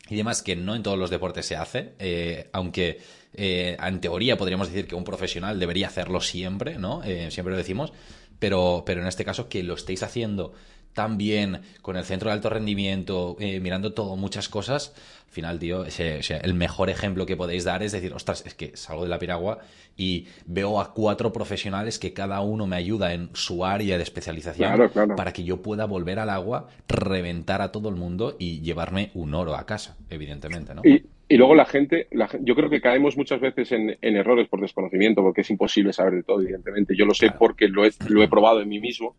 y 0.08 0.16
demás, 0.16 0.42
que 0.42 0.54
no 0.54 0.76
en 0.76 0.84
todos 0.84 0.98
los 0.98 1.10
deportes 1.10 1.44
se 1.44 1.56
hace, 1.56 2.48
aunque 2.52 3.00
en 3.34 4.00
teoría 4.00 4.38
podríamos 4.38 4.68
decir 4.68 4.86
que 4.86 4.94
un 4.94 5.04
profesional 5.04 5.58
debería 5.58 5.88
hacerlo 5.88 6.20
siempre, 6.20 6.78
¿no? 6.78 7.02
siempre 7.02 7.50
lo 7.50 7.56
decimos, 7.56 7.92
pero, 8.38 8.84
pero 8.86 9.02
en 9.02 9.08
este 9.08 9.24
caso 9.24 9.48
que 9.48 9.62
lo 9.62 9.74
estéis 9.74 10.02
haciendo 10.02 10.54
también 10.98 11.60
con 11.80 11.96
el 11.96 12.02
centro 12.02 12.28
de 12.28 12.34
alto 12.34 12.50
rendimiento, 12.50 13.36
eh, 13.38 13.60
mirando 13.60 13.92
todo, 13.92 14.16
muchas 14.16 14.48
cosas, 14.48 14.92
al 15.28 15.32
final, 15.32 15.60
tío, 15.60 15.84
el 15.84 16.54
mejor 16.54 16.90
ejemplo 16.90 17.24
que 17.24 17.36
podéis 17.36 17.62
dar 17.62 17.84
es 17.84 17.92
decir, 17.92 18.12
ostras, 18.12 18.44
es 18.44 18.54
que 18.54 18.76
salgo 18.76 19.04
de 19.04 19.08
la 19.08 19.20
piragua 19.20 19.60
y 19.96 20.26
veo 20.46 20.80
a 20.80 20.92
cuatro 20.94 21.32
profesionales 21.32 22.00
que 22.00 22.12
cada 22.12 22.40
uno 22.40 22.66
me 22.66 22.74
ayuda 22.74 23.14
en 23.14 23.30
su 23.32 23.64
área 23.64 23.96
de 23.96 24.02
especialización 24.02 24.90
para 25.16 25.32
que 25.32 25.44
yo 25.44 25.62
pueda 25.62 25.84
volver 25.84 26.18
al 26.18 26.30
agua, 26.30 26.68
reventar 26.88 27.62
a 27.62 27.70
todo 27.70 27.90
el 27.90 27.94
mundo 27.94 28.34
y 28.36 28.60
llevarme 28.62 29.12
un 29.14 29.34
oro 29.34 29.54
a 29.54 29.66
casa, 29.66 29.96
evidentemente, 30.10 30.74
¿no? 30.74 30.82
y 31.30 31.36
luego 31.36 31.54
la 31.54 31.66
gente, 31.66 32.08
yo 32.40 32.56
creo 32.56 32.70
que 32.70 32.80
caemos 32.80 33.16
muchas 33.16 33.38
veces 33.40 33.70
en, 33.70 33.96
errores 34.00 34.48
por 34.48 34.60
desconocimiento, 34.60 35.22
porque 35.22 35.42
es 35.42 35.50
imposible 35.50 35.92
saber 35.92 36.14
de 36.14 36.22
todo, 36.24 36.40
evidentemente. 36.40 36.96
Yo 36.96 37.04
lo 37.04 37.14
sé 37.14 37.30
porque 37.38 37.68
lo 37.68 37.84
he, 37.84 37.90
lo 38.08 38.22
he 38.22 38.28
probado 38.28 38.62
en 38.62 38.68
mí 38.68 38.80
mismo. 38.80 39.14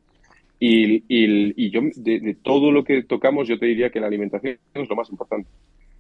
Y, 0.60 1.04
y, 1.08 1.70
yo, 1.70 1.82
de, 1.96 2.36
todo 2.42 2.72
lo 2.72 2.84
que 2.84 3.04
tocamos, 3.04 3.48
yo 3.48 3.58
te 3.58 3.66
diría 3.66 3.90
que 3.90 4.02
la 4.02 4.08
alimentación 4.08 4.60
es 4.74 4.90
lo 4.90 4.96
más 4.96 5.10
importante. 5.10 5.50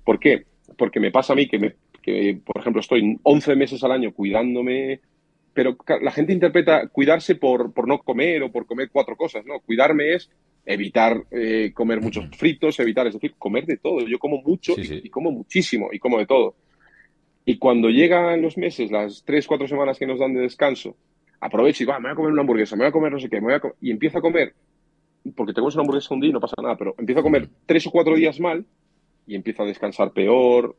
¿Por 0.03 0.19
qué? 0.19 0.45
Porque 0.77 0.99
me 0.99 1.11
pasa 1.11 1.33
a 1.33 1.35
mí 1.35 1.47
que, 1.47 1.59
me, 1.59 1.75
que 2.01 2.39
por 2.45 2.59
ejemplo, 2.59 2.81
estoy 2.81 3.17
11 3.23 3.55
meses 3.55 3.83
al 3.83 3.93
año 3.93 4.13
cuidándome, 4.13 4.99
pero 5.53 5.77
la 6.01 6.11
gente 6.11 6.33
interpreta 6.33 6.87
cuidarse 6.87 7.35
por, 7.35 7.73
por 7.73 7.87
no 7.87 7.99
comer 7.99 8.43
o 8.43 8.51
por 8.51 8.65
comer 8.65 8.89
cuatro 8.91 9.15
cosas, 9.15 9.45
¿no? 9.45 9.59
Cuidarme 9.61 10.13
es 10.13 10.29
evitar 10.65 11.23
eh, 11.31 11.71
comer 11.73 12.01
muchos 12.01 12.29
fritos, 12.37 12.79
evitar, 12.79 13.07
es 13.07 13.13
decir, 13.13 13.35
comer 13.37 13.65
de 13.65 13.77
todo. 13.77 14.01
Yo 14.07 14.19
como 14.19 14.41
mucho 14.41 14.75
Y, 14.77 15.09
como 15.09 15.31
muchísimo 15.31 15.89
y 15.91 15.99
como 15.99 16.19
de 16.19 16.27
todo. 16.27 16.55
Y 17.45 17.57
cuando 17.57 17.89
llegan 17.89 18.41
los 18.41 18.57
meses, 18.57 18.91
las 18.91 19.23
tres, 19.25 19.47
cuatro 19.47 19.67
semanas 19.67 19.97
que 19.97 20.05
nos 20.05 20.19
dan 20.19 20.33
de 20.33 20.41
descanso, 20.41 20.95
aprovecho 21.39 21.83
y 21.83 21.85
digo, 21.85 21.97
me 21.99 22.07
voy 22.07 22.11
a 22.11 22.15
comer 22.15 22.31
una 22.31 22.41
hamburguesa, 22.41 22.75
me 22.75 22.83
voy 22.83 22.89
a 22.89 22.91
comer 22.91 23.11
no 23.11 23.19
sé 23.19 23.29
qué, 23.29 23.41
me 23.41 23.47
voy 23.47 23.53
a 23.53 23.61
y 23.81 23.91
empiezo 23.91 24.17
a 24.17 24.21
comer, 24.21 24.53
porque 25.35 25.53
tengo 25.53 25.67
una 25.67 25.81
hamburguesa 25.81 26.13
un 26.13 26.21
día 26.21 26.29
y 26.29 26.33
no 26.33 26.39
pasa 26.39 26.55
nada, 26.61 26.77
pero 26.77 26.95
empiezo 26.97 27.21
a 27.21 27.23
comer 27.23 27.49
tres 27.65 27.85
o 27.87 27.91
cuatro 27.91 28.15
días 28.15 28.39
mal 28.39 28.65
y 29.25 29.35
empiezo 29.35 29.63
a 29.63 29.65
descansar 29.65 30.11
peor, 30.11 30.75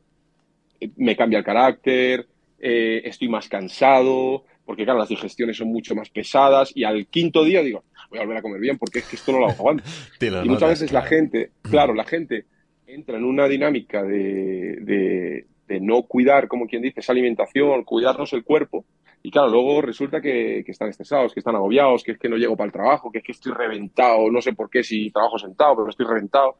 eh, 0.80 0.90
me 0.96 1.16
cambia 1.16 1.38
el 1.38 1.44
carácter, 1.44 2.26
eh, 2.58 3.02
estoy 3.04 3.28
más 3.28 3.48
cansado, 3.48 4.44
porque 4.64 4.84
claro, 4.84 4.98
las 4.98 5.08
digestiones 5.08 5.56
son 5.56 5.68
mucho 5.68 5.94
más 5.94 6.10
pesadas 6.10 6.72
y 6.74 6.84
al 6.84 7.06
quinto 7.06 7.44
día 7.44 7.62
digo, 7.62 7.84
voy 8.10 8.18
a 8.18 8.22
volver 8.22 8.38
a 8.38 8.42
comer 8.42 8.60
bien 8.60 8.78
porque 8.78 9.00
es 9.00 9.06
que 9.06 9.16
esto 9.16 9.32
no 9.32 9.40
lo 9.40 9.48
aguanto. 9.48 9.82
y 10.20 10.48
muchas 10.48 10.68
veces 10.68 10.92
la 10.92 11.02
gente, 11.02 11.50
claro, 11.62 11.94
la 11.94 12.04
gente 12.04 12.46
entra 12.86 13.16
en 13.16 13.24
una 13.24 13.48
dinámica 13.48 14.02
de, 14.02 15.46
no 15.80 16.02
cuidar, 16.02 16.48
como 16.48 16.66
quien 16.66 16.82
dice, 16.82 17.00
esa 17.00 17.12
alimentación, 17.12 17.84
cuidarnos 17.84 18.32
el 18.32 18.44
cuerpo, 18.44 18.84
y 19.22 19.30
claro, 19.30 19.50
luego 19.50 19.82
resulta 19.82 20.20
que, 20.20 20.60
están 20.66 20.88
estresados, 20.88 21.34
que 21.34 21.40
están 21.40 21.54
agobiados, 21.54 22.02
que 22.02 22.12
es 22.12 22.18
que 22.18 22.28
no 22.28 22.36
llego 22.36 22.56
para 22.56 22.66
el 22.66 22.72
trabajo, 22.72 23.10
que 23.12 23.18
es 23.18 23.24
que 23.24 23.32
estoy 23.32 23.52
reventado, 23.52 24.30
no 24.30 24.40
sé 24.40 24.54
por 24.54 24.70
qué 24.70 24.82
si 24.82 25.10
trabajo 25.10 25.38
sentado, 25.38 25.76
pero 25.76 25.90
estoy 25.90 26.06
reventado. 26.06 26.56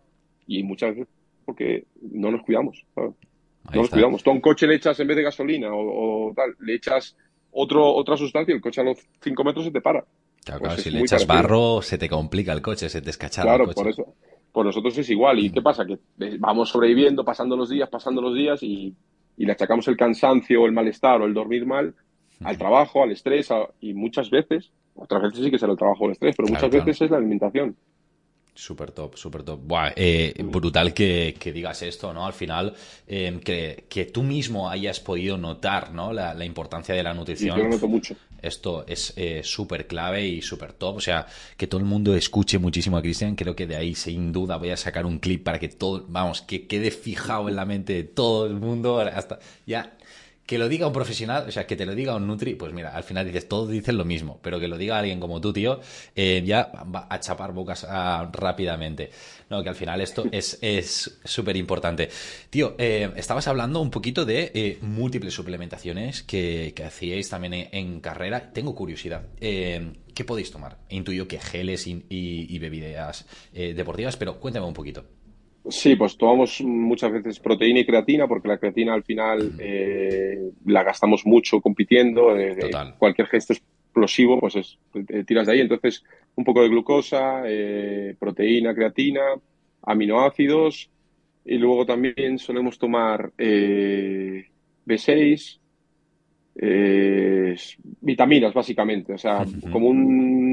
Y 0.47 0.63
muchas 0.63 0.91
veces 0.91 1.09
porque 1.45 1.85
no 2.13 2.31
nos 2.31 2.43
cuidamos. 2.43 2.85
No 2.97 3.15
nos 3.73 3.91
cuidamos. 3.91 4.23
Tú 4.23 4.31
a 4.31 4.33
un 4.33 4.41
coche 4.41 4.67
le 4.67 4.77
echas 4.77 4.99
en 5.01 5.07
vez 5.09 5.17
de 5.17 5.23
gasolina 5.23 5.69
o, 5.73 6.33
tal, 6.35 6.55
le 6.61 6.75
echas 6.75 7.17
otro, 7.51 7.93
otra 7.95 8.17
sustancia 8.17 8.53
y 8.53 8.57
el 8.57 8.63
coche 8.63 8.83
a 8.83 8.85
los 8.85 8.99
5 9.23 9.45
metros 9.45 9.65
se 9.65 9.71
te 9.71 9.81
para. 9.81 10.05
Claro, 10.45 10.61
pues 10.61 10.83
si 10.83 10.91
le 10.91 11.01
echas 11.01 11.27
barro, 11.27 11.83
se 11.83 11.99
te 11.99 12.09
complica 12.09 12.53
el 12.53 12.63
coche, 12.63 12.89
se 12.89 13.03
te 13.03 13.11
escachala 13.11 13.51
claro, 13.51 13.65
el 13.65 13.75
coche. 13.75 13.83
por 13.83 13.91
eso. 13.91 14.15
Por 14.53 14.67
nosotros 14.67 14.97
es 14.99 15.09
igual. 15.11 15.39
¿Y 15.39 15.51
qué 15.51 15.63
pasa? 15.63 15.85
Que 15.87 15.99
vamos 16.39 16.69
sobreviviendo, 16.69 17.25
pasando 17.25 17.57
los 17.57 17.71
días, 17.71 17.89
pasando 17.89 18.21
los 18.21 18.35
días 18.35 18.63
y, 18.63 18.95
le 19.37 19.53
achacamos 19.53 19.89
el 19.89 19.97
cansancio, 19.97 20.67
el 20.67 20.73
malestar 20.73 21.23
o 21.23 21.25
el 21.25 21.33
dormir 21.33 21.65
mal 21.65 21.95
al 22.45 22.59
trabajo, 22.59 23.03
al 23.03 23.13
estrés 23.13 23.49
y 23.81 23.95
muchas 23.95 24.31
veces, 24.31 24.71
otras 24.95 25.23
veces 25.23 25.45
sí 25.45 25.51
que 25.51 25.59
será 25.59 25.73
el 25.73 25.79
trabajo 25.79 26.05
o 26.05 26.07
el 26.07 26.13
estrés, 26.13 26.35
pero 26.37 26.49
muchas 26.49 26.71
veces 26.71 27.03
es 27.03 27.11
la 27.11 27.19
alimentación. 27.19 27.77
Súper 28.55 28.91
top, 28.91 29.17
súper 29.17 29.43
top. 29.43 29.61
Buah, 29.63 29.93
eh, 29.97 30.35
brutal 30.45 30.93
que, 30.93 31.35
digas 31.55 31.83
esto, 31.83 32.13
¿no? 32.13 32.27
Al 32.27 32.33
final, 32.33 32.75
em, 33.07 33.41
que, 33.41 33.87
que, 33.89 34.05
tú 34.05 34.23
mismo 34.23 34.69
hayas 34.69 35.01
podido 35.01 35.39
notar, 35.39 35.95
¿no? 35.95 36.13
La, 36.13 36.45
importancia 36.45 36.95
de 36.95 37.03
la 37.03 37.15
nutrición. 37.15 37.57
yo 37.57 37.63
lo 37.65 37.71
noto 37.71 37.89
mucho. 37.89 38.17
Esto 38.43 38.85
es 38.87 39.15
eh, 39.17 39.41
súper 39.45 39.87
clave 39.87 40.27
y 40.27 40.43
súper 40.43 40.73
top. 40.73 40.97
O 40.97 41.01
sea, 41.01 41.27
que 41.57 41.67
todo 41.69 41.81
el 41.81 41.87
mundo 41.87 42.15
escuche 42.15 42.59
muchísimo 42.59 42.97
a 42.97 43.03
Cristian. 43.03 43.37
Creo 43.37 43.55
que 43.55 43.67
de 43.67 43.77
ahí, 43.77 43.95
sin 43.95 44.33
duda, 44.33 44.57
voy 44.57 44.71
a 44.71 44.77
sacar 44.77 45.07
un 45.07 45.21
clip 45.21 45.45
para 45.45 45.59
que 45.59 45.69
todo, 45.69 46.05
vamos, 46.09 46.43
que 46.43 46.67
quede 46.67 46.91
fijado 46.91 47.49
en 47.49 47.57
la 47.57 47.65
mente 47.65 47.95
de 47.95 48.05
todo 48.05 48.47
el 48.47 48.55
mundo. 48.55 48.99
Hasta 48.99 49.39
ya 49.67 49.97
que 50.51 50.59
lo 50.59 50.69
diga 50.69 50.89
un 50.89 50.93
profesional, 50.93 51.45
o 51.47 51.53
sea, 51.53 51.65
que 51.65 51.77
te 51.77 51.87
lo 51.87 51.95
diga 51.95 52.17
un 52.17 52.27
Nutri, 52.27 52.57
pues 52.57 52.73
mira, 52.73 52.89
al 52.89 53.05
final 53.05 53.25
dices, 53.25 53.47
todos 53.47 53.69
dicen 53.69 53.97
lo 53.97 54.05
mismo, 54.05 54.41
pero 54.43 54.59
que 54.59 54.67
lo 54.67 54.79
diga 54.79 54.99
alguien 54.99 55.21
como 55.21 55.41
tú, 55.41 55.53
tío, 55.53 55.79
eh, 56.17 56.43
ya 56.45 56.73
va 56.93 57.07
a 57.09 57.21
chapar 57.21 57.53
bocas 57.53 57.87
ah, 57.89 58.29
rápidamente. 58.33 59.13
No, 59.49 59.63
que 59.63 59.69
al 59.69 59.77
final 59.77 60.01
esto 60.01 60.25
es 60.33 61.21
súper 61.25 61.57
importante. 61.57 62.09
Tío, 62.51 62.75
eh, 62.79 63.13
estabas 63.15 63.47
hablando 63.47 63.81
un 63.81 63.93
poquito 63.93 64.25
de 64.25 64.51
eh, 64.53 64.79
múltiples 64.81 65.33
suplementaciones 65.33 66.25
que, 66.25 66.75
hacíais 66.85 67.29
también 67.29 67.69
en, 67.71 68.01
carrera. 68.01 68.51
Tengo 68.53 68.75
curiosidad. 68.75 69.29
¿Qué 69.39 70.25
podéis 70.27 70.51
tomar? 70.51 70.79
Intuyo 70.89 71.29
que 71.29 71.39
geles 71.39 71.87
y, 71.87 72.05
y 72.09 72.59
bebidas 72.59 73.25
deportivas, 73.53 74.17
pero 74.17 74.41
cuéntame 74.41 74.67
un 74.67 74.75
poquito. 74.75 75.05
Sí, 75.69 75.95
pues 75.95 76.17
tomamos 76.17 76.63
muchas 76.63 77.13
veces 77.13 77.39
proteína 77.39 77.81
y 77.81 77.87
creatina, 77.87 78.27
porque 78.27 78.49
la 78.49 78.57
creatina 78.57 78.95
al 78.95 79.05
final 79.05 79.53
eh, 79.59 80.53
la 80.65 80.83
gastamos 80.83 81.27
mucho 81.27 81.61
compitiendo. 81.61 82.35
Eh, 82.37 82.57
eh, 82.59 82.71
cualquier 82.99 83.29
gesto 83.29 83.53
explosivo, 83.53 84.41
pues 84.41 84.57
es, 84.57 84.79
tiras 85.27 85.47
de 85.47 85.53
ahí. 85.53 85.61
Entonces, 85.61 86.03
un 86.35 86.45
poco 86.45 86.63
de 86.63 86.71
glucosa, 86.71 87.43
proteína, 88.19 88.75
creatina, 88.75 89.21
aminoácidos. 89.83 90.89
Y 91.45 91.59
luego 91.59 91.85
también 91.85 92.39
solemos 92.39 92.79
tomar 92.79 93.31
B6, 93.37 95.59
vitaminas, 98.01 98.55
básicamente. 98.55 99.13
O 99.13 99.19
sea, 99.19 99.45
como 99.71 99.89
un 99.89 100.50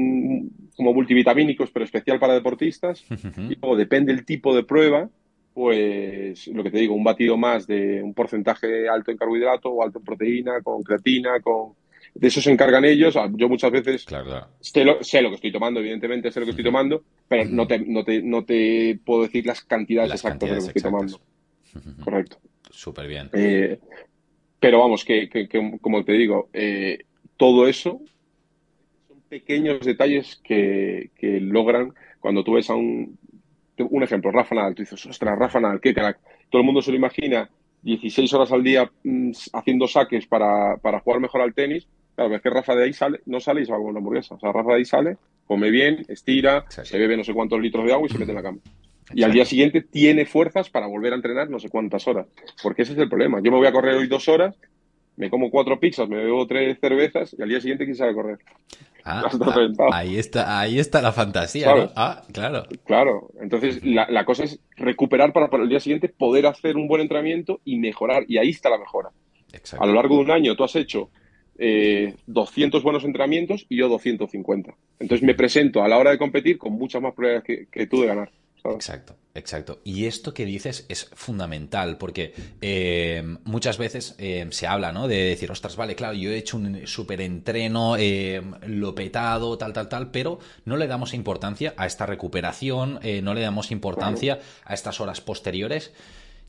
como 0.78 0.94
multivitamínicos, 0.94 1.72
pero 1.72 1.84
especial 1.84 2.20
para 2.20 2.34
deportistas. 2.34 3.04
Y 3.50 3.56
luego 3.56 3.76
depende 3.76 4.12
el 4.12 4.24
tipo 4.24 4.54
de 4.54 4.62
prueba, 4.62 5.10
pues 5.52 6.46
lo 6.46 6.62
que 6.62 6.70
te 6.70 6.78
digo, 6.78 6.94
un 6.94 7.02
batido 7.02 7.36
más 7.36 7.66
de 7.66 8.00
un 8.00 8.14
porcentaje 8.14 8.88
alto 8.88 9.10
en 9.10 9.16
carbohidrato 9.16 9.70
o 9.70 9.82
alto 9.82 9.98
en 9.98 10.04
proteína, 10.04 10.62
con 10.62 10.82
creatina, 10.84 11.40
con... 11.40 11.72
De 12.14 12.28
eso 12.28 12.40
se 12.40 12.52
encargan 12.52 12.84
ellos. 12.84 13.16
Ah, 13.16 13.28
yo 13.34 13.48
muchas 13.48 13.72
veces 13.72 14.06
Sé, 14.60 14.84
lo, 14.84 14.98
que 15.28 15.34
estoy 15.34 15.52
tomando, 15.52 15.80
evidentemente 15.80 16.30
sé 16.30 16.38
lo 16.40 16.46
que 16.46 16.50
estoy 16.50 16.64
tomando, 16.64 17.02
pero 17.26 17.44
no, 17.44 17.66
te, 17.66 17.80
no, 17.80 18.04
te, 18.04 18.22
no 18.22 18.44
te 18.44 19.00
puedo 19.04 19.22
decir 19.22 19.46
las 19.46 19.62
cantidades 19.62 20.12
exactas 20.12 20.48
de 20.48 20.56
lo 20.56 20.62
que 20.62 20.68
estoy 20.68 20.82
tomando. 20.82 21.20
Correcto. 22.04 22.38
Súper 22.70 23.08
bien. 23.08 23.28
Eh, 23.32 23.78
pero 24.60 24.78
vamos, 24.78 25.04
que, 25.04 25.28
que, 25.28 25.48
como 25.80 26.04
te 26.04 26.12
digo, 26.12 26.48
eh, 26.52 27.04
todo 27.36 27.66
eso 27.66 28.00
pequeños 29.28 29.80
detalles 29.80 30.40
que, 30.44 31.10
logran 31.20 31.92
cuando 32.20 32.44
tú 32.44 32.54
ves 32.54 32.70
a 32.70 32.74
un, 32.74 33.18
un 33.78 34.02
ejemplo, 34.02 34.30
Rafa 34.30 34.54
Nadal, 34.54 34.74
tú 34.74 34.82
dices, 34.82 35.04
ostras, 35.06 35.38
Rafa 35.38 35.60
Nadal, 35.60 35.80
qué 35.80 35.94
crack. 35.94 36.18
Todo 36.50 36.60
el 36.60 36.66
mundo 36.66 36.82
se 36.82 36.90
lo 36.90 36.96
imagina 36.96 37.48
16 37.82 38.32
horas 38.34 38.52
al 38.52 38.62
día 38.62 38.90
mm, 39.04 39.30
haciendo 39.52 39.86
saques 39.86 40.26
para, 40.26 40.76
jugar 41.02 41.20
mejor 41.20 41.40
al 41.42 41.54
tenis. 41.54 41.86
Claro, 42.14 42.30
ves 42.30 42.42
que 42.42 42.50
Rafa 42.50 42.74
de 42.74 42.84
ahí 42.84 42.92
sale, 42.92 43.20
no 43.26 43.38
sale 43.38 43.62
y 43.62 43.64
se 43.64 43.70
va 43.70 43.76
a 43.76 43.80
comer 43.80 43.92
una 43.92 44.00
hamburguesa. 44.00 44.34
O 44.34 44.40
sea, 44.40 44.52
Rafa 44.52 44.70
de 44.70 44.76
ahí 44.76 44.84
sale, 44.84 45.16
come 45.46 45.70
bien, 45.70 46.04
estira, 46.08 46.64
se 46.68 46.98
bebe 46.98 47.16
no 47.16 47.24
sé 47.24 47.32
cuántos 47.32 47.60
litros 47.60 47.86
de 47.86 47.92
agua 47.92 48.08
y 48.08 48.12
se 48.12 48.18
mete 48.18 48.32
en 48.32 48.36
la 48.36 48.42
cama. 48.42 48.58
Y 49.14 49.22
al 49.22 49.32
día 49.32 49.44
siguiente 49.44 49.80
tiene 49.80 50.26
fuerzas 50.26 50.68
para 50.68 50.86
volver 50.86 51.12
a 51.12 51.16
entrenar 51.16 51.48
no 51.48 51.58
sé 51.58 51.70
cuántas 51.70 52.06
horas. 52.06 52.26
Porque 52.62 52.82
ese 52.82 52.92
es 52.92 52.98
el 52.98 53.08
problema. 53.08 53.40
Yo 53.42 53.50
me 53.50 53.56
voy 53.56 53.66
a 53.66 53.72
correr 53.72 53.94
hoy 53.94 54.06
dos 54.06 54.28
horas, 54.28 54.56
me 55.18 55.30
como 55.30 55.50
cuatro 55.50 55.78
pizzas, 55.80 56.08
me 56.08 56.16
bebo 56.16 56.46
tres 56.46 56.78
cervezas 56.80 57.34
y 57.36 57.42
al 57.42 57.48
día 57.48 57.60
siguiente 57.60 57.84
quise 57.84 58.12
correr. 58.14 58.38
Ah, 59.04 59.24
ah, 59.40 59.90
ahí 59.92 60.16
está, 60.16 60.60
ahí 60.60 60.78
está 60.78 61.02
la 61.02 61.12
fantasía, 61.12 61.90
Ah, 61.96 62.22
claro. 62.32 62.66
Claro. 62.84 63.30
Entonces, 63.40 63.80
la, 63.82 64.24
cosa 64.24 64.44
es 64.44 64.60
recuperar 64.76 65.32
para, 65.32 65.48
para, 65.48 65.64
el 65.64 65.68
día 65.68 65.80
siguiente 65.80 66.08
poder 66.08 66.46
hacer 66.46 66.76
un 66.76 66.86
buen 66.86 67.02
entrenamiento 67.02 67.60
y 67.64 67.78
mejorar. 67.78 68.24
Y 68.28 68.38
ahí 68.38 68.50
está 68.50 68.70
la 68.70 68.78
mejora. 68.78 69.10
A 69.78 69.86
lo 69.86 69.94
largo 69.94 70.16
de 70.16 70.22
un 70.22 70.30
año 70.30 70.54
tú 70.54 70.62
has 70.62 70.76
hecho 70.76 71.10
eh, 71.58 72.14
200 72.26 72.82
buenos 72.82 73.04
entrenamientos 73.04 73.66
y 73.68 73.78
yo 73.78 73.88
250. 73.88 74.74
Entonces 75.00 75.26
me 75.26 75.34
presento 75.34 75.82
a 75.82 75.88
la 75.88 75.98
hora 75.98 76.12
de 76.12 76.18
competir 76.18 76.58
con 76.58 76.74
muchas 76.74 77.02
más 77.02 77.14
pruebas 77.14 77.42
que, 77.42 77.66
que 77.66 77.86
tú 77.86 78.02
de 78.02 78.06
ganar. 78.06 78.30
Exacto, 78.64 79.16
exacto. 79.34 79.80
Y 79.84 80.06
esto 80.06 80.34
que 80.34 80.44
dices 80.44 80.84
es 80.88 81.10
fundamental 81.14 81.96
porque 81.96 82.34
eh, 82.60 83.22
muchas 83.44 83.78
veces 83.78 84.14
eh, 84.18 84.46
se 84.50 84.66
habla, 84.66 84.92
¿no? 84.92 85.08
De 85.08 85.16
decir, 85.16 85.50
ostras, 85.50 85.76
vale, 85.76 85.94
claro, 85.94 86.14
yo 86.14 86.30
he 86.30 86.36
hecho 86.36 86.56
un 86.56 86.86
súper 86.86 87.20
entreno, 87.20 87.96
eh, 87.96 88.42
lo 88.66 88.94
petado, 88.94 89.56
tal, 89.56 89.72
tal, 89.72 89.88
tal, 89.88 90.10
pero 90.10 90.38
no 90.64 90.76
le 90.76 90.86
damos 90.86 91.14
importancia 91.14 91.74
a 91.76 91.86
esta 91.86 92.06
recuperación, 92.06 93.00
no 93.22 93.34
le 93.34 93.40
damos 93.40 93.70
importancia 93.70 94.40
a 94.64 94.74
estas 94.74 95.00
horas 95.00 95.20
posteriores. 95.20 95.92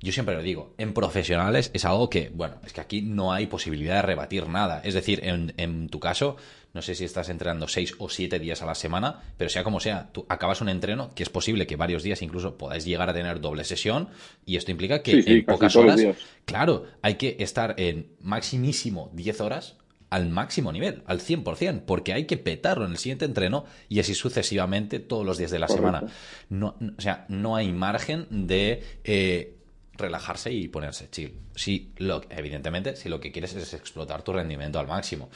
Yo 0.01 0.13
siempre 0.13 0.33
lo 0.33 0.41
digo, 0.41 0.73
en 0.77 0.93
profesionales 0.93 1.71
es 1.73 1.83
algo 1.83 2.09
que, 2.09 2.29
bueno, 2.33 2.55
es 2.65 2.71
que 2.71 2.79
aquí 2.79 3.01
no 3.01 3.33
hay 3.33 3.47
posibilidad 3.47 3.95
de 3.95 4.01
rebatir 4.03 4.47
nada. 4.47 4.81
Es 4.85 4.93
decir, 4.93 5.19
en, 5.23 5.53
en 5.57 5.89
tu 5.89 5.99
caso, 5.99 6.37
no 6.79 6.83
sé 6.83 6.95
si 6.95 7.03
estás 7.03 7.27
entrenando 7.27 7.67
seis 7.67 7.93
o 7.97 8.07
siete 8.07 8.39
días 8.39 8.61
a 8.61 8.65
la 8.65 8.73
semana, 8.73 9.19
pero 9.35 9.49
sea 9.49 9.65
como 9.65 9.81
sea, 9.81 10.13
tú 10.13 10.25
acabas 10.29 10.61
un 10.61 10.69
entreno 10.69 11.13
que 11.13 11.23
es 11.23 11.29
posible 11.29 11.67
que 11.67 11.75
varios 11.75 12.03
días 12.03 12.21
incluso 12.21 12.57
podáis 12.57 12.85
llegar 12.85 13.09
a 13.09 13.13
tener 13.13 13.41
doble 13.41 13.65
sesión 13.65 14.07
y 14.45 14.55
esto 14.55 14.71
implica 14.71 15.03
que 15.03 15.21
en 15.27 15.43
pocas 15.43 15.75
horas, 15.75 15.99
claro, 16.45 16.85
hay 17.01 17.15
que 17.15 17.35
estar 17.39 17.75
en 17.77 18.13
maximísimo 18.21 19.11
10 19.11 19.41
horas 19.41 19.75
al 20.09 20.29
máximo 20.29 20.71
nivel, 20.71 21.03
al 21.05 21.19
100%, 21.19 21.81
porque 21.85 22.13
hay 22.13 22.23
que 22.23 22.37
petarlo 22.37 22.85
en 22.85 22.91
el 22.91 22.97
siguiente 22.97 23.25
entreno 23.25 23.65
y 23.89 23.99
así 23.99 24.15
sucesivamente 24.15 25.01
todos 25.01 25.25
los 25.25 25.37
días 25.37 25.51
de 25.51 25.59
la 25.59 25.67
semana. 25.67 26.03
No, 26.47 26.77
o 26.97 27.01
sea, 27.01 27.25
no 27.27 27.57
hay 27.57 27.73
margen 27.73 28.25
de... 28.29 28.81
Eh, 29.03 29.57
relajarse 29.99 30.51
y 30.51 30.69
ponerse 30.69 31.09
chill. 31.09 31.33
Si 31.55 31.91
lo, 31.97 32.21
evidentemente, 32.29 32.95
si 32.95 33.09
lo 33.09 33.19
que 33.19 33.33
quieres 33.33 33.53
es 33.55 33.73
explotar 33.73 34.23
tu 34.23 34.31
rendimiento 34.33 34.79
al 34.79 34.87
máximo. 34.87 35.29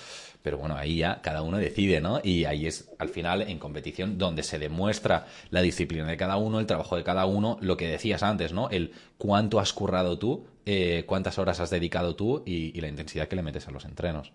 Pero 0.43 0.57
bueno, 0.57 0.75
ahí 0.75 0.97
ya 0.97 1.21
cada 1.21 1.41
uno 1.41 1.57
decide, 1.57 2.01
¿no? 2.01 2.19
Y 2.23 2.45
ahí 2.45 2.67
es 2.67 2.93
al 2.99 3.09
final 3.09 3.41
en 3.41 3.57
competición 3.57 4.17
donde 4.17 4.43
se 4.43 4.59
demuestra 4.59 5.25
la 5.49 5.61
disciplina 5.61 6.05
de 6.05 6.17
cada 6.17 6.37
uno, 6.37 6.59
el 6.59 6.67
trabajo 6.67 6.97
de 6.97 7.03
cada 7.03 7.25
uno, 7.25 7.57
lo 7.61 7.77
que 7.77 7.87
decías 7.87 8.21
antes, 8.21 8.53
¿no? 8.53 8.69
El 8.69 8.91
cuánto 9.17 9.59
has 9.59 9.73
currado 9.73 10.19
tú, 10.19 10.45
eh, 10.65 11.03
cuántas 11.07 11.39
horas 11.39 11.59
has 11.61 11.69
dedicado 11.69 12.15
tú 12.15 12.43
y, 12.45 12.79
la 12.81 12.89
intensidad 12.89 13.27
que 13.29 13.37
le 13.37 13.41
metes 13.41 13.67
a 13.67 13.71
los 13.71 13.85
entrenos. 13.85 14.33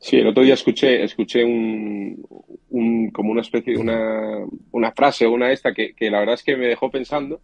Sí, 0.00 0.16
el 0.16 0.26
otro 0.26 0.42
día 0.42 0.54
escuché, 0.54 1.04
escuché 1.04 1.44
un, 1.44 2.26
como 3.12 3.30
una 3.30 3.40
especie 3.40 3.78
una, 3.78 4.44
una 4.72 4.92
frase 4.92 5.24
o 5.24 5.32
una 5.32 5.52
esta 5.52 5.72
que, 5.72 5.94
que 5.94 6.10
la 6.10 6.18
verdad 6.18 6.34
es 6.34 6.42
que 6.42 6.56
me 6.56 6.66
dejó 6.66 6.90
pensando 6.90 7.40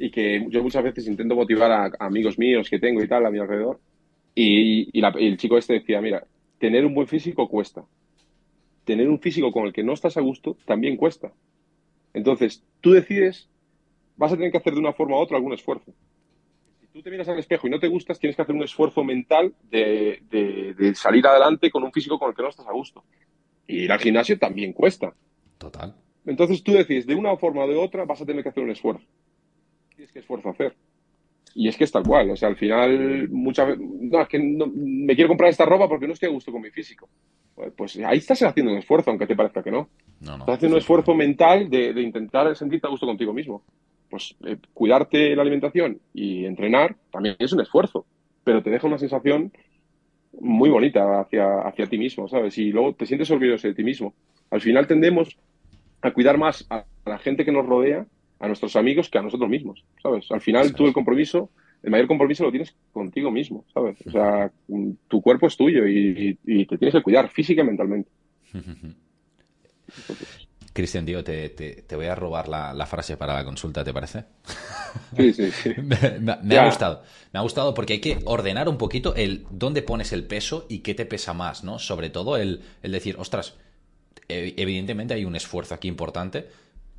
y 0.00 0.10
que 0.10 0.46
yo 0.48 0.62
muchas 0.62 0.82
veces 0.82 1.06
intento 1.06 1.36
motivar 1.36 1.70
a, 1.70 1.90
amigos 1.98 2.38
míos 2.38 2.70
que 2.70 2.78
tengo 2.78 3.02
y 3.02 3.06
tal 3.06 3.26
a 3.26 3.30
mi 3.30 3.38
alrededor. 3.38 3.78
Y, 4.34 4.90
el 4.98 5.36
chico 5.36 5.58
este 5.58 5.74
decía, 5.74 6.00
mira, 6.00 6.24
tener 6.60 6.86
un 6.86 6.94
buen 6.94 7.08
físico 7.08 7.48
cuesta. 7.48 7.84
Tener 8.84 9.08
un 9.08 9.18
físico 9.18 9.50
con 9.50 9.66
el 9.66 9.72
que 9.72 9.82
no 9.82 9.94
estás 9.94 10.16
a 10.16 10.20
gusto 10.20 10.56
también 10.64 10.96
cuesta. 10.96 11.32
Entonces, 12.14 12.62
tú 12.80 12.92
decides, 12.92 13.48
vas 14.16 14.32
a 14.32 14.36
tener 14.36 14.52
que 14.52 14.58
hacer 14.58 14.74
de 14.74 14.80
una 14.80 14.92
forma 14.92 15.16
u 15.16 15.20
otra 15.20 15.36
algún 15.36 15.54
esfuerzo. 15.54 15.92
Si 16.80 16.86
tú 16.86 17.02
te 17.02 17.10
miras 17.10 17.28
al 17.28 17.38
espejo 17.38 17.66
y 17.66 17.70
no 17.70 17.80
te 17.80 17.88
gustas, 17.88 18.20
tienes 18.20 18.36
que 18.36 18.42
hacer 18.42 18.54
un 18.54 18.62
esfuerzo 18.62 19.02
mental 19.02 19.54
de, 19.70 20.22
de 20.30 20.94
salir 20.94 21.26
adelante 21.26 21.70
con 21.70 21.82
un 21.82 21.92
físico 21.92 22.18
con 22.18 22.28
el 22.28 22.36
que 22.36 22.42
no 22.42 22.48
estás 22.48 22.68
a 22.68 22.72
gusto. 22.72 23.02
Y 23.66 23.84
ir 23.84 23.92
al 23.92 23.98
gimnasio 23.98 24.38
también 24.38 24.72
cuesta. 24.72 25.12
Total. 25.58 25.96
Entonces 26.26 26.62
tú 26.62 26.72
decides, 26.72 27.06
de 27.06 27.14
una 27.16 27.36
forma 27.36 27.64
o 27.64 27.68
de 27.68 27.76
otra 27.76 28.04
vas 28.04 28.20
a 28.20 28.26
tener 28.26 28.42
que 28.42 28.50
hacer 28.50 28.62
un 28.62 28.70
esfuerzo 28.70 29.06
tienes 30.00 30.12
que 30.12 30.20
esfuerzo 30.20 30.48
hacer. 30.48 30.74
Y 31.54 31.68
es 31.68 31.76
que 31.76 31.84
es 31.84 31.92
tal 31.92 32.04
cual, 32.04 32.30
o 32.30 32.36
sea, 32.36 32.48
al 32.48 32.56
final 32.56 33.28
muchas 33.28 33.68
veces, 33.68 33.84
no, 33.84 34.20
es 34.20 34.28
que 34.28 34.38
me 34.38 35.14
quiero 35.14 35.28
comprar 35.28 35.50
esta 35.50 35.64
ropa 35.64 35.88
porque 35.88 36.06
no 36.06 36.12
estoy 36.12 36.28
a 36.28 36.32
gusto 36.32 36.52
con 36.52 36.62
mi 36.62 36.70
físico. 36.70 37.08
Pues, 37.54 37.72
pues 37.76 37.98
ahí 37.98 38.18
estás 38.18 38.42
haciendo 38.42 38.72
un 38.72 38.78
esfuerzo, 38.78 39.10
aunque 39.10 39.26
te 39.26 39.34
parezca 39.34 39.62
que 39.62 39.70
no. 39.70 39.88
no, 40.20 40.36
no 40.36 40.42
estás 40.44 40.56
haciendo 40.56 40.76
un 40.76 40.80
esfuerzo 40.80 41.14
mental 41.14 41.68
de, 41.68 42.00
intentar 42.00 42.54
sentirte 42.56 42.86
a 42.86 42.90
gusto 42.90 43.06
contigo 43.06 43.32
mismo. 43.32 43.62
Pues 44.08 44.36
eh, 44.44 44.56
cuidarte 44.74 45.34
la 45.34 45.42
alimentación 45.42 46.00
y 46.14 46.44
entrenar 46.44 46.96
también 47.12 47.36
es 47.38 47.52
un 47.52 47.60
esfuerzo, 47.60 48.06
pero 48.44 48.62
te 48.62 48.70
deja 48.70 48.86
una 48.86 48.98
sensación 48.98 49.52
muy 50.40 50.70
bonita 50.70 51.20
hacia, 51.20 51.62
hacia 51.62 51.86
ti 51.86 51.98
mismo, 51.98 52.28
¿sabes? 52.28 52.56
Y 52.58 52.70
luego 52.70 52.94
te 52.94 53.06
sientes 53.06 53.30
orgulloso 53.30 53.68
de 53.68 53.74
ti 53.74 53.82
mismo. 53.82 54.14
Al 54.50 54.60
final 54.60 54.86
tendemos 54.86 55.36
a 56.02 56.12
cuidar 56.12 56.38
más 56.38 56.66
a 56.70 56.84
la 57.04 57.18
gente 57.18 57.44
que 57.44 57.52
nos 57.52 57.66
rodea 57.66 58.06
a 58.40 58.46
nuestros 58.46 58.74
amigos 58.74 59.08
que 59.08 59.18
a 59.18 59.22
nosotros 59.22 59.48
mismos, 59.48 59.84
¿sabes? 60.02 60.26
Al 60.30 60.40
final 60.40 60.74
tú 60.74 60.86
el 60.86 60.94
compromiso, 60.94 61.50
el 61.82 61.90
mayor 61.90 62.08
compromiso 62.08 62.42
lo 62.44 62.50
tienes 62.50 62.74
contigo 62.92 63.30
mismo, 63.30 63.64
¿sabes? 63.72 63.98
O 64.06 64.10
sea, 64.10 64.50
tu 65.08 65.20
cuerpo 65.20 65.46
es 65.46 65.56
tuyo 65.56 65.86
y, 65.86 66.34
te 66.66 66.78
tienes 66.78 66.94
que 66.94 67.02
cuidar 67.02 67.28
física 67.28 67.62
y 67.62 67.66
mentalmente. 67.66 68.10
Cristian, 70.72 71.04
tío, 71.04 71.22
te, 71.22 71.84
voy 71.90 72.06
a 72.06 72.14
robar 72.14 72.48
la, 72.48 72.86
frase 72.86 73.16
para 73.16 73.34
la 73.34 73.44
consulta, 73.44 73.84
¿te 73.84 73.92
parece? 73.92 74.24
Sí, 75.16 75.32
sí, 75.32 75.52
sí. 75.52 75.70
me, 76.42 76.56
ha 76.56 76.66
gustado. 76.66 77.02
Me 77.32 77.38
ha 77.38 77.42
gustado 77.42 77.74
porque 77.74 77.92
hay 77.94 78.00
que 78.00 78.18
ordenar 78.24 78.68
un 78.68 78.76
poquito 78.76 79.14
el 79.14 79.46
dónde 79.50 79.82
pones 79.82 80.12
el 80.12 80.24
peso 80.24 80.66
y 80.68 80.80
qué 80.80 80.94
te 80.94 81.06
pesa 81.06 81.32
más, 81.32 81.62
¿no? 81.62 81.78
Sobre 81.78 82.10
todo 82.10 82.36
el, 82.36 82.62
el 82.82 82.90
decir, 82.90 83.14
ostras, 83.18 83.56
evidentemente 84.28 85.14
hay 85.14 85.24
un 85.24 85.36
esfuerzo 85.36 85.74
aquí 85.74 85.86
importante, 85.86 86.48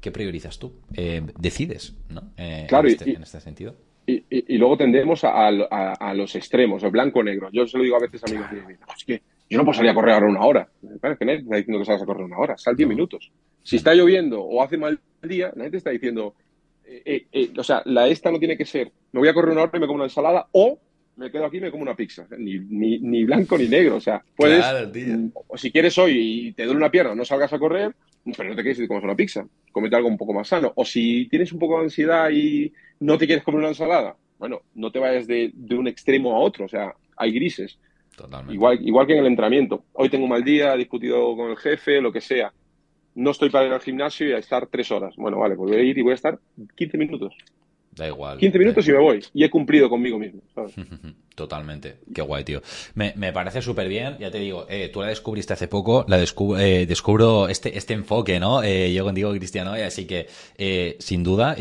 ¿qué 0.01 0.11
priorizas 0.11 0.59
tú? 0.59 0.73
Eh, 0.93 1.21
decides, 1.39 1.95
¿no? 2.09 2.33
Eh, 2.35 2.65
claro, 2.67 2.87
en, 2.87 2.93
este, 2.93 3.11
en, 3.11 3.23
este, 3.23 3.39
sentido. 3.39 3.75
Y, 4.05 4.57
luego 4.57 4.75
tendemos 4.75 5.23
a, 5.23 5.51
los 6.13 6.35
extremos, 6.35 6.83
el 6.83 6.91
blanco-negro. 6.91 7.49
Yo 7.53 7.65
se 7.65 7.77
lo 7.77 7.83
digo 7.83 7.95
a 7.95 7.99
veces 7.99 8.21
a 8.23 8.27
amigos 8.27 8.51
míos, 8.51 8.65
es 8.97 9.05
que 9.05 9.21
yo 9.49 9.57
no 9.57 9.63
puedo 9.63 9.75
salir 9.75 9.91
a 9.91 9.93
correr 9.93 10.15
ahora 10.15 10.27
una 10.27 10.41
hora. 10.41 10.69
Claro, 10.99 11.17
que 11.17 11.25
nadie 11.25 11.39
está 11.39 11.55
diciendo 11.55 11.79
que 11.79 11.85
salgas 11.85 12.01
a 12.01 12.05
correr 12.05 12.25
una 12.25 12.37
hora, 12.37 12.57
sal 12.57 12.75
10 12.75 12.89
minutos. 12.89 13.31
Si 13.63 13.77
está 13.77 13.93
lloviendo 13.93 14.41
o 14.41 14.61
hace 14.61 14.77
mal 14.77 14.99
día, 15.21 15.53
nadie 15.55 15.71
te 15.71 15.77
está 15.77 15.91
diciendo, 15.91 16.33
eh, 16.83 17.53
o 17.55 17.63
sea, 17.63 17.83
la 17.85 18.07
esta 18.07 18.31
no 18.31 18.39
tiene 18.39 18.57
que 18.57 18.65
ser, 18.65 18.91
me 19.11 19.19
voy 19.19 19.29
a 19.29 19.33
correr 19.33 19.51
una 19.51 19.61
hora 19.61 19.71
y 19.73 19.79
me 19.79 19.87
como 19.87 19.97
una 19.97 20.05
ensalada 20.05 20.47
o 20.51 20.79
me 21.15 21.31
quedo 21.31 21.45
aquí 21.45 21.57
y 21.57 21.61
me 21.61 21.71
como 21.71 21.83
una 21.83 21.95
pizza. 21.95 22.27
Ni, 22.37 22.59
ni, 22.59 23.23
blanco 23.23 23.57
ni 23.57 23.67
negro. 23.67 23.97
O 23.97 24.01
sea, 24.01 24.23
puedes. 24.35 24.65
o 25.47 25.57
si 25.57 25.71
quieres 25.71 25.97
hoy 25.97 26.47
y 26.47 26.51
te 26.53 26.63
duele 26.63 26.77
una 26.77 26.91
pierna, 26.91 27.15
no 27.15 27.25
salgas 27.25 27.53
a 27.53 27.59
correr, 27.59 27.93
pero 28.35 28.49
no 28.49 28.55
te 28.55 28.63
quedes 28.63 28.79
y 28.79 28.81
te 28.81 28.87
comes 28.87 29.03
una 29.03 29.15
pizza. 29.15 29.45
Comete 29.71 29.95
algo 29.95 30.07
un 30.07 30.17
poco 30.17 30.33
más 30.33 30.47
sano. 30.47 30.71
O 30.75 30.85
si 30.85 31.27
tienes 31.29 31.51
un 31.51 31.59
poco 31.59 31.77
de 31.77 31.85
ansiedad 31.85 32.29
y 32.29 32.71
no 32.99 33.17
te 33.17 33.25
quieres 33.25 33.43
comer 33.43 33.59
una 33.59 33.69
ensalada, 33.69 34.15
bueno, 34.37 34.61
no 34.75 34.91
te 34.91 34.99
vayas 34.99 35.27
de, 35.27 35.53
un 35.71 35.87
extremo 35.87 36.35
a 36.35 36.39
otro. 36.39 36.65
O 36.65 36.69
sea, 36.69 36.93
hay 37.17 37.31
grises. 37.31 37.77
Totalmente. 38.15 38.53
Igual, 38.53 38.79
igual 38.87 39.07
que 39.07 39.13
en 39.13 39.19
el 39.19 39.27
entrenamiento. 39.27 39.85
Hoy 39.93 40.09
tengo 40.09 40.25
un 40.25 40.31
mal 40.31 40.43
día, 40.43 40.73
he 40.73 40.77
discutido 40.77 41.35
con 41.35 41.51
el 41.51 41.57
jefe, 41.57 42.01
lo 42.01 42.11
que 42.11 42.21
sea. 42.21 42.53
No 43.13 43.31
estoy 43.31 43.49
para 43.49 43.67
ir 43.67 43.73
al 43.73 43.81
gimnasio 43.81 44.29
y 44.29 44.33
a 44.33 44.37
estar 44.37 44.67
tres 44.67 44.89
horas. 44.91 45.15
Bueno, 45.17 45.37
vale, 45.37 45.55
pues 45.55 45.71
voy 45.71 45.79
a 45.79 45.83
ir 45.83 45.97
y 45.97 46.01
voy 46.01 46.11
a 46.11 46.15
estar 46.15 46.39
15 46.75 46.97
minutos. 46.97 47.35
Da 47.95 48.07
igual. 48.07 48.37
15 48.37 48.57
minutos 48.57 48.87
y 48.87 48.91
me 48.91 48.99
voy. 48.99 49.23
Y 49.33 49.43
he 49.43 49.49
cumplido 49.49 49.89
conmigo 49.89 50.17
mismo. 50.17 50.41
Totalmente. 51.35 51.95
Qué 52.13 52.21
guay, 52.21 52.43
tío. 52.43 52.61
Me, 52.93 53.11
parece 53.33 53.61
súper 53.61 53.87
bien. 53.87 54.17
Ya 54.19 54.31
te 54.31 54.37
digo, 54.37 54.65
eh, 54.69 54.89
tú 54.93 55.01
la 55.01 55.07
descubriste 55.07 55.53
hace 55.53 55.67
poco. 55.67 56.05
La 56.07 56.17
eh, 56.17 56.85
descubro 56.85 57.47
este, 57.47 57.77
este 57.77 57.93
enfoque, 57.93 58.39
¿no? 58.39 58.63
Eh, 58.63 58.93
yo 58.93 59.03
contigo, 59.03 59.31
Cristiano. 59.31 59.73
Así 59.73 60.05
que, 60.05 60.27
sin 60.99 61.23
duda, 61.23 61.55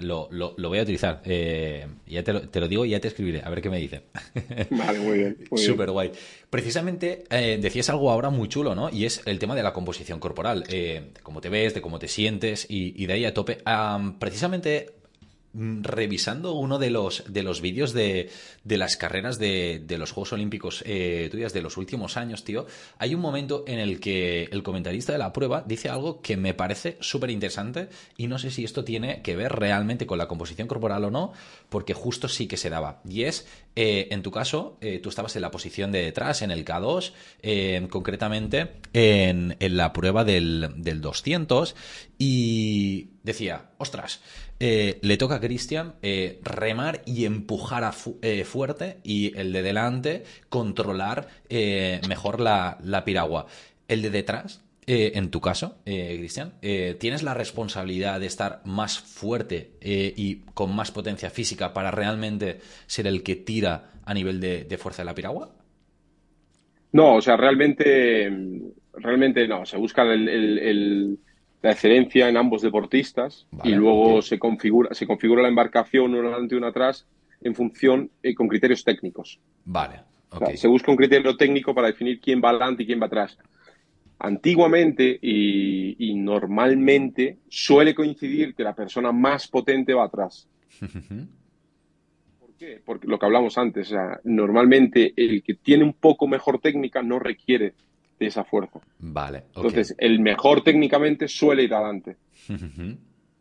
lo, 0.00 0.28
voy 0.28 0.78
a 0.78 0.82
utilizar. 0.82 1.22
ya 1.24 2.22
te 2.24 2.32
lo, 2.32 2.42
te 2.42 2.60
lo, 2.60 2.68
digo 2.68 2.84
y 2.84 2.90
ya 2.90 3.00
te 3.00 3.08
escribiré. 3.08 3.42
A 3.42 3.50
ver 3.50 3.60
qué 3.62 3.70
me 3.70 3.78
dice. 3.78 4.02
Vale, 4.70 4.98
muy 5.00 5.18
bien. 5.18 5.36
Súper 5.56 5.90
guay. 5.90 6.12
Precisamente 6.48 7.24
decías 7.58 7.90
algo 7.90 8.10
ahora 8.10 8.30
muy 8.30 8.48
chulo, 8.48 8.74
¿no? 8.74 8.90
Y 8.90 9.04
es 9.04 9.22
el 9.24 9.38
tema 9.38 9.54
de 9.54 9.62
la 9.62 9.72
composición 9.72 10.20
corporal. 10.20 10.64
de 10.64 11.10
cómo 11.22 11.40
te 11.40 11.48
ves, 11.48 11.74
de 11.74 11.80
cómo 11.80 11.98
te 11.98 12.06
sientes 12.06 12.66
y, 12.68 13.06
de 13.06 13.12
ahí 13.12 13.24
a 13.24 13.34
tope. 13.34 13.58
precisamente 14.18 14.99
revisando 15.52 16.54
uno 16.54 16.78
de 16.78 16.90
los, 16.90 17.24
de 17.26 17.42
los 17.42 17.60
vídeos 17.60 17.92
de, 17.92 18.30
de 18.62 18.76
las 18.78 18.96
carreras 18.96 19.38
de, 19.38 19.82
de, 19.84 19.98
los 19.98 20.12
Juegos 20.12 20.32
Olímpicos 20.32 20.84
eh, 20.86 21.28
tuyas 21.30 21.52
de 21.52 21.60
los 21.60 21.76
últimos 21.76 22.16
años, 22.16 22.44
tío, 22.44 22.66
hay 22.98 23.14
un 23.14 23.20
momento 23.20 23.64
en 23.66 23.80
el 23.80 23.98
que 23.98 24.44
el 24.44 24.62
comentarista 24.62 25.12
de 25.12 25.18
la 25.18 25.32
prueba 25.32 25.64
dice 25.66 25.88
algo 25.88 26.20
que 26.20 26.36
me 26.36 26.54
parece 26.54 26.96
súper 27.00 27.30
interesante 27.30 27.88
y 28.16 28.28
no 28.28 28.38
sé 28.38 28.50
si 28.50 28.64
esto 28.64 28.84
tiene 28.84 29.22
que 29.22 29.34
ver 29.34 29.52
realmente 29.52 30.06
con 30.06 30.18
la 30.18 30.28
composición 30.28 30.68
corporal 30.68 31.04
o 31.04 31.10
no, 31.10 31.32
porque 31.68 31.94
justo 31.94 32.28
sí 32.28 32.46
que 32.46 32.56
se 32.56 32.70
daba. 32.70 33.00
Y 33.08 33.24
es, 33.24 33.48
eh, 33.74 34.06
en 34.12 34.22
tu 34.22 34.30
caso, 34.30 34.78
eh, 34.80 35.00
tú 35.00 35.08
estabas 35.08 35.34
en 35.34 35.42
la 35.42 35.50
posición 35.50 35.90
de 35.90 36.02
detrás, 36.02 36.42
en 36.42 36.52
el 36.52 36.64
K2, 36.64 37.88
concretamente 37.88 38.74
en, 38.92 39.56
en, 39.58 39.76
la 39.76 39.92
prueba 39.92 40.24
del, 40.24 40.74
del 40.76 41.00
200, 41.00 41.74
y 42.18 43.08
decía, 43.24 43.70
ostras, 43.78 44.20
eh, 44.62 44.98
le 45.00 45.16
toca 45.16 45.36
a 45.36 45.40
Cristian 45.40 45.94
eh, 46.02 46.38
remar 46.42 47.00
y 47.06 47.24
empujar 47.24 47.82
a 47.82 47.94
eh, 48.20 48.44
fuerte 48.44 48.98
y 49.02 49.34
el 49.38 49.54
de 49.54 49.62
delante 49.62 50.24
controlar 50.50 51.28
mejor 51.48 52.40
la, 52.40 53.02
piragua. 53.06 53.46
El 53.88 54.02
de 54.02 54.10
detrás, 54.10 54.62
en 54.86 55.30
tu 55.30 55.40
caso, 55.40 55.78
Cristian, 55.84 56.52
tienes 56.60 57.22
la 57.22 57.34
responsabilidad 57.34 58.20
de 58.20 58.26
estar 58.26 58.60
más 58.64 58.98
fuerte 58.98 59.70
y 59.80 60.42
con 60.54 60.74
más 60.74 60.90
potencia 60.90 61.30
física 61.30 61.72
para 61.72 61.90
realmente 61.90 62.60
ser 62.86 63.06
el 63.06 63.22
que 63.22 63.36
tira 63.36 63.92
a 64.04 64.14
nivel 64.14 64.40
de, 64.40 64.78
fuerza 64.78 65.02
de 65.02 65.06
la 65.06 65.14
piragua. 65.14 65.50
No, 66.92 67.16
o 67.16 67.20
sea, 67.20 67.36
realmente, 67.36 68.30
realmente 68.94 69.48
no. 69.48 69.64
Se 69.64 69.76
busca 69.76 70.02
el 70.02 71.18
la 71.62 71.72
excelencia 71.72 72.28
en 72.28 72.36
ambos 72.36 72.62
deportistas 72.62 73.46
y 73.64 73.70
luego 73.70 74.22
se 74.22 74.38
configura 74.38 74.94
se 74.94 75.06
configura 75.06 75.42
la 75.42 75.48
embarcación 75.48 76.14
una 76.14 76.28
adelante 76.30 76.54
y 76.54 76.58
una 76.58 76.68
atrás 76.68 77.06
en 77.42 77.54
función 77.54 78.10
eh, 78.22 78.34
con 78.34 78.48
criterios 78.48 78.84
técnicos. 78.84 79.40
Vale. 79.64 80.02
se 80.56 80.68
busca 80.68 80.90
un 80.90 80.96
criterio 80.96 81.36
técnico 81.36 81.74
para 81.74 81.88
definir 81.88 82.20
quién 82.20 82.40
va 82.42 82.50
adelante 82.50 82.82
y 82.82 82.86
quién 82.86 83.00
va 83.00 83.06
atrás. 83.06 83.36
Antiguamente 84.18 85.18
y, 85.22 86.14
normalmente 86.14 87.38
suele 87.48 87.94
coincidir 87.94 88.54
que 88.54 88.62
la 88.62 88.74
persona 88.74 89.12
más 89.12 89.48
potente 89.48 89.94
va 89.94 90.04
atrás. 90.04 90.46
¿Por 92.38 92.54
qué? 92.58 92.82
Porque 92.84 93.08
lo 93.08 93.18
que 93.18 93.26
hablamos 93.26 93.56
antes, 93.56 93.94
normalmente 94.24 95.14
el 95.16 95.42
que 95.42 95.54
tiene 95.54 95.84
un 95.84 95.94
poco 95.94 96.28
mejor 96.28 96.60
técnica 96.60 97.02
no 97.02 97.18
requiere 97.18 97.72
de 98.20 98.26
esa 98.26 98.44
fuerza. 98.44 98.78
Vale. 98.98 99.44
Entonces, 99.56 99.94
el 99.98 100.20
mejor 100.20 100.62
técnicamente 100.62 101.26
suele 101.26 101.64
ir 101.64 101.74
adelante. 101.74 102.16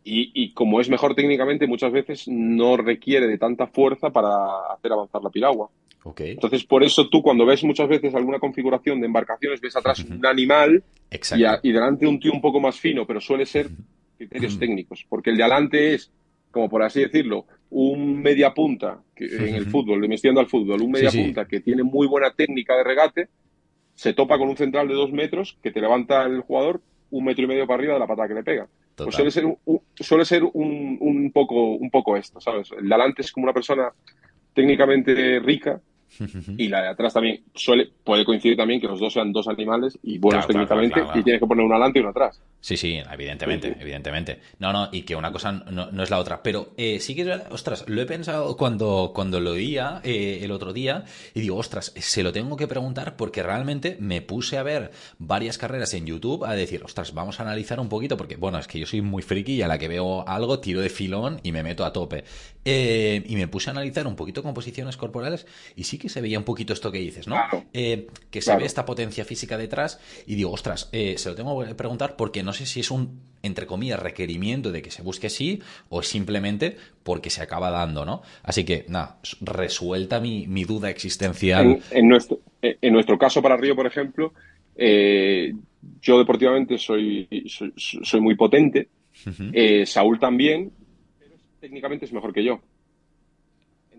y, 0.03 0.53
como 0.53 0.79
es 0.79 0.89
mejor 0.89 1.13
técnicamente, 1.13 1.67
muchas 1.67 1.91
veces 1.91 2.27
no 2.27 2.77
requiere 2.77 3.27
de 3.27 3.37
tanta 3.37 3.67
fuerza 3.67 4.09
para 4.09 4.73
hacer 4.73 4.91
avanzar 4.93 5.21
la 5.21 5.29
piragua. 5.29 5.69
Okay. 6.01 6.31
Entonces, 6.31 6.63
por 6.63 6.81
eso 6.81 7.09
tú 7.09 7.21
cuando 7.21 7.45
ves 7.45 7.63
muchas 7.65 7.89
veces 7.89 8.15
alguna 8.15 8.39
configuración 8.39 9.01
de 9.01 9.07
embarcaciones, 9.07 9.59
ves 9.59 9.75
atrás 9.75 9.99
un 9.99 10.25
animal 10.25 10.81
y, 11.11 11.67
y, 11.67 11.71
delante 11.73 12.07
un 12.07 12.19
tío 12.19 12.31
un 12.31 12.41
poco 12.41 12.61
más 12.61 12.79
fino, 12.79 13.05
pero 13.05 13.19
suele 13.19 13.45
ser 13.45 13.69
criterios 14.17 14.57
técnicos, 14.57 15.05
porque 15.09 15.29
el 15.29 15.37
de 15.37 15.43
adelante 15.43 15.93
es, 15.93 16.09
como 16.51 16.69
por 16.69 16.83
así 16.83 17.01
decirlo, 17.01 17.45
un 17.69 18.21
media 18.21 18.53
punta 18.53 19.01
que, 19.13 19.25
en 19.25 19.55
el 19.55 19.65
fútbol, 19.65 20.07
me 20.07 20.15
estoy 20.15 20.35
al 20.37 20.47
fútbol, 20.47 20.81
un 20.81 20.91
media 20.91 21.11
punta 21.11 21.45
que 21.45 21.59
tiene 21.59 21.83
muy 21.83 22.07
buena 22.07 22.31
técnica 22.31 22.77
de 22.77 22.83
regate, 22.83 23.27
se 23.99 24.13
topa 24.13 24.37
con 24.37 24.47
un 24.47 24.55
central 24.55 24.87
de 24.87 24.93
dos 24.93 25.11
metros 25.11 25.57
que 25.61 25.71
te 25.71 25.81
levanta 25.81 26.23
el 26.23 26.39
jugador 26.39 26.79
un 27.11 27.25
metro 27.25 27.43
y 27.43 27.47
medio 27.47 27.67
para 27.67 27.79
arriba 27.79 27.95
de 27.95 27.99
la 27.99 28.07
patada 28.07 28.29
que 28.29 28.33
le 28.33 28.43
pega. 28.43 28.65
Pues 28.95 29.13
suele 29.13 29.29
ser, 29.29 29.45
un, 29.45 29.57
suele 29.93 30.23
ser 30.23 30.45
un, 30.45 30.97
un, 31.01 31.31
poco, 31.33 31.73
un 31.73 31.89
poco 31.89 32.15
esto, 32.15 32.39
¿sabes? 32.39 32.71
El 32.71 32.87
de 32.87 32.95
adelante 32.95 33.23
es 33.23 33.31
como 33.33 33.43
una 33.43 33.53
persona 33.53 33.91
técnicamente 34.53 35.41
rica 35.41 35.81
y 36.57 36.67
la 36.67 36.81
de 36.81 36.87
atrás 36.89 37.13
también 37.13 37.43
suele, 37.53 37.89
puede 38.03 38.25
coincidir 38.25 38.57
también 38.57 38.81
que 38.81 38.87
los 38.87 38.99
dos 38.99 39.13
sean 39.13 39.31
dos 39.31 39.47
animales 39.47 39.97
y 40.03 40.17
buenos 40.17 40.47
técnicamente 40.47 41.01
y 41.15 41.23
tienes 41.23 41.39
que 41.39 41.47
poner 41.47 41.65
uno 41.65 41.75
adelante 41.75 41.99
y 41.99 42.01
uno 42.01 42.09
atrás. 42.09 42.41
Sí, 42.61 42.75
sí, 42.75 42.99
evidentemente, 43.11 43.77
evidentemente. 43.79 44.39
No, 44.59 44.73
no, 44.73 44.89
y 44.91 45.03
que 45.03 45.15
una 45.15 45.31
cosa 45.31 45.51
no, 45.51 46.03
es 46.03 46.09
la 46.09 46.19
otra. 46.19 46.43
Pero 46.43 46.73
eh, 46.77 46.99
sí 46.99 47.15
que, 47.15 47.31
ostras, 47.51 47.85
lo 47.87 48.01
he 48.01 48.05
pensado 48.05 48.57
cuando, 48.57 49.11
cuando 49.13 49.39
lo 49.39 49.51
oía 49.51 50.01
eh, 50.03 50.39
el 50.41 50.51
otro 50.51 50.73
día 50.73 51.05
y 51.33 51.41
digo, 51.41 51.57
ostras, 51.57 51.93
se 51.95 52.23
lo 52.23 52.33
tengo 52.33 52.57
que 52.57 52.67
preguntar 52.67 53.15
porque 53.15 53.43
realmente 53.43 53.97
me 53.99 54.21
puse 54.21 54.57
a 54.57 54.63
ver 54.63 54.91
varias 55.19 55.57
carreras 55.57 55.93
en 55.93 56.05
YouTube 56.05 56.43
a 56.43 56.53
decir, 56.53 56.83
ostras, 56.83 57.13
vamos 57.13 57.39
a 57.39 57.43
analizar 57.43 57.79
un 57.79 57.87
poquito 57.87 58.17
porque, 58.17 58.35
bueno, 58.35 58.57
es 58.57 58.67
que 58.67 58.79
yo 58.79 58.85
soy 58.85 59.01
muy 59.01 59.21
friki 59.21 59.53
y 59.53 59.61
a 59.61 59.67
la 59.67 59.77
que 59.77 59.87
veo 59.87 60.27
algo 60.27 60.59
tiro 60.59 60.81
de 60.81 60.89
filón 60.89 61.39
y 61.43 61.51
me 61.51 61.63
meto 61.63 61.85
a 61.85 61.93
tope. 61.93 62.23
Eh, 62.65 63.23
y 63.25 63.35
me 63.35 63.47
puse 63.47 63.69
a 63.69 63.71
analizar 63.71 64.05
un 64.05 64.15
poquito 64.15 64.43
composiciones 64.43 64.97
corporales 64.97 65.47
y 65.75 65.85
sí 65.85 65.97
que 65.99 66.09
se 66.09 66.21
veía 66.21 66.39
un 66.39 66.45
poquito 66.45 66.73
esto 66.73 66.91
que 66.91 66.99
dices, 66.99 67.27
¿no? 67.27 67.35
que 67.71 68.41
se 68.41 68.55
ve 68.55 68.65
esta 68.65 68.85
potencia 68.85 69.25
física 69.25 69.57
detrás 69.57 69.99
y 70.25 70.35
digo, 70.35 70.51
ostras, 70.51 70.89
se 70.91 71.29
lo 71.29 71.35
tengo 71.35 71.63
que 71.63 71.75
preguntar 71.75 72.15
porque 72.15 72.41
no 72.41 72.53
sé 72.53 72.65
si 72.65 72.79
es 72.79 72.89
un, 72.89 73.21
entre 73.43 73.65
comillas, 73.65 73.99
requerimiento 73.99 74.71
de 74.71 74.81
que 74.81 74.91
se 74.91 75.01
busque 75.01 75.27
así 75.27 75.61
o 75.89 76.01
simplemente 76.01 76.75
porque 77.03 77.29
se 77.29 77.41
acaba 77.41 77.69
dando, 77.69 78.05
¿no? 78.05 78.21
Así 78.43 78.65
que, 78.65 78.85
nada, 78.87 79.17
resuelta 79.41 80.19
mi, 80.19 80.45
duda 80.63 80.89
existencial. 80.89 81.79
En, 81.91 82.07
nuestro, 82.07 82.39
en 82.61 82.93
nuestro 82.93 83.17
caso 83.17 83.41
para 83.41 83.57
Río, 83.57 83.75
por 83.75 83.87
ejemplo, 83.87 84.33
eh, 84.75 85.53
yo 86.01 86.17
deportivamente 86.17 86.77
soy, 86.77 87.27
soy, 87.75 88.21
muy 88.21 88.35
potente, 88.35 88.87
eh, 89.53 89.85
Saúl 89.85 90.19
también, 90.19 90.71
pero 91.19 91.35
técnicamente 91.59 92.05
es 92.05 92.13
mejor 92.13 92.33
que 92.33 92.43
yo. 92.43 92.61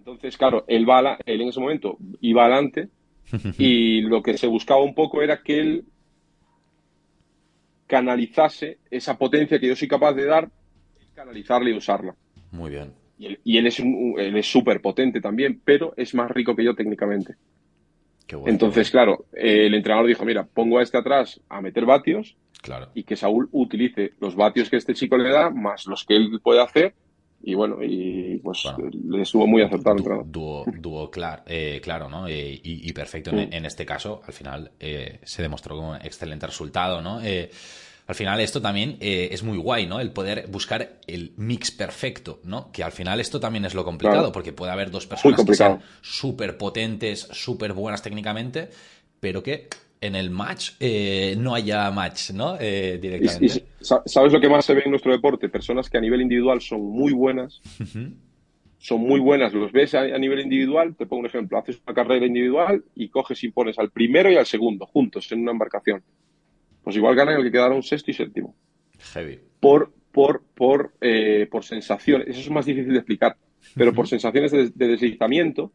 Entonces, 0.01 0.39
claro, 0.39 0.65
él, 0.67 0.89
va 0.89 1.19
él 1.27 1.43
en 1.43 1.49
ese 1.49 1.61
momento 1.61 1.99
iba 2.23 2.45
adelante 2.45 2.89
y 3.59 4.01
lo 4.01 4.23
que 4.23 4.39
se 4.39 4.47
buscaba 4.47 4.83
un 4.83 4.95
poco 4.95 5.21
era 5.21 5.43
que 5.43 5.61
él 5.61 5.85
canalizase 7.87 8.79
esa 8.91 9.19
potencia 9.19 9.61
que 9.61 9.69
yo 9.69 9.77
soy 9.77 9.89
capaz 9.89 10.15
de 10.15 10.25
dar, 10.25 10.49
canalizarla 11.15 11.69
y 11.69 11.75
usarla. 11.75 12.15
Muy 12.51 12.71
bien. 12.71 12.95
Y 13.19 13.59
él, 13.59 13.67
es 13.67 14.47
súper 14.47 14.81
potente 14.81 15.21
también, 15.21 15.61
pero 15.63 15.93
es 15.99 16.15
más 16.15 16.31
rico 16.31 16.57
que 16.57 16.65
yo 16.65 16.75
técnicamente. 16.75 17.35
Entonces, 18.47 18.91
claro, 18.91 19.27
el 19.35 19.75
entrenador 19.75 20.07
dijo, 20.07 20.25
mira, 20.25 20.45
pongo 20.47 20.79
a 20.79 20.83
este 20.83 20.97
atrás 20.97 21.43
a 21.51 21.61
meter 21.61 21.85
vatios 21.85 22.39
claro. 22.63 22.89
y 22.95 23.03
que 23.03 23.17
Saúl 23.17 23.51
utilice 23.53 24.13
los 24.19 24.35
vatios 24.35 24.71
que 24.71 24.77
este 24.77 24.95
chico 24.95 25.19
le 25.19 25.29
da 25.29 25.51
más 25.51 25.85
los 25.87 26.07
que 26.07 26.17
él 26.17 26.41
puede 26.43 26.63
hacer 26.63 26.95
y 27.43 27.55
bueno, 27.55 27.83
y 27.83 28.39
pues 28.43 28.65
le 28.93 29.23
estuvo 29.23 29.47
muy 29.47 29.63
acertado 29.63 29.95
el 29.95 29.99
entrenador. 30.01 30.27
Dúo, 30.81 31.11
eh, 31.47 31.81
claro, 31.83 32.09
¿no? 32.09 32.29
Eh, 32.29 32.61
y, 32.63 32.93
perfecto 32.93 33.31
en, 33.31 33.53
en, 33.53 33.65
este 33.65 33.87
caso, 33.87 34.21
al 34.27 34.33
final 34.35 34.73
eh, 34.79 35.21
se 35.23 35.41
demostró 35.41 35.77
como 35.77 35.91
un 35.93 35.97
excelente 35.97 36.47
resultado, 36.47 37.01
¿no? 37.01 37.21
al 38.07 38.17
final 38.17 38.41
esto 38.41 38.61
también 38.61 38.97
es 39.01 39.45
muy 39.45 39.57
guay, 39.57 39.87
¿no? 39.87 40.01
El 40.01 40.11
poder 40.11 40.49
buscar 40.49 40.97
el 41.07 41.33
mix 41.37 41.71
perfecto, 41.71 42.41
¿no? 42.43 42.73
Que 42.73 42.83
al 42.83 42.91
final 42.91 43.21
esto 43.21 43.39
también 43.39 43.65
es 43.65 43.73
lo 43.73 43.85
complicado, 43.85 44.33
porque 44.33 44.53
puede 44.53 44.73
haber 44.73 44.91
dos 44.91 45.07
personas 45.07 45.45
que 45.45 45.55
sean 45.55 45.81
súper 46.03 46.59
potentes, 46.59 47.29
súper 47.31 47.73
buenas 47.73 48.03
técnicamente, 48.03 48.69
pero 49.21 49.45
que 49.45 49.69
en 50.01 50.15
el 50.15 50.31
match 50.31 50.73
eh, 50.81 51.35
no 51.39 51.55
haya 51.55 51.91
match, 51.91 52.31
¿no? 52.31 52.57
Eh, 52.59 52.99
directamente. 53.01 53.67
¿Sabes 53.81 54.33
lo 54.33 54.41
que 54.41 54.49
más 54.49 54.65
se 54.65 54.75
ve 54.75 54.83
en 54.85 54.91
nuestro 54.91 55.13
deporte? 55.13 55.49
Personas 55.49 55.91
que 55.91 55.99
a 55.99 56.01
nivel 56.01 56.23
individual 56.23 56.61
son 56.61 56.83
muy 56.83 57.13
buenas. 57.13 57.61
Son 58.83 58.99
muy 58.99 59.21
buenas, 59.21 59.53
los 59.53 59.73
ves 59.73 59.95
a, 59.95 60.07
nivel 60.19 60.41
individual. 60.41 60.97
Te 60.97 61.05
pongo 61.05 61.21
un 61.21 61.27
ejemplo: 61.27 61.59
haces 61.59 61.83
una 61.87 61.95
carrera 61.95 62.25
individual 62.25 62.83
y 62.95 63.11
coges 63.11 63.45
y 63.45 63.51
pones 63.51 63.79
al 63.79 63.91
primero 63.91 64.33
y 64.33 64.37
al 64.37 64.47
segundo 64.47 64.87
juntos 64.87 65.31
en 65.33 65.43
una 65.43 65.53
embarcación. 65.53 66.03
Pues 66.83 66.97
igual 66.97 67.15
ganan 67.15 67.37
el 67.37 67.43
que 67.43 67.53
quedaron 67.53 67.83
sexto 67.83 68.11
y 68.11 68.15
séptimo. 68.15 68.55
Heavy. 69.13 69.39
Por, 69.61 69.93
por, 70.13 70.43
por, 70.55 70.95
eh, 71.03 71.47
por 71.51 71.63
sensaciones. 71.63 72.29
Eso 72.29 72.41
es 72.41 72.51
más 72.51 72.65
difícil 72.65 72.93
de 72.93 72.99
explicar. 73.01 73.37
Pero 73.75 73.93
por 73.93 74.09
sensaciones 74.09 74.51
de, 74.51 74.71
deslizamiento 74.75 75.73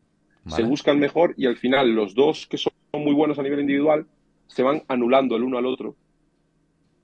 se 0.48 0.64
buscan 0.64 0.98
mejor 0.98 1.36
y 1.38 1.46
al 1.46 1.58
final 1.58 1.92
los 1.92 2.16
dos 2.16 2.48
que 2.48 2.58
son 2.58 2.74
muy 2.94 3.14
buenos 3.14 3.38
a 3.38 3.44
nivel 3.44 3.60
individual 3.60 4.08
se 4.48 4.64
van 4.64 4.84
anulando 4.88 5.36
el 5.36 5.44
uno 5.44 5.58
al 5.58 5.66
otro. 5.66 5.96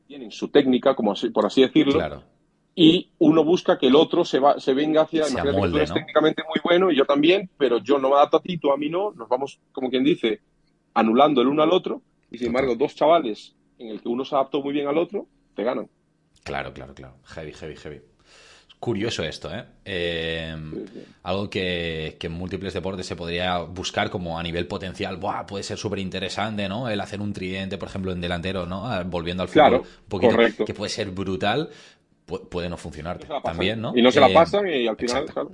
Tienen 0.07 0.31
su 0.31 0.49
técnica, 0.49 0.95
como 0.95 1.13
por 1.33 1.45
así 1.45 1.61
decirlo. 1.61 1.99
Y 2.73 3.11
uno 3.17 3.43
busca 3.43 3.77
que 3.77 3.87
el 3.87 3.95
otro 3.95 4.23
se, 4.23 4.39
va, 4.39 4.59
se 4.59 4.73
venga 4.73 5.01
hacia. 5.01 5.25
Se 5.25 5.41
que 5.41 5.51
tú 5.51 5.77
eres 5.77 5.93
técnicamente 5.93 6.43
muy 6.47 6.59
bueno 6.63 6.91
y 6.91 6.95
yo 6.95 7.05
también, 7.05 7.49
pero 7.57 7.79
yo 7.79 7.99
no 7.99 8.09
me 8.09 8.15
adapto 8.15 8.37
a 8.37 8.41
ti, 8.41 8.57
tú 8.57 8.71
a 8.71 8.77
mí 8.77 8.89
no. 8.89 9.11
Nos 9.11 9.27
vamos, 9.27 9.59
como 9.71 9.89
quien 9.89 10.03
dice, 10.03 10.41
anulando 10.93 11.41
el 11.41 11.47
uno 11.47 11.63
al 11.63 11.71
otro. 11.71 12.01
Y 12.29 12.37
sin 12.37 12.47
embargo, 12.47 12.75
dos 12.75 12.95
chavales 12.95 13.55
en 13.77 13.89
el 13.89 14.01
que 14.01 14.07
uno 14.07 14.23
se 14.23 14.35
adaptó 14.35 14.61
muy 14.61 14.73
bien 14.73 14.87
al 14.87 14.97
otro, 14.97 15.27
te 15.53 15.63
ganan. 15.63 15.89
Claro, 16.43 16.73
claro, 16.73 16.93
claro. 16.93 17.15
Heavy, 17.25 17.53
heavy, 17.53 17.75
heavy. 17.75 18.01
Curioso 18.82 19.23
esto, 19.23 19.53
¿eh? 19.53 19.63
eh 19.86 20.55
algo 21.21 21.51
que, 21.51 22.17
en 22.19 22.32
múltiples 22.32 22.73
deportes 22.73 23.05
se 23.05 23.15
podría 23.15 23.59
buscar 23.59 24.09
como 24.09 24.39
a 24.39 24.41
nivel 24.41 24.65
potencial. 24.65 25.17
Buah, 25.17 25.45
puede 25.45 25.63
ser 25.63 25.77
súper 25.77 25.99
interesante, 25.99 26.67
¿no? 26.67 26.89
El 26.89 26.99
hacer 26.99 27.21
un 27.21 27.32
tridente, 27.32 27.77
por 27.77 27.89
ejemplo, 27.89 28.11
en 28.11 28.19
delantero, 28.19 28.65
¿no? 28.65 28.88
Ah, 28.88 29.03
volviendo 29.03 29.43
al 29.43 29.49
fútbol 29.49 29.73
un 29.75 30.09
poquito, 30.09 30.65
que 30.65 30.73
puede 30.73 30.89
ser 30.89 31.11
brutal, 31.11 31.69
puede 32.25 32.69
no 32.69 32.77
funcionar 32.77 33.19
también, 33.43 33.79
¿no? 33.79 33.93
Y 33.95 34.01
no 34.01 34.11
se 34.11 34.19
la 34.19 34.29
eh, 34.29 34.34
pasan 34.34 34.67
y 34.67 34.88
al 34.88 34.97
final, 34.97 35.25
claro. 35.25 35.51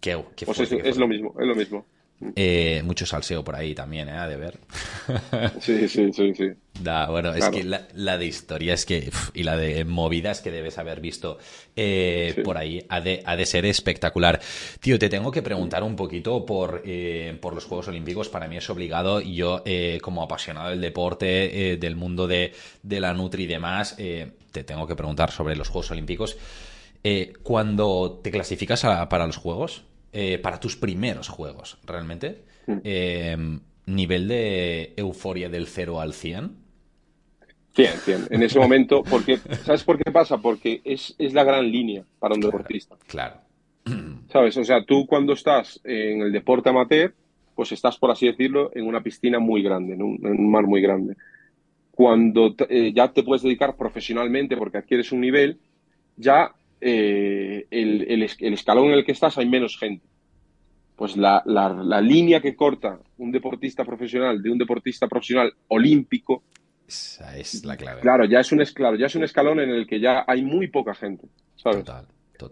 Qué, 0.00 0.18
pues 0.44 0.58
es, 0.60 0.96
lo 0.96 1.06
mismo, 1.06 1.36
es 1.38 1.46
lo 1.46 1.54
mismo. 1.54 1.86
Eh, 2.34 2.82
mucho 2.82 3.04
salseo 3.04 3.44
por 3.44 3.56
ahí 3.56 3.74
también, 3.74 4.08
¿eh? 4.08 4.26
de 4.26 4.36
ver. 4.36 4.58
sí, 5.60 5.86
sí, 5.86 6.10
sí, 6.12 6.34
sí. 6.34 6.48
Da, 6.80 7.10
bueno, 7.10 7.34
es 7.34 7.46
que 7.50 7.62
la, 7.62 8.18
de 8.18 8.26
historia 8.26 8.72
es 8.72 8.86
que, 8.86 9.10
y 9.34 9.42
la 9.42 9.56
de 9.56 9.84
movidas 9.84 10.40
que 10.40 10.50
debes 10.50 10.78
haber 10.78 11.00
visto 11.00 11.38
eh, 11.74 12.40
por 12.42 12.56
ahí, 12.56 12.84
ha 12.88 13.02
de, 13.02 13.22
ha 13.26 13.36
de 13.36 13.44
ser 13.44 13.66
espectacular. 13.66 14.40
Tío, 14.80 14.98
te 14.98 15.10
tengo 15.10 15.30
que 15.30 15.42
preguntar 15.42 15.82
un 15.82 15.94
poquito 15.94 16.46
por, 16.46 16.82
eh, 16.86 17.36
por 17.40 17.54
los 17.54 17.66
Juegos 17.66 17.88
Olímpicos. 17.88 18.30
Para 18.30 18.48
mí 18.48 18.56
es 18.56 18.68
obligado, 18.70 19.20
yo, 19.20 19.62
como 20.00 20.22
apasionado 20.22 20.70
del 20.70 20.80
deporte, 20.80 21.76
del 21.78 21.96
mundo 21.96 22.26
de, 22.26 22.52
de, 22.82 23.00
la 23.00 23.12
Nutri 23.12 23.44
y 23.44 23.46
demás, 23.46 23.96
te 23.96 24.64
tengo 24.64 24.86
que 24.86 24.96
preguntar 24.96 25.30
sobre 25.30 25.54
los 25.54 25.68
Juegos 25.68 25.90
Olímpicos. 25.90 26.36
cuando 27.42 28.20
te 28.22 28.30
clasificas 28.30 28.82
para 28.82 29.26
los 29.26 29.36
Juegos, 29.36 29.84
eh, 30.12 30.38
para 30.38 30.60
tus 30.60 30.76
primeros 30.76 31.28
juegos, 31.28 31.78
realmente. 31.84 32.44
Mm. 32.66 32.78
Eh, 32.84 33.58
nivel 33.86 34.28
de 34.28 34.94
euforia 34.96 35.48
del 35.48 35.66
0 35.66 36.00
al 36.00 36.12
100. 36.12 36.66
100, 37.74 37.92
100. 37.98 38.26
En 38.30 38.42
ese 38.42 38.58
momento, 38.58 39.02
porque, 39.02 39.38
¿sabes 39.64 39.84
por 39.84 40.02
qué 40.02 40.10
pasa? 40.10 40.38
Porque 40.38 40.80
es, 40.84 41.14
la 41.18 41.44
gran 41.44 41.70
línea 41.70 42.04
para 42.18 42.34
un 42.34 42.40
deportista. 42.40 42.96
Claro. 43.06 43.36
¿Sabes? 44.32 44.56
O 44.56 44.64
sea, 44.64 44.84
tú 44.84 45.06
cuando 45.06 45.34
estás 45.34 45.80
en 45.84 46.22
el 46.22 46.32
deporte 46.32 46.70
amateur, 46.70 47.14
pues 47.54 47.72
estás, 47.72 47.98
por 47.98 48.10
así 48.10 48.26
decirlo, 48.26 48.70
en 48.74 48.86
una 48.86 49.02
piscina 49.02 49.38
muy 49.38 49.62
grande, 49.62 49.94
en 49.94 50.02
un, 50.02 50.50
mar 50.50 50.66
muy 50.66 50.80
grande. 50.80 51.16
Cuando 51.90 52.54
eh, 52.68 52.92
ya 52.94 53.12
te 53.12 53.22
puedes 53.22 53.42
dedicar 53.42 53.76
profesionalmente 53.76 54.56
porque 54.56 54.78
adquieres 54.78 55.12
un 55.12 55.20
nivel, 55.20 55.58
ya 56.16 56.52
eh, 56.80 57.66
el, 57.70 58.22
escalón 58.22 58.86
en 58.86 58.92
el 58.92 59.04
que 59.04 59.12
estás 59.12 59.38
hay 59.38 59.46
menos 59.46 59.78
gente. 59.78 60.06
Pues 60.96 61.16
la, 61.16 61.42
línea 62.02 62.40
que 62.40 62.56
corta 62.56 62.98
un 63.18 63.30
deportista 63.30 63.84
profesional 63.84 64.42
de 64.42 64.50
un 64.50 64.58
deportista 64.58 65.06
profesional 65.06 65.52
olímpico. 65.68 66.42
Esa 66.86 67.36
es 67.36 67.64
la 67.64 67.76
clave. 67.76 68.00
Claro, 68.00 68.24
ya 68.24 68.40
es 68.40 68.52
un, 68.52 68.64
claro, 68.74 68.96
ya 68.96 69.06
es 69.06 69.14
un 69.14 69.24
escalón 69.24 69.60
en 69.60 69.70
el 69.70 69.86
que 69.86 70.00
ya 70.00 70.24
hay 70.26 70.42
muy 70.42 70.68
poca 70.68 70.94
gente. 70.94 71.28
¿sabes? 71.56 71.84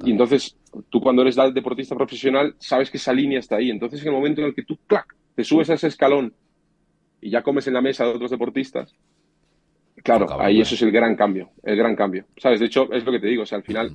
Y 0.04 0.10
entonces, 0.10 0.56
tú 0.88 1.00
cuando 1.00 1.22
eres 1.22 1.36
deportista 1.52 1.94
profesional, 1.94 2.54
sabes 2.58 2.90
que 2.90 2.96
esa 2.96 3.12
línea 3.12 3.38
está 3.38 3.56
ahí. 3.56 3.70
Entonces, 3.70 4.00
en 4.02 4.08
el 4.08 4.14
momento 4.14 4.40
en 4.40 4.48
el 4.48 4.54
que 4.54 4.64
tú, 4.64 4.78
clac, 4.86 5.14
te 5.34 5.44
subes 5.44 5.70
a 5.70 5.74
ese 5.74 5.88
escalón 5.88 6.34
y 7.20 7.30
ya 7.30 7.42
comes 7.42 7.66
en 7.66 7.74
la 7.74 7.80
mesa 7.80 8.04
de 8.04 8.10
otros 8.10 8.30
deportistas, 8.30 8.94
Claro, 10.04 10.38
ahí 10.38 10.60
eso 10.60 10.74
es 10.74 10.82
el 10.82 10.92
gran 10.92 11.16
cambio, 11.16 11.50
el 11.62 11.76
gran 11.76 11.96
cambio. 11.96 12.26
¿Sabes? 12.36 12.60
De 12.60 12.66
hecho, 12.66 12.92
es 12.92 13.04
lo 13.06 13.10
que 13.10 13.20
te 13.20 13.26
digo, 13.26 13.44
o 13.44 13.46
sea, 13.46 13.56
al 13.56 13.64
final, 13.64 13.90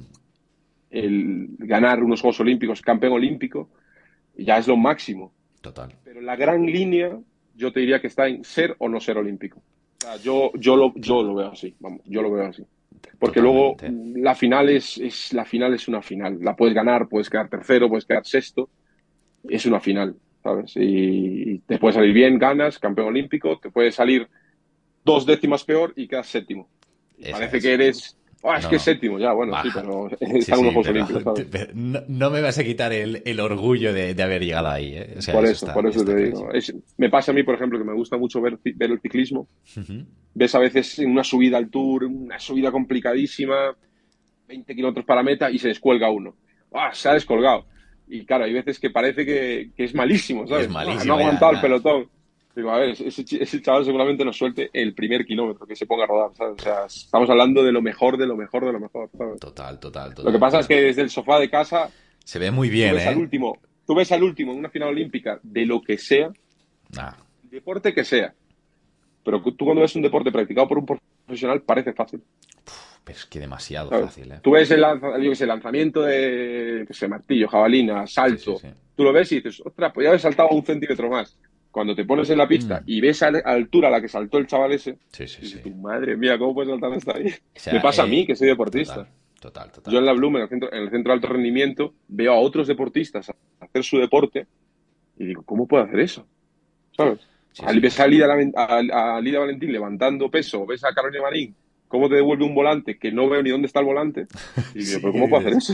el 0.90 1.50
ganar 1.60 2.04
unos 2.04 2.20
Juegos 2.20 2.40
Olímpicos, 2.40 2.82
campeón 2.82 3.14
olímpico, 3.14 3.70
ya 4.36 4.58
es 4.58 4.68
lo 4.68 4.76
máximo. 4.76 5.32
Total. 5.62 5.94
Pero 6.04 6.20
la 6.22 6.36
gran 6.36 6.66
línea, 6.66 7.16
yo 7.56 7.72
te 7.72 7.82
diría 7.82 8.02
que 8.02 8.08
está 8.08 8.28
en 8.28 8.44
ser 8.44 8.76
o 8.80 8.90
no 8.90 9.00
ser 9.00 9.20
olímpico. 9.20 9.60
O 9.60 10.02
sea, 10.02 10.16
yo, 10.18 10.52
yo, 10.56 10.76
lo, 10.76 10.94
yo 10.96 11.22
lo 11.22 11.36
veo 11.36 11.52
así, 11.52 11.76
vamos, 11.80 12.02
yo 12.06 12.24
lo 12.24 12.32
veo 12.32 12.48
así. 12.48 12.66
Porque 13.20 13.40
luego 13.40 13.78
la 14.16 14.34
final 14.34 14.70
es, 14.70 14.98
es, 14.98 15.32
la 15.34 15.46
final 15.46 15.76
es 15.76 15.88
una 15.88 16.02
final. 16.02 16.40
La 16.42 16.56
puedes 16.56 16.74
ganar, 16.74 17.08
puedes 17.08 17.30
quedar 17.30 17.50
tercero, 17.50 17.88
puedes 17.88 18.06
quedar 18.06 18.26
sexto. 18.26 18.70
Es 19.48 19.68
una 19.68 19.80
final, 19.80 20.16
¿sabes? 20.42 20.74
Y 20.76 21.60
te 21.60 21.78
puede 21.78 21.94
salir 21.94 22.14
bien, 22.14 22.40
ganas, 22.40 22.80
campeón 22.80 23.10
olímpico, 23.10 23.60
te 23.60 23.70
puede 23.70 23.92
salir 23.92 24.28
dos 25.04 25.26
décimas 25.26 25.64
peor 25.64 25.94
y 25.96 26.08
quedas 26.08 26.28
séptimo. 26.28 26.70
Parece 27.32 27.60
que 27.60 27.74
eres 27.74 28.20
Ah, 28.42 28.58
es 28.58 28.68
que 28.68 28.78
es 28.78 28.82
séptimo, 28.82 29.20
ya, 29.20 29.34
bueno, 29.34 29.54
sí, 29.62 29.70
pero 29.74 30.10
No, 32.08 32.30
me 32.30 32.42
vas 32.42 32.58
a 32.58 32.64
quitar 32.64 32.94
el, 32.94 33.40
orgullo 33.40 33.94
de, 33.94 34.16
haber 34.24 34.44
llegado 34.44 34.70
ahí. 34.70 34.94
¿eh? 34.96 35.18
por 35.32 35.46
eso, 35.46 35.74
por 35.74 35.88
eso 35.88 36.06
te 36.06 36.16
digo. 36.16 36.50
me 36.98 37.10
pasa 37.10 37.32
a 37.32 37.36
mí, 37.36 37.44
por 37.44 37.56
ejemplo, 37.56 37.78
que 37.78 37.84
me 37.84 37.94
gusta 37.94 38.18
mucho 38.18 38.40
ver, 38.40 38.58
ver 38.64 38.92
el 38.92 39.02
ciclismo. 39.02 39.48
Ves 40.34 40.56
a 40.56 40.60
veces 40.60 41.00
una 41.00 41.24
subida 41.24 41.58
al 41.58 41.70
tour, 41.70 42.06
una 42.06 42.40
subida 42.40 42.72
complicadísima, 42.72 43.76
20 44.48 44.74
kilómetros 44.74 45.06
para 45.06 45.22
meta 45.22 45.52
y 45.52 45.60
se 45.60 45.68
descuelga 45.68 46.10
uno. 46.10 46.36
¡Ah! 46.74 46.92
Se 46.94 47.10
ha 47.10 47.14
descolgado. 47.14 47.66
Y 48.08 48.26
claro, 48.26 48.46
hay 48.46 48.54
veces 48.54 48.80
que 48.80 48.90
parece 48.90 49.26
que, 49.26 49.72
es 49.76 49.94
malísimo, 49.94 50.48
¿sabes? 50.48 50.68
Es 50.68 50.72
malísimo. 50.72 51.06
no 51.06 51.14
ha 51.16 51.20
aguantado 51.20 51.52
el 51.52 51.62
pelotón. 51.62 52.10
Digo, 52.56 52.72
a 52.72 52.80
ver, 52.80 52.90
ese, 52.90 53.62
chaval 53.62 53.86
seguramente 53.86 54.26
nos 54.26 54.38
suelte 54.38 54.70
el 54.74 54.94
primer 54.94 55.26
kilómetro, 55.26 55.68
que 55.68 55.76
se 55.76 55.86
ponga 55.86 56.06
a 56.06 56.08
rodar, 56.08 56.36
¿sabes? 56.36 56.56
O 56.60 56.64
sea, 56.64 56.86
estamos 56.86 57.30
hablando 57.30 57.64
de 57.64 57.72
lo 57.72 57.82
mejor, 57.82 58.18
de 58.18 58.26
lo 58.26 58.36
mejor, 58.36 58.66
de 58.66 58.74
lo 58.74 58.80
mejor, 58.80 59.10
Total, 59.40 59.80
total, 59.80 60.16
total. 60.16 60.26
Lo 60.26 60.32
que 60.32 60.40
pasa 60.40 60.60
es 60.60 60.68
que 60.68 60.82
desde 60.82 61.04
el 61.04 61.10
sofá 61.10 61.40
de 61.40 61.50
casa... 61.50 61.90
Se 62.24 62.40
ve 62.40 62.50
muy 62.52 62.70
bien, 62.70 62.90
tú 62.90 62.96
ves 62.96 63.06
¿eh? 63.06 63.10
Al 63.10 63.18
último, 63.18 63.58
tú 63.86 63.96
ves 63.96 64.12
al 64.12 64.24
último 64.24 64.52
en 64.52 64.60
una 64.60 64.70
final 64.70 64.90
olímpica, 64.90 65.40
de 65.44 65.66
lo 65.66 65.82
que 65.82 65.98
sea, 65.98 66.32
deporte 67.44 67.94
que 67.94 68.04
sea, 68.04 68.34
pero 69.24 69.42
tú 69.42 69.66
cuando 69.66 69.82
ves 69.82 69.96
un 69.96 70.02
deporte 70.02 70.32
practicado 70.32 70.68
por 70.68 70.80
un 70.80 70.86
profesional 70.86 71.62
parece 71.62 71.94
fácil. 71.94 72.22
pero 73.04 73.18
es 73.18 73.26
que 73.26 73.40
demasiado 73.40 73.92
fácil, 73.92 74.32
¿eh? 74.32 74.40
Tú 74.42 74.52
ves 74.52 74.72
el, 74.72 74.82
lanzamiento 74.82 76.02
de, 76.02 76.86
sé, 76.90 77.08
martillo, 77.08 77.48
jabalina, 77.48 78.08
salto, 78.08 78.60
tú 78.96 79.04
lo 79.04 79.14
ves 79.14 79.32
y 79.32 79.36
dices, 79.36 79.62
ostras, 79.64 79.92
pues 79.94 80.04
ya 80.04 80.10
haber 80.10 80.20
saltado 80.20 80.50
un 80.50 80.66
centímetro 80.66 81.10
más 81.10 81.38
cuando 81.72 81.96
te 81.96 82.06
pones 82.06 82.30
en 82.30 82.38
la 82.38 82.48
pista 82.48 82.82
mm. 82.82 82.84
y 82.88 83.02
ves 83.02 83.22
a 83.24 83.32
la 83.32 83.40
altura 83.40 83.90
a 83.90 83.92
la 83.92 84.02
que 84.02 84.08
saltó 84.08 84.38
el 84.38 84.48
chaval 84.48 84.74
ese, 84.74 84.98
sí, 85.12 85.28
sí, 85.28 85.60
tu 85.62 85.70
madre 85.72 86.18
mía, 86.18 86.38
¿cómo 86.38 86.54
puedes 86.54 86.72
saltar 86.72 86.94
hasta 86.94 87.18
ahí? 87.18 87.34
Me 87.72 87.80
pasa 87.80 88.04
a 88.04 88.08
mí, 88.08 88.22
eh, 88.22 88.28
que 88.28 88.36
soy 88.36 88.48
deportista. 88.48 89.08
Total, 89.40 89.72
total, 89.72 89.94
Yo 89.94 90.00
en 90.00 90.06
la 90.06 90.14
Bloom, 90.14 90.36
en 90.38 90.42
el, 90.44 90.50
centro, 90.50 90.74
en 90.74 90.84
el 90.84 90.90
centro 90.90 91.12
de 91.12 91.16
alto 91.16 91.28
rendimiento, 91.28 91.94
veo 92.08 92.34
a 92.34 92.40
otros 92.40 92.68
deportistas 92.68 93.32
hacer 93.60 93.84
su 93.84 93.98
deporte 93.98 94.48
y 95.18 95.26
digo, 95.26 95.44
¿cómo 95.44 95.68
puedo 95.68 95.84
hacer 95.84 96.00
eso? 96.00 96.26
¿Sabes? 96.96 97.20
ves 97.82 98.00
a 98.00 98.08
Lida, 98.08 98.28
Valentín 99.40 99.72
levantando 99.72 100.30
peso, 100.30 100.66
ves 100.66 100.84
a 100.84 100.94
Carolina 100.94 101.24
Marín 101.24 101.56
cómo 101.88 102.08
te 102.08 102.16
devuelve 102.16 102.46
un 102.46 102.54
volante 102.54 102.98
que 102.98 103.12
no 103.12 103.28
veo 103.28 103.42
ni 103.42 103.50
dónde 103.50 103.66
está 103.66 103.80
el 103.80 103.88
volante. 103.88 104.28
Y 104.76 104.86
digo, 104.86 105.00
¿pero 105.02 105.12
cómo 105.12 105.28
puedo 105.28 105.42
hacer 105.42 105.58
eso? 105.58 105.74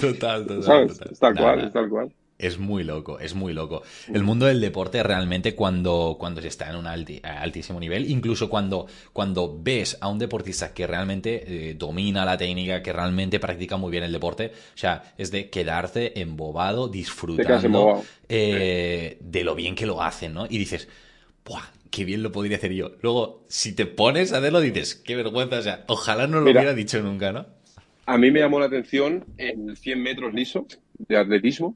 Total, 0.00 0.46
total. 0.46 0.62
¿Sabes? 0.62 1.00
Es 1.10 1.18
tal 1.18 1.36
cual, 1.36 1.64
es 1.66 1.72
tal 1.72 1.88
cual. 1.90 2.12
Es 2.38 2.58
muy 2.58 2.84
loco, 2.84 3.18
es 3.18 3.34
muy 3.34 3.54
loco. 3.54 3.82
El 4.12 4.22
mundo 4.22 4.44
del 4.44 4.60
deporte 4.60 5.02
realmente 5.02 5.54
cuando, 5.54 6.16
cuando 6.18 6.42
se 6.42 6.48
está 6.48 6.68
en 6.68 6.76
un 6.76 6.86
altísimo 6.86 7.80
nivel, 7.80 8.10
incluso 8.10 8.50
cuando, 8.50 8.86
cuando 9.14 9.58
ves 9.58 9.96
a 10.02 10.08
un 10.08 10.18
deportista 10.18 10.74
que 10.74 10.86
realmente 10.86 11.70
eh, 11.70 11.74
domina 11.74 12.26
la 12.26 12.36
técnica, 12.36 12.82
que 12.82 12.92
realmente 12.92 13.40
practica 13.40 13.78
muy 13.78 13.90
bien 13.90 14.04
el 14.04 14.12
deporte, 14.12 14.52
o 14.54 14.78
sea, 14.78 15.14
es 15.16 15.30
de 15.30 15.48
quedarte 15.48 16.20
embobado, 16.20 16.88
disfrutando 16.88 18.02
eh, 18.28 19.16
de 19.20 19.44
lo 19.44 19.54
bien 19.54 19.74
que 19.74 19.86
lo 19.86 20.02
hacen, 20.02 20.34
¿no? 20.34 20.44
Y 20.44 20.58
dices, 20.58 20.88
¡buah! 21.44 21.62
Qué 21.90 22.04
bien 22.04 22.22
lo 22.22 22.32
podría 22.32 22.58
hacer 22.58 22.72
yo. 22.72 22.92
Luego, 23.00 23.44
si 23.48 23.74
te 23.74 23.86
pones 23.86 24.34
a 24.34 24.38
hacerlo, 24.38 24.60
dices, 24.60 24.94
qué 24.96 25.16
vergüenza, 25.16 25.58
o 25.58 25.62
sea, 25.62 25.84
ojalá 25.86 26.26
no 26.26 26.40
lo 26.40 26.50
hubiera 26.50 26.74
dicho 26.74 27.00
nunca, 27.00 27.32
¿no? 27.32 27.46
A 28.04 28.18
mí 28.18 28.30
me 28.30 28.40
llamó 28.40 28.60
la 28.60 28.66
atención 28.66 29.24
en 29.38 29.74
100 29.74 30.02
metros 30.02 30.34
liso 30.34 30.66
de 30.98 31.16
atletismo 31.16 31.74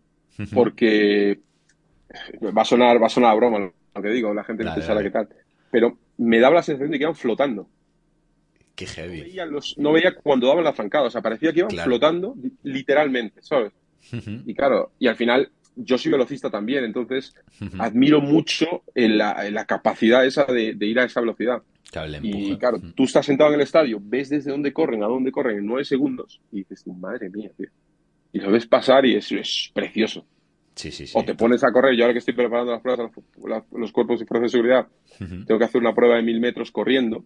porque 0.53 1.41
va 2.43 2.63
a 2.63 2.65
sonar, 2.65 3.03
va 3.03 3.07
a 3.07 3.11
sonar 3.11 3.33
a 3.33 3.35
broma 3.35 3.59
lo 3.59 4.03
que 4.03 4.09
digo, 4.11 4.33
la 4.33 4.45
gente 4.45 4.65
no 4.65 4.75
pensará 4.75 5.03
qué 5.03 5.11
tal, 5.11 5.29
pero 5.71 5.99
me 6.19 6.39
daba 6.39 6.57
la 6.57 6.63
sensación 6.63 6.91
de 6.91 6.99
que 6.99 7.05
iban 7.05 7.17
flotando. 7.17 7.69
Qué 8.75 8.87
heavy. 8.87 9.19
No 9.19 9.25
veía, 9.25 9.47
no 9.77 9.93
veía 9.93 10.15
cuando 10.15 10.47
daban 10.47 10.65
la 10.65 10.73
zancada, 10.73 11.07
o 11.07 11.11
sea, 11.11 11.23
parecía 11.23 11.53
que 11.53 11.61
iban 11.61 11.71
flotando 11.71 12.35
literalmente, 12.63 13.43
¿sabes? 13.43 13.73
Y 14.47 14.55
claro, 14.55 14.93
y 14.99 15.09
al 15.09 15.17
final 15.17 15.51
yo 15.77 15.99
soy 15.99 16.13
velocista 16.13 16.51
también, 16.51 16.85
entonces 16.85 17.35
admiro 17.79 18.21
mucho 18.21 18.83
la, 18.95 19.65
capacidad 19.67 20.25
esa 20.25 20.45
de, 20.45 20.75
ir 20.81 20.99
a 20.99 21.05
esa 21.05 21.21
velocidad. 21.21 21.63
y 22.23 22.57
claro, 22.57 22.81
tú 22.95 23.05
estás 23.05 23.27
sentado 23.27 23.51
en 23.51 23.57
el 23.57 23.63
estadio, 23.63 24.01
ves 24.03 24.31
desde 24.31 24.51
dónde 24.51 24.73
corren, 24.73 25.03
a 25.03 25.07
dónde 25.07 25.33
corren 25.33 25.59
en 25.59 25.67
nueve 25.67 25.85
segundos 25.85 26.41
y 26.51 26.59
dices, 26.59 26.87
madre 26.87 27.29
mía, 27.29 27.51
tío 27.57 27.69
y 28.33 28.41
lo 28.41 28.51
ves 28.51 28.67
pasar 28.67 29.07
y 29.07 29.17
es, 29.17 29.31
es 29.33 29.71
precioso. 29.73 30.25
Sí, 30.75 30.91
sí, 30.91 31.07
sí. 31.07 31.13
O 31.19 31.25
te 31.25 31.35
pones 31.35 31.63
a 31.65 31.73
correr. 31.73 31.95
Yo 31.95 32.05
ahora 32.05 32.15
que 32.15 32.21
estoy 32.21 32.35
preparando 32.35 32.73
las 32.73 32.81
pruebas, 32.81 33.11
los 33.73 33.93
cuerpos 33.93 34.23
y 34.23 34.25
fuerzas 34.25 34.45
de 34.53 34.57
seguridad, 34.57 34.87
tengo 35.19 35.59
que 35.59 35.65
hacer 35.65 35.81
una 35.81 35.95
prueba 35.95 36.17
de 36.17 36.23
mil 36.23 36.41
metros 36.41 36.71
corriendo, 36.71 37.25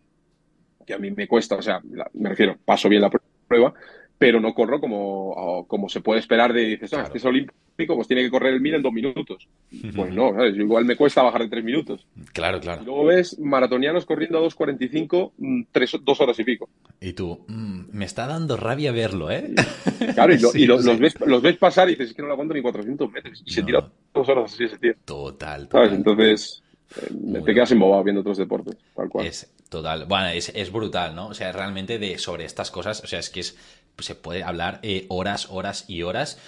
que 0.87 0.95
a 0.95 0.99
mí 0.99 1.11
me 1.11 1.29
cuesta, 1.29 1.57
o 1.57 1.63
sea, 1.63 1.81
me 2.15 2.29
refiero, 2.29 2.57
paso 2.65 2.89
bien 2.89 3.03
la 3.03 3.11
prueba, 3.47 3.75
pero 4.19 4.41
no 4.41 4.55
corro 4.55 4.81
como, 4.81 5.67
como 5.69 5.89
se 5.89 6.01
puede 6.01 6.21
esperar 6.21 6.53
de, 6.53 6.65
dices, 6.65 6.93
ah, 6.95 7.03
este 7.03 7.19
es 7.19 7.25
olímpico, 7.25 7.95
pues 7.97 8.07
tiene 8.07 8.23
que 8.23 8.31
correr 8.31 8.55
el 8.55 8.61
mil 8.61 8.75
en 8.75 8.83
dos 8.83 8.93
minutos. 8.93 9.49
Pues 9.95 10.15
no, 10.15 10.33
¿sabes? 10.33 10.57
igual 10.57 10.85
me 10.85 10.97
cuesta 10.97 11.23
bajar 11.23 11.43
de 11.43 11.49
tres 11.49 11.65
minutos. 11.65 12.07
Claro, 12.33 12.61
claro. 12.61 12.83
Y 12.83 12.85
luego 12.85 13.05
ves 13.07 13.39
maratonianos 13.39 14.05
corriendo 14.05 14.39
a 14.39 14.43
2.45, 14.43 15.33
mm, 15.37 15.63
tres, 15.73 15.97
dos 16.03 16.21
horas 16.21 16.39
y 16.39 16.45
pico. 16.45 16.69
Y 17.01 17.13
tú, 17.13 17.45
mm, 17.49 17.87
me 17.93 18.05
está 18.05 18.27
dando 18.27 18.57
rabia 18.57 18.93
verlo, 18.93 19.31
¿eh? 19.31 19.53
Claro, 20.15 20.33
y, 20.33 20.39
los, 20.67 20.99
ves, 20.99 21.15
los 21.27 21.43
ves 21.43 21.57
pasar 21.57 21.89
y 21.89 21.93
dices, 21.93 22.11
es 22.11 22.15
que 22.15 22.23
no 22.23 22.29
lo 22.29 22.35
aguanto 22.35 22.55
ni 22.55 22.63
400 22.63 23.11
metros. 23.11 23.43
Y 23.45 23.51
se 23.51 23.63
tira 23.63 23.91
dos 24.13 24.29
horas 24.29 24.53
así 24.53 24.65
ese 24.65 24.79
tío. 24.79 24.95
Total, 25.05 25.69
total. 25.69 25.89
¿Sabes? 25.89 25.93
Entonces, 25.93 26.63
eh, 26.97 27.43
te 27.45 27.55
quedas 27.55 27.73
embobado 27.73 28.05
viendo 28.05 28.21
otros 28.21 28.39
deportes, 28.39 28.77
tal 28.95 29.09
cual. 29.09 29.27
Es 29.27 29.53
total. 29.69 30.07
Bueno, 30.07 30.29
es, 30.29 30.53
es 30.55 30.71
brutal, 30.71 31.15
¿no? 31.17 31.29
O 31.29 31.35
sea, 31.35 31.51
realmente 31.53 31.99
de 31.99 32.19
sobre 32.19 32.45
estas 32.45 32.71
cosas, 32.71 33.03
o 33.03 33.07
sea, 33.07 33.19
es 33.19 33.31
que 33.31 33.41
es 33.41 33.59
se 33.99 34.15
puede 34.15 34.43
hablar 34.43 34.81
eh, 34.83 35.07
horas, 35.09 35.49
horas 35.51 35.85
y 35.89 36.03
horas. 36.03 36.39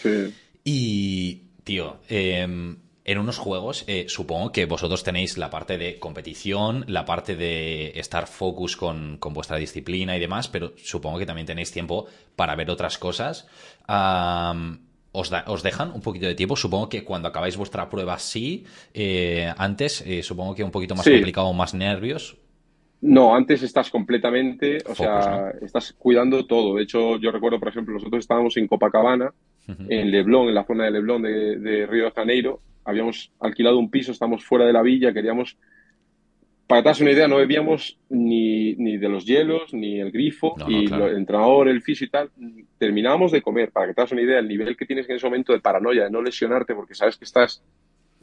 Y, 0.65 1.43
tío, 1.65 1.99
em, 2.09 2.79
en 3.05 3.19
unos 3.19 3.39
juegos 3.39 3.85
eh, 3.87 4.07
supongo 4.09 4.51
que 4.51 4.67
vosotros 4.67 5.05
tenéis 5.05 5.39
la 5.39 5.49
parte 5.49 5.79
de 5.79 5.99
competición, 5.99 6.85
la 6.89 7.05
parte 7.05 7.37
de 7.37 7.93
estar 7.99 8.27
focus 8.27 8.77
con, 8.77 9.21
vuestra 9.21 9.59
disciplina 9.59 10.17
y 10.17 10.21
demás, 10.21 10.49
pero 10.49 10.73
supongo 10.77 11.19
que 11.19 11.27
también 11.27 11.47
tenéis 11.47 11.71
tiempo 11.71 12.07
para 12.35 12.57
ver 12.57 12.71
otras 12.71 12.99
cosas. 12.99 13.47
os, 15.13 15.33
os, 15.47 15.63
dejan 15.63 15.93
un 15.93 16.01
poquito 16.01 16.27
de 16.27 16.35
tiempo. 16.35 16.57
Supongo 16.57 16.89
que 16.89 17.05
cuando 17.05 17.29
acabáis 17.29 17.57
vuestra 17.57 17.89
prueba 17.89 18.19
sí. 18.19 18.65
Eh, 18.93 19.53
antes, 19.57 20.05
supongo 20.23 20.55
que 20.55 20.65
un 20.65 20.73
poquito 20.73 20.97
más 20.97 21.07
complicado, 21.07 21.53
más 21.53 21.75
nervios. 21.75 22.37
No, 23.01 23.35
antes 23.35 23.63
estás 23.63 23.91
completamente, 23.91 24.79
o 24.89 24.95
sea, 24.95 25.53
estás 25.61 25.93
cuidando 25.93 26.47
todo. 26.47 26.77
De 26.77 26.83
hecho, 26.83 27.19
yo 27.19 27.31
recuerdo, 27.31 27.59
por 27.59 27.69
ejemplo, 27.69 27.95
nosotros 27.95 28.21
estábamos 28.21 28.57
en 28.57 28.67
Copacabana, 28.67 29.33
en 29.67 30.11
Leblon, 30.11 30.49
en 30.49 30.55
la 30.55 30.65
zona 30.65 30.85
de 30.85 30.93
Leblon 30.93 31.23
de, 31.23 31.87
Río 31.87 32.07
de 32.07 32.11
Janeiro. 32.13 32.61
Habíamos 32.85 33.33
alquilado 33.41 33.79
un 33.79 33.91
piso, 33.91 34.13
estamos 34.13 34.45
fuera 34.45 34.65
de 34.65 34.73
la 34.73 34.83
villa, 34.83 35.13
queríamos 35.13 35.57
para 36.67 36.83
que 36.83 36.93
te 36.93 37.03
una 37.05 37.13
idea, 37.13 37.29
no 37.29 37.37
bebíamos 37.37 37.97
ni, 38.09 38.75
ni, 38.75 38.97
de 38.97 39.09
los 39.09 39.25
hielos, 39.25 39.73
ni 39.73 40.01
el 40.01 40.11
grifo, 40.11 40.57
y 40.67 40.93
el 40.93 41.17
entrenador, 41.17 41.69
el 41.69 41.81
fisio 41.81 42.07
y 42.07 42.11
tal. 42.11 42.31
Terminábamos 42.77 43.31
de 43.31 43.41
comer, 43.41 43.71
para 43.71 43.87
que 43.87 43.95
te 43.95 44.15
una 44.15 44.23
idea, 44.23 44.41
el 44.41 44.49
nivel 44.49 44.77
que 44.77 44.85
tienes 44.85 45.09
en 45.09 45.15
ese 45.15 45.27
momento 45.27 45.53
de 45.53 45.61
paranoia, 45.61 46.05
de 46.05 46.11
no 46.11 46.21
lesionarte 46.21 46.75
porque 46.75 46.97
sabes 46.97 47.17
que 47.17 47.25
estás 47.25 47.63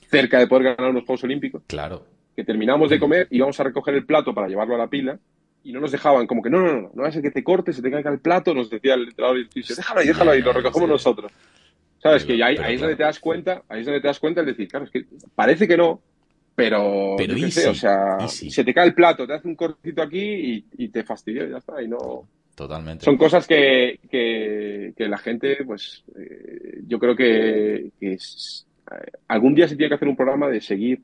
cerca 0.10 0.40
de 0.40 0.48
poder 0.48 0.76
ganar 0.76 0.92
unos 0.92 1.06
Juegos 1.06 1.24
Olímpicos. 1.24 1.64
Claro 1.68 2.06
que 2.36 2.44
terminamos 2.44 2.90
de 2.90 3.00
comer, 3.00 3.28
íbamos 3.30 3.60
a 3.60 3.64
recoger 3.64 3.96
el 3.96 4.06
plato 4.06 4.34
para 4.34 4.48
llevarlo 4.48 4.76
a 4.76 4.80
la 4.80 4.88
pila 4.88 5.20
y 5.64 5.72
no 5.72 5.80
nos 5.80 5.92
dejaban, 5.92 6.28
como 6.28 6.42
que 6.42 6.50
no, 6.50 6.60
no, 6.60 6.74
no, 6.74 6.92
no, 6.94 7.06
es 7.06 7.18
que 7.18 7.32
te 7.32 7.44
cortes, 7.44 7.76
se 7.76 7.82
te 7.82 7.90
caiga 7.90 8.12
el 8.12 8.20
plato, 8.20 8.54
nos 8.54 8.70
decía 8.70 8.96
el 8.96 9.08
entrenador 9.08 9.40
y 9.40 9.48
dice, 9.54 9.76
déjalo 9.76 10.02
ahí, 10.02 10.08
déjalo 10.08 10.32
ahí, 10.32 10.42
lo 10.42 10.54
recogemos 10.54 10.90
nosotros. 10.90 11.32
¿Sabes? 12.02 12.26
que 12.26 12.34
ahí, 12.44 12.58
ahí 12.58 12.76
es 12.76 12.82
donde 12.82 12.98
te 12.98 13.04
das 13.04 13.18
cuenta, 13.20 13.64
ahí 13.70 13.80
es 13.80 13.86
donde 13.86 14.02
te 14.02 14.08
das 14.08 14.20
cuenta 14.20 14.42
el 14.42 14.48
decir, 14.48 14.68
claro, 14.68 14.86
es 14.86 14.92
que 14.92 15.06
parece 15.36 15.66
que 15.66 15.78
no, 15.78 16.02
pero, 16.54 17.16
pero 17.18 17.38
yo 17.38 17.50
sé, 17.50 17.70
o 17.70 17.74
sea, 17.74 18.28
se 18.28 18.64
te 18.64 18.74
cae 18.74 18.88
el 18.88 18.94
plato, 18.94 19.26
te 19.26 19.34
hace 19.34 19.48
un 19.48 19.56
cortito 19.56 20.02
aquí 20.02 20.66
y, 20.78 20.88
te 20.90 21.04
fastidia, 21.04 21.48
ya 21.48 21.58
está, 21.58 21.82
y 21.82 21.88
no... 21.88 22.28
Totalmente. 22.56 23.06
Son 23.06 23.18
cosas 23.18 23.48
que, 23.48 24.00
que, 24.12 25.08
la 25.08 25.18
gente, 25.18 25.64
pues, 25.66 26.04
eh, 26.16 26.82
yo 26.86 27.00
creo 27.00 27.16
que, 27.16 27.90
que 28.00 28.14
es, 28.14 28.68
eh, 28.92 29.12
algún 29.30 29.56
día 29.56 29.68
se 29.68 29.76
tiene 29.76 29.90
que 29.90 29.96
hacer 29.96 30.08
un 30.08 30.16
programa 30.16 30.50
de 30.50 30.62
seguir 30.62 31.02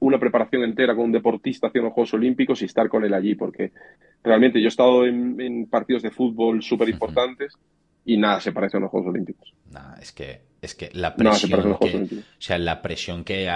una 0.00 0.18
preparación 0.18 0.62
entera 0.62 0.94
con 0.94 1.06
un 1.06 1.12
deportista 1.12 1.68
hacia 1.68 1.82
los 1.82 1.92
Juegos 1.92 2.14
Olímpicos 2.14 2.62
y 2.62 2.66
estar 2.66 2.88
con 2.88 3.04
él 3.04 3.14
allí, 3.14 3.34
porque 3.34 3.72
realmente 4.22 4.60
yo 4.60 4.66
he 4.66 4.68
estado 4.68 5.06
en, 5.06 5.66
partidos 5.66 6.02
de 6.02 6.10
fútbol 6.10 6.62
súper 6.62 6.88
importantes 6.88 7.54
y 8.04 8.16
nada 8.16 8.40
se 8.40 8.52
parece 8.52 8.76
a 8.76 8.80
los 8.80 8.90
Juegos 8.90 9.10
Olímpicos. 9.10 9.52
Nada, 9.70 9.98
es 10.00 10.12
que, 10.12 10.40
es 10.62 10.74
que 10.74 10.90
la 10.92 11.14
presión 11.14 11.76
que, 11.80 11.96
o 11.96 12.22
sea, 12.38 12.58
la 12.58 12.80
presión 12.80 13.24
que 13.24 13.50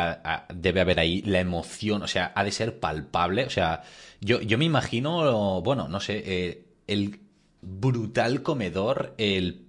debe 0.54 0.80
haber 0.80 0.98
ahí, 0.98 1.22
la 1.22 1.40
emoción, 1.40 2.02
o 2.02 2.08
sea, 2.08 2.32
ha 2.34 2.44
de 2.44 2.50
ser 2.50 2.80
palpable. 2.80 3.44
O 3.44 3.50
sea, 3.50 3.82
yo, 4.20 4.40
yo 4.40 4.58
me 4.58 4.64
imagino, 4.64 5.62
bueno, 5.62 5.88
no 5.88 6.00
sé, 6.00 6.22
eh, 6.26 6.64
el 6.88 7.20
brutal 7.60 8.42
comedor 8.42 9.14
el 9.18 9.66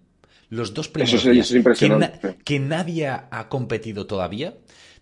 los 0.50 0.76
dos 0.76 0.92
días 0.94 1.52
que, 2.44 2.60
nadie 2.60 3.08
ha 3.08 3.50
competido 3.50 4.06
todavía 4.06 4.54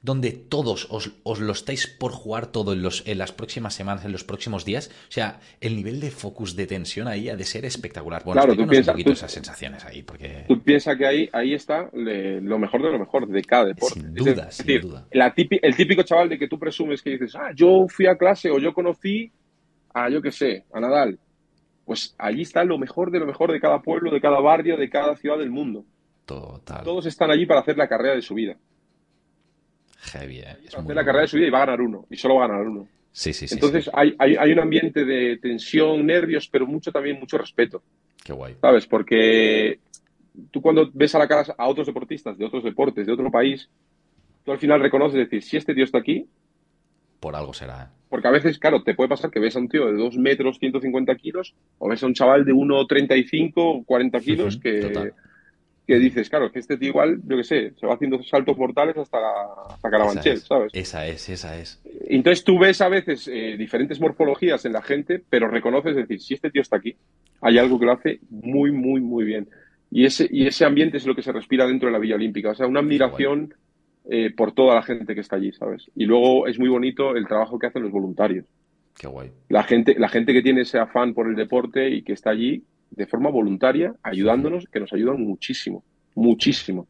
donde 0.02 0.32
todos 0.32 0.88
os, 0.90 1.40
lo 1.40 1.52
estáis 1.52 1.86
por 1.88 2.12
jugar 2.12 2.48
todo 2.48 2.74
en, 2.74 2.82
los, 2.82 3.04
en 3.06 3.20
las 3.20 3.32
próximas 3.32 3.76
semanas, 3.76 4.04
en 4.04 4.12
los 4.12 4.24
próximos 4.24 4.66
días. 4.66 4.90
O 5.10 5.12
sea, 5.12 5.40
el 5.60 5.76
nivel 5.76 6.00
de 6.00 6.10
focus 6.10 6.56
de 6.56 6.66
tensión 6.66 7.08
ahí 7.08 7.30
ha 7.30 7.36
de 7.36 7.44
ser 7.44 7.66
espectacular. 7.66 8.24
Bueno, 8.24 8.42
claro, 8.42 8.56
tú 8.56 8.68
piensas, 8.68 8.88
un 8.88 8.94
poquito 8.94 9.12
esas 9.12 9.32
sensaciones 9.32 9.86
ahí. 9.86 10.02
Porque... 10.02 10.46
Tú 10.48 10.60
piensas 10.62 10.98
que 10.98 11.06
ahí, 11.06 11.30
ahí 11.32 11.54
está 11.54 11.90
lo 11.94 12.58
mejor 12.58 12.82
de 12.82 12.92
lo 12.92 13.00
mejor 13.00 13.28
de 13.28 13.42
cada 13.44 13.66
deporte. 13.66 14.00
Sin 14.00 14.14
duda, 14.14 14.52
sin 14.52 14.82
duda. 14.82 15.08
el 15.12 15.76
típico 15.76 16.02
chaval 16.02 16.30
de 16.30 16.40
que 16.40 16.48
tú 16.48 16.58
presumes 16.58 17.02
que 17.02 17.12
dices, 17.12 17.36
ah, 17.36 17.52
yo 17.56 17.86
fui 17.88 18.08
a 18.08 18.18
clase 18.18 18.50
o 18.50 18.58
yo 18.58 18.74
conocí 18.74 19.32
a, 19.94 20.10
yo 20.10 20.22
qué 20.22 20.32
sé, 20.32 20.66
a 20.74 20.80
Nadal. 20.80 21.20
Pues 21.86 22.16
allí 22.18 22.42
está 22.42 22.64
lo 22.64 22.80
mejor 22.80 23.12
de 23.12 23.20
lo 23.20 23.28
mejor 23.28 23.52
de 23.52 23.60
cada 23.60 23.82
pueblo, 23.82 24.12
de 24.12 24.22
cada 24.22 24.40
barrio, 24.40 24.78
de 24.78 24.90
cada 24.90 25.16
ciudad 25.16 25.38
del 25.38 25.52
mundo. 25.52 25.86
Total. 26.26 26.84
Todos 26.84 27.06
están 27.06 27.30
allí 27.30 27.46
para 27.46 27.60
hacer 27.60 27.78
la 27.78 27.88
carrera 27.88 28.16
de 28.16 28.22
su 28.22 28.34
vida. 28.34 28.56
Heavy, 30.02 30.40
eh. 30.40 30.58
hacer 30.68 30.96
la 30.96 31.06
carrera 31.06 31.22
de 31.22 31.28
su 31.28 31.38
vida 31.38 31.48
y 31.48 31.52
va 31.52 31.60
a 31.60 31.66
ganar 31.66 31.82
uno. 31.82 32.06
Y 32.10 32.18
solo 32.18 32.36
va 32.36 32.46
a 32.46 32.48
ganar 32.48 32.68
uno. 32.68 32.88
Sí, 33.12 33.34
sí, 33.34 33.48
sí. 33.48 33.56
Entonces 33.56 33.90
Hay, 33.94 34.16
hay, 34.18 34.52
un 34.52 34.60
ambiente 34.60 35.06
de 35.06 35.38
tensión, 35.38 36.06
nervios, 36.06 36.48
pero 36.48 36.66
mucho 36.66 36.92
también, 36.92 37.20
mucho 37.20 37.38
respeto. 37.38 37.84
Qué 38.24 38.34
guay. 38.34 38.56
¿Sabes? 38.62 38.88
Porque 38.88 39.80
tú 40.50 40.62
cuando 40.62 40.90
ves 40.94 41.14
a 41.14 41.20
la 41.20 41.28
cara 41.28 41.54
a 41.58 41.68
otros 41.68 41.88
deportistas 41.88 42.38
de 42.38 42.46
otros 42.46 42.64
deportes, 42.64 43.06
de 43.06 43.14
otro 43.14 43.30
país, 43.30 43.70
tú 44.44 44.52
al 44.52 44.60
final 44.60 44.80
reconoces 44.80 45.18
decir, 45.18 45.44
si 45.44 45.58
este 45.58 45.74
tío 45.74 45.84
está 45.84 45.98
aquí... 45.98 46.26
Por 47.20 47.36
algo 47.36 47.54
será. 47.54 47.84
¿eh? 47.84 48.02
Porque 48.10 48.28
a 48.28 48.32
veces, 48.32 48.58
claro, 48.58 48.84
te 48.84 48.96
puede 48.96 49.10
pasar 49.10 49.30
que 49.30 49.40
ves 49.40 49.56
a 49.56 49.60
un 49.60 49.70
tío 49.70 49.86
de 49.86 49.94
2 49.94 50.18
metros, 50.18 50.58
150 50.60 51.16
kilos, 51.16 51.54
o 51.78 51.90
ves 51.90 52.02
a 52.04 52.08
un 52.08 52.14
chaval 52.14 52.44
de 52.44 52.54
1,35, 52.54 53.86
40 53.86 54.20
kilos, 54.20 54.58
que 54.58 55.14
que 55.92 56.00
dices, 56.00 56.30
claro, 56.30 56.50
que 56.54 56.60
este 56.60 56.78
tío 56.78 56.88
igual, 56.88 57.20
yo 57.28 57.36
qué 57.36 57.44
sé, 57.44 57.74
se 57.78 57.86
va 57.86 57.96
haciendo 57.96 58.24
saltos 58.24 58.58
mortales 58.58 58.96
hasta, 58.96 59.18
hasta 59.68 59.90
Carabanchel, 59.90 60.38
¿sabes? 60.38 60.72
Esa 60.74 61.06
es, 61.06 61.28
esa 61.28 61.60
es. 61.60 61.82
Entonces 62.08 62.46
tú 62.46 62.58
ves 62.58 62.80
a 62.80 62.88
veces 62.88 63.28
eh, 63.28 63.58
diferentes 63.58 64.00
morfologías 64.00 64.64
en 64.64 64.72
la 64.72 64.82
gente, 64.82 65.22
pero 65.30 65.50
reconoces, 65.50 65.98
decir, 65.98 66.22
si 66.22 66.36
este 66.36 66.50
tío 66.50 66.62
está 66.62 66.78
aquí, 66.78 66.96
hay 67.42 67.58
algo 67.58 67.78
que 67.78 67.86
lo 67.88 67.92
hace 67.92 68.22
muy, 68.30 68.72
muy, 68.72 69.02
muy 69.02 69.26
bien. 69.26 69.50
Y 69.92 70.06
ese, 70.06 70.30
y 70.32 70.48
ese 70.48 70.64
ambiente 70.64 70.96
es 70.96 71.06
lo 71.06 71.14
que 71.14 71.24
se 71.24 71.34
respira 71.34 71.68
dentro 71.68 71.88
de 71.88 71.92
la 71.92 72.00
Villa 72.00 72.16
Olímpica. 72.16 72.52
O 72.52 72.56
sea, 72.56 72.68
una 72.68 72.80
admiración 72.80 73.54
eh, 74.10 74.32
por 74.34 74.54
toda 74.54 74.76
la 74.76 74.84
gente 74.84 75.14
que 75.14 75.20
está 75.20 75.36
allí, 75.36 75.52
¿sabes? 75.52 75.92
Y 75.94 76.06
luego 76.06 76.48
es 76.48 76.58
muy 76.58 76.70
bonito 76.70 77.18
el 77.18 77.28
trabajo 77.28 77.60
que 77.60 77.68
hacen 77.68 77.84
los 77.84 77.92
voluntarios. 77.92 78.46
Qué 78.98 79.08
guay. 79.08 79.30
La 79.50 79.64
gente, 79.64 79.96
la 80.00 80.08
gente 80.08 80.32
que 80.32 80.42
tiene 80.42 80.62
ese 80.62 80.80
afán 80.80 81.14
por 81.14 81.28
el 81.28 81.36
deporte 81.36 81.90
y 81.90 82.04
que 82.04 82.14
está 82.14 82.30
allí, 82.30 82.64
de 82.92 83.08
forma 83.08 83.30
voluntaria, 83.30 83.96
ayudándonos, 84.04 84.66
que 84.72 84.80
nos 84.80 84.94
ayudan 84.94 85.22
muchísimo, 85.22 85.84
muchísimo. 86.16 86.88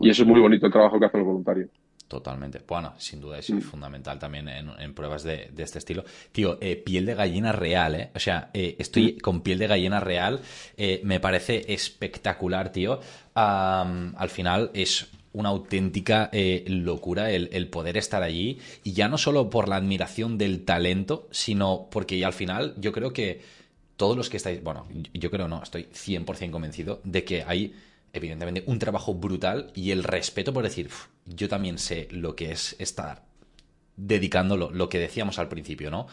Y 0.00 0.10
eso 0.10 0.22
es 0.22 0.28
muy 0.28 0.40
bonito 0.40 0.66
el 0.66 0.72
trabajo 0.72 0.98
que 0.98 1.06
hacen 1.06 1.20
los 1.20 1.26
voluntarios. 1.26 1.70
Totalmente. 2.08 2.60
Bueno, 2.66 2.94
sin 2.98 3.20
duda 3.20 3.38
es 3.38 3.50
mm. 3.50 3.60
fundamental 3.60 4.18
también 4.18 4.48
en, 4.48 4.94
pruebas 4.94 5.24
de, 5.24 5.50
este 5.56 5.78
estilo. 5.78 6.04
Tío, 6.32 6.58
eh, 6.60 6.76
piel 6.76 7.06
de 7.06 7.14
gallina 7.14 7.50
real, 7.52 7.94
¿eh? 7.94 8.10
O 8.14 8.18
sea, 8.18 8.50
eh, 8.52 8.76
estoy 8.78 9.14
mm. 9.14 9.20
con 9.20 9.40
piel 9.40 9.58
de 9.58 9.66
gallina 9.66 10.00
real. 10.00 10.40
Eh, 10.76 11.00
me 11.02 11.18
parece 11.18 11.72
espectacular, 11.72 12.70
tío. 12.70 13.00
al 13.34 14.28
final 14.28 14.70
es 14.74 15.08
una 15.32 15.48
auténtica 15.48 16.30
locura 16.66 17.32
el, 17.32 17.48
el, 17.52 17.68
poder 17.68 17.96
estar 17.96 18.22
allí. 18.22 18.58
Y 18.84 18.92
ya 18.92 19.08
no 19.08 19.18
solo 19.18 19.50
por 19.50 19.68
la 19.68 19.76
admiración 19.76 20.38
del 20.38 20.64
talento, 20.64 21.26
sino 21.32 21.88
porque 21.90 22.24
al 22.24 22.34
final 22.34 22.74
yo 22.76 22.92
creo 22.92 23.12
que 23.12 23.40
todos 23.96 24.16
los 24.16 24.28
que 24.28 24.36
estáis, 24.36 24.62
bueno, 24.62 24.86
yo 25.12 25.30
creo 25.30 25.48
no, 25.48 25.62
estoy 25.62 25.84
100% 25.84 26.50
convencido 26.50 27.00
de 27.04 27.24
que 27.24 27.44
hay, 27.46 27.74
evidentemente, 28.12 28.64
un 28.66 28.78
trabajo 28.78 29.14
brutal 29.14 29.70
y 29.74 29.90
el 29.90 30.02
respeto 30.02 30.52
por 30.52 30.64
decir, 30.64 30.90
yo 31.26 31.48
también 31.48 31.78
sé 31.78 32.08
lo 32.10 32.34
que 32.34 32.52
es 32.52 32.76
estar 32.78 33.24
dedicándolo, 33.96 34.70
lo 34.70 34.88
que 34.88 34.98
decíamos 34.98 35.38
al 35.38 35.48
principio, 35.48 35.90
¿no? 35.90 36.06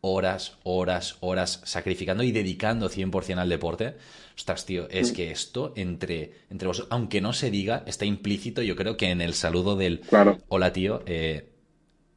Horas, 0.00 0.56
horas, 0.62 1.16
horas 1.20 1.60
sacrificando 1.64 2.22
y 2.22 2.30
dedicando 2.30 2.88
100% 2.88 3.38
al 3.38 3.48
deporte. 3.48 3.96
Ostras, 4.36 4.64
tío, 4.64 4.88
es 4.90 5.10
que 5.10 5.30
esto 5.30 5.72
entre, 5.74 6.32
entre 6.50 6.68
vosotros, 6.68 6.92
aunque 6.92 7.20
no 7.20 7.32
se 7.32 7.50
diga, 7.50 7.82
está 7.86 8.04
implícito, 8.04 8.62
yo 8.62 8.76
creo 8.76 8.96
que 8.96 9.10
en 9.10 9.20
el 9.20 9.34
saludo 9.34 9.74
del 9.74 10.02
hola, 10.48 10.72
tío, 10.72 11.02
eh, 11.06 11.55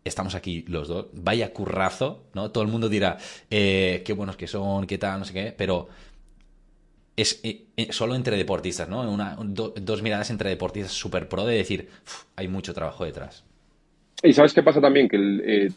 estamos 0.04 0.36
aquí 0.36 0.64
los 0.68 0.88
dos. 0.88 1.08
Vaya 1.14 1.54
currazo, 1.54 2.26
¿no? 2.34 2.52
Todo 2.52 2.64
el 2.64 2.70
mundo 2.70 2.90
dirá, 2.90 3.18
eh, 3.50 4.02
qué 4.06 4.14
buenos 4.14 4.38
que 4.38 4.48
son, 4.48 4.86
qué 4.88 4.98
tal, 4.98 5.20
no 5.20 5.26
sé 5.26 5.34
qué, 5.34 5.54
pero 5.56 5.88
es 7.16 7.42
eh, 7.44 7.66
eh, 7.76 7.88
solo 7.92 8.16
entre 8.16 8.38
deportistas, 8.38 8.88
¿no? 8.88 9.10
Una, 9.12 9.36
dos 9.40 10.02
miradas 10.02 10.30
entre 10.30 10.50
deportistas 10.50 10.94
super 10.94 11.28
pro 11.28 11.46
de 11.46 11.58
decir, 11.58 11.90
hay 12.36 12.48
mucho 12.48 12.74
trabajo 12.74 13.06
detrás. 13.06 13.44
Y 14.24 14.34
sabes 14.34 14.54
qué 14.54 14.64
pasa 14.64 14.82
también, 14.82 15.08
que 15.08 15.18
el, 15.18 15.74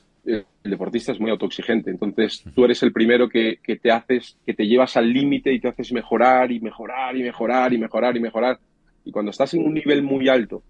deportista 0.62 1.10
es 1.10 1.18
muy 1.18 1.30
autoexigente, 1.30 1.90
entonces 1.90 2.44
tú 2.54 2.64
eres 2.64 2.80
el 2.84 2.92
primero 2.92 3.28
que, 3.28 3.58
que 3.60 3.76
te 3.76 3.90
haces, 3.90 4.36
que 4.46 4.54
te 4.54 4.66
llevas 4.66 4.96
al 4.96 5.12
límite 5.12 5.52
y 5.52 5.60
te 5.60 5.68
haces 5.68 5.92
mejorar 5.92 6.52
y 6.52 6.60
mejorar 6.60 7.16
y 7.16 7.22
mejorar 7.22 7.72
y 7.72 7.78
mejorar 7.78 8.16
y 8.16 8.20
mejorar. 8.20 8.60
Y 9.04 9.10
cuando 9.10 9.32
estás 9.32 9.52
en 9.54 9.64
un 9.64 9.74
nivel 9.74 10.02
muy 10.02 10.28
alto 10.28 10.62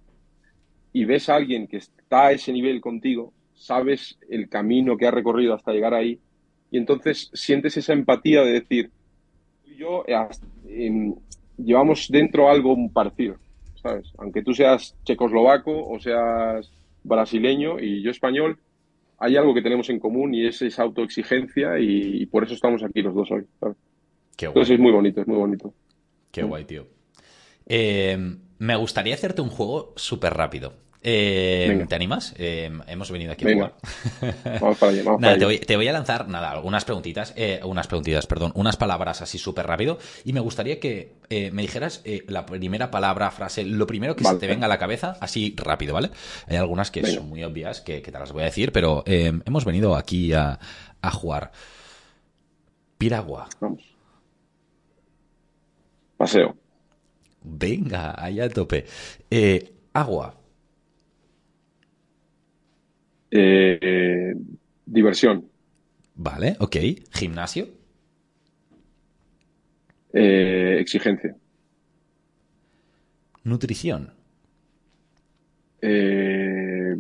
y 0.93 1.05
ves 1.05 1.29
a 1.29 1.37
alguien 1.37 1.67
que 1.67 1.79
está 1.79 2.29
a 2.29 2.33
ese 2.33 2.53
nivel 2.53 2.81
contigo, 2.81 3.33
sabes 3.63 4.19
el 4.29 4.49
camino 4.49 4.97
que 4.97 5.07
ha 5.07 5.13
recorrido 5.13 5.55
hasta 5.55 5.73
llegar 5.73 5.95
ahí 5.95 6.19
y 6.71 6.79
entonces 6.79 7.31
sientes 7.33 7.77
esa 7.77 7.93
empatía 7.93 8.43
de 8.43 8.53
decir, 8.53 8.91
tú 9.65 9.71
y 9.71 9.77
yo 9.77 10.05
eh, 10.07 11.15
llevamos 11.57 12.09
dentro 12.11 12.51
algo 12.51 12.77
parecido, 12.93 13.37
¿sabes? 13.81 14.13
Aunque 14.19 14.43
tú 14.43 14.53
seas 14.53 14.97
checoslovaco 15.05 15.87
o 15.89 16.01
seas 16.01 16.73
brasileño 17.05 17.79
y 17.79 18.03
yo 18.03 18.11
español, 18.11 18.59
hay 19.19 19.37
algo 19.37 19.55
que 19.55 19.63
tenemos 19.63 19.89
en 19.91 20.01
común 20.01 20.35
y 20.35 20.47
es 20.47 20.61
esa 20.63 20.83
autoexigencia 20.83 21.79
y, 21.79 22.27
por 22.27 22.43
eso 22.43 22.55
estamos 22.55 22.83
aquí 22.83 23.01
los 23.01 23.15
dos 23.15 23.31
hoy, 23.31 23.45
¿sabes? 23.61 23.77
Qué 24.37 24.47
guay. 24.47 24.55
Entonces 24.55 24.75
es 24.75 24.81
muy 24.81 24.91
bonito, 24.91 25.21
es 25.21 25.29
muy 25.29 25.37
bonito. 25.37 25.73
Qué 26.33 26.43
guay, 26.43 26.65
tío. 26.65 26.87
Eh, 27.67 28.19
me 28.59 28.77
gustaría 28.77 29.15
hacerte 29.15 29.41
un 29.41 29.51
juego 29.51 29.93
súper 29.95 30.35
rápido. 30.35 30.73
Eh, 31.05 31.85
¿Te 31.89 31.95
animas? 31.97 32.33
Eh, 32.39 32.71
hemos 32.87 33.11
venido 33.11 33.33
aquí 33.33 33.49
a 33.49 33.53
jugar. 33.53 33.75
Vamos 34.61 34.79
para 34.79 34.93
allá, 34.93 35.03
vamos 35.03 35.21
nada, 35.21 35.37
Te, 35.37 35.45
voy, 35.45 35.59
te, 35.59 35.75
voy, 35.75 35.89
a 35.89 35.93
lanzar, 35.93 36.29
nada, 36.29 36.53
algunas 36.53 36.85
preguntitas, 36.85 37.35
eh, 37.37 37.61
unas 37.65 37.89
preguntitas, 37.89 38.27
perdón, 38.27 38.53
unas 38.55 38.77
palabras 38.77 39.21
así 39.21 39.37
súper 39.39 39.67
rápido. 39.67 39.99
Y 40.25 40.33
me 40.33 40.39
gustaría 40.39 40.79
que 40.79 41.15
me 41.31 41.63
dijeras 41.63 42.03
la 42.29 42.47
primera 42.47 42.91
palabra, 42.91 43.31
frase, 43.31 43.65
lo 43.65 43.87
primero 43.87 44.15
que 44.15 44.25
se 44.25 44.37
te 44.37 44.47
venga 44.47 44.67
a 44.67 44.69
la 44.69 44.79
cabeza, 44.79 45.17
así 45.21 45.55
rápido, 45.57 45.95
¿vale? 45.95 46.11
Hay 46.47 46.57
algunas 46.57 46.91
que 46.91 47.05
son 47.07 47.29
muy 47.29 47.43
obvias 47.43 47.81
que, 47.81 48.01
te 48.01 48.13
las 48.13 48.33
voy 48.33 48.43
a 48.43 48.47
decir, 48.47 48.71
pero 48.71 49.03
hemos 49.07 49.65
venido 49.65 49.97
aquí 49.97 50.33
a, 50.33 50.61
a 51.01 51.11
jugar. 51.11 51.53
Piragua. 52.99 53.49
Vamos. 53.61 53.83
Paseo. 56.17 56.55
Venga, 57.43 58.15
allá 58.23 58.45
a 58.45 58.49
tope. 58.51 58.85
agua. 59.95 60.42
Eh, 63.35 64.35
diversión. 64.85 65.49
Vale, 66.15 66.55
ok. 66.61 66.77
Gimnasio. 67.13 67.67
Eh, 70.13 70.77
exigencia. 70.79 71.35
Nutrición. 73.45 74.13
Eh, 75.81 76.95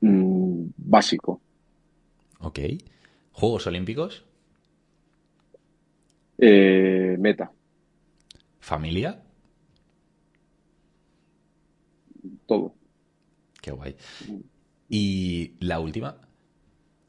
mm, 0.00 0.64
básico. 0.78 1.42
Ok. 2.40 2.60
Juegos 3.32 3.66
Olímpicos. 3.66 4.24
meta. 6.38 7.52
Familia. 8.60 9.22
Todo. 12.46 12.74
Qué 13.60 13.70
guay. 13.70 13.94
Y 14.88 15.52
la 15.60 15.80
última, 15.80 16.16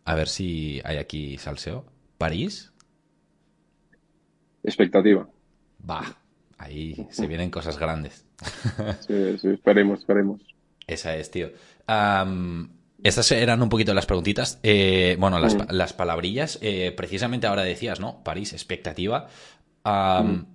a 0.06 0.16
ver 0.16 0.28
si 0.28 0.82
hay 0.84 0.98
aquí 0.98 1.38
salseo. 1.38 1.86
París. 2.18 2.72
Expectativa. 4.64 5.28
Va, 5.88 6.18
ahí 6.58 7.08
se 7.10 7.28
vienen 7.28 7.50
cosas 7.50 7.78
grandes. 7.78 8.26
Sí, 9.08 9.38
sí, 9.38 9.50
esperemos, 9.50 10.00
esperemos. 10.00 10.42
Esa 10.88 11.16
es, 11.16 11.32
tío. 11.32 11.52
estas 13.04 13.32
eran 13.32 13.62
un 13.62 13.70
poquito 13.70 13.94
las 13.94 14.06
preguntitas. 14.06 14.60
Eh, 14.64 15.16
bueno, 15.20 15.40
las, 15.40 15.56
mm. 15.56 15.68
las 15.70 15.94
palabrillas. 15.94 16.60
Eh, 16.62 16.94
precisamente 16.96 17.48
ahora 17.48 17.64
decías, 17.64 18.00
¿no? 18.00 18.24
París, 18.24 18.54
expectativa. 18.54 19.28
Mm. 19.84 20.46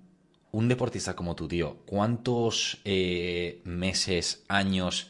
Un 0.53 0.69
deportista 0.69 1.15
como 1.15 1.37
tú, 1.37 1.47
tío, 1.47 1.79
¿cuántos 1.87 2.81
eh, 2.85 3.61
meses, 3.65 4.45
años 4.49 5.09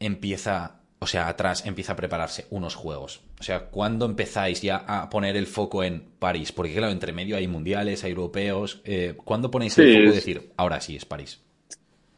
empieza 0.00 0.80
o 1.02 1.06
sea, 1.06 1.28
atrás 1.28 1.66
empieza 1.66 1.94
a 1.94 1.96
prepararse 1.96 2.46
unos 2.50 2.74
juegos? 2.74 3.22
O 3.40 3.42
sea, 3.42 3.70
¿cuándo 3.70 4.04
empezáis 4.04 4.60
ya 4.60 4.76
a 4.76 5.08
poner 5.08 5.34
el 5.34 5.46
foco 5.46 5.82
en 5.82 6.02
París? 6.18 6.52
Porque 6.52 6.74
claro, 6.74 6.92
entre 6.92 7.12
medio 7.12 7.36
hay 7.36 7.48
mundiales, 7.48 8.04
hay 8.04 8.10
europeos. 8.10 8.82
Eh, 8.84 9.14
¿Cuándo 9.16 9.50
ponéis 9.50 9.78
el 9.78 9.94
foco 9.94 10.12
y 10.12 10.14
decir, 10.14 10.50
ahora 10.58 10.78
sí 10.80 10.96
es 10.96 11.06
París? 11.06 11.42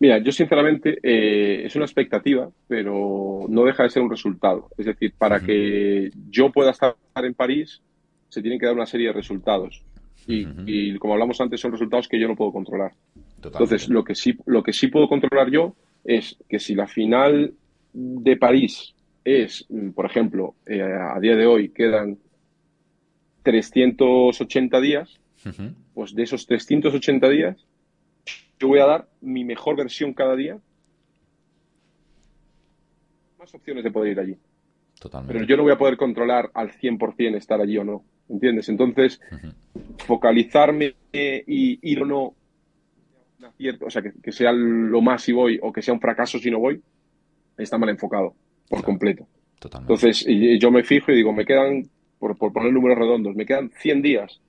Mira, 0.01 0.19
yo 0.19 0.33
sinceramente 0.33 0.99
eh, 1.01 1.65
es 1.65 1.77
una 1.77 1.85
expectativa, 1.85 2.51
pero 2.67 3.47
no 3.49 3.65
deja 3.65 3.85
de 3.85 3.91
ser 3.91 4.03
un 4.03 4.11
resultado. 4.11 4.69
Es 4.77 4.87
decir, 4.87 5.15
para 5.17 5.39
que 5.39 6.11
yo 6.29 6.51
pueda 6.51 6.73
estar 6.73 6.97
en 7.15 7.35
París, 7.35 7.81
se 8.29 8.43
tienen 8.43 8.59
que 8.59 8.67
dar 8.67 8.75
una 8.75 8.87
serie 8.87 9.07
de 9.07 9.13
resultados. 9.13 9.85
Y, 10.27 10.99
como 10.99 11.13
hablamos 11.13 11.41
antes, 11.41 11.61
son 11.61 11.71
resultados 11.71 12.09
que 12.09 12.19
yo 12.19 12.27
no 12.27 12.35
puedo 12.35 12.51
controlar. 12.51 12.93
Entonces, 13.45 13.89
lo 13.89 14.03
que, 14.03 14.17
sí, 14.17 14.37
lo 14.47 14.65
que 14.65 14.73
sí 14.73 14.89
puedo 14.89 15.09
controlar 15.09 15.51
yo 15.53 15.77
es 16.05 16.37
que 16.49 16.59
si 16.59 16.75
la 16.75 16.89
final 16.89 17.55
de 17.93 18.37
París 18.37 18.95
es, 19.25 19.67
por 19.95 20.07
ejemplo, 20.07 20.55
eh, 20.67 20.83
a 20.83 21.19
día 21.21 21.37
de 21.37 21.47
hoy 21.47 21.69
quedan 21.71 22.19
380 23.43 24.81
días, 24.81 25.21
pues 25.95 26.15
de 26.15 26.23
esos 26.23 26.47
380 26.47 27.29
días 27.29 27.67
yo 28.63 28.69
voy 28.69 28.79
a 28.79 28.87
dar 28.87 29.09
mi 29.21 29.45
mejor 29.45 29.77
versión 29.77 30.15
cada 30.15 30.37
día. 30.37 30.57
Más 33.37 33.53
opciones 33.53 33.83
de 33.83 33.91
poder 33.91 34.13
ir 34.13 34.21
allí. 34.21 34.37
Totalmente. 35.01 35.33
Pero 35.33 35.47
yo 35.47 35.57
no 35.57 35.65
voy 35.65 35.73
a 35.73 35.79
poder 35.79 35.97
controlar 35.97 36.53
al 36.55 36.71
100% 36.71 37.37
estar 37.37 37.61
allí 37.61 37.77
o 37.77 37.83
no. 37.83 38.05
¿Entiendes? 38.29 38.69
Entonces, 38.69 39.21
focalizarme 40.07 40.95
y 41.13 41.91
ir 41.91 42.03
o 42.03 42.07
no, 42.07 42.35
o 43.81 43.91
sea, 43.91 44.03
que, 44.03 44.31
sea 44.31 44.53
lo 44.53 45.03
más 45.03 45.23
si 45.23 45.33
voy 45.33 45.59
o 45.61 45.73
que 45.73 45.83
sea 45.83 45.93
un 45.93 46.01
fracaso 46.01 46.39
si 46.39 46.49
no 46.49 46.61
voy, 46.61 46.81
está 47.57 47.79
mal 47.79 47.89
enfocado 47.89 48.35
por 48.69 48.83
completo. 48.83 49.27
Totalmente. 49.59 49.93
Entonces, 49.93 50.27
yo 50.61 50.71
me 50.71 50.83
fijo 50.83 51.13
y 51.13 51.17
digo, 51.17 51.33
me 51.33 51.45
quedan, 51.45 51.89
por, 52.19 52.37
por 52.37 52.53
poner 52.53 52.73
números 52.73 52.99
redondos, 52.99 53.35
me 53.35 53.47
quedan 53.47 53.71
100 53.71 54.03
días 54.03 54.41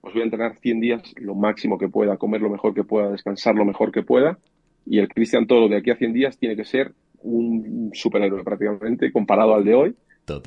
pues 0.00 0.14
voy 0.14 0.22
a 0.22 0.24
entrenar 0.24 0.56
100 0.56 0.80
días 0.80 1.02
lo 1.16 1.34
máximo 1.34 1.78
que 1.78 1.88
pueda, 1.88 2.16
comer 2.16 2.40
lo 2.40 2.50
mejor 2.50 2.74
que 2.74 2.84
pueda, 2.84 3.10
descansar 3.10 3.54
lo 3.54 3.64
mejor 3.64 3.92
que 3.92 4.02
pueda. 4.02 4.38
Y 4.86 4.98
el 4.98 5.08
Cristian 5.08 5.46
Toro 5.46 5.68
de 5.68 5.76
aquí 5.76 5.90
a 5.90 5.96
100 5.96 6.12
días 6.12 6.38
tiene 6.38 6.56
que 6.56 6.64
ser 6.64 6.92
un 7.22 7.90
superhéroe 7.92 8.42
prácticamente 8.42 9.12
comparado 9.12 9.54
al 9.54 9.64
de 9.64 9.74
hoy. 9.74 9.96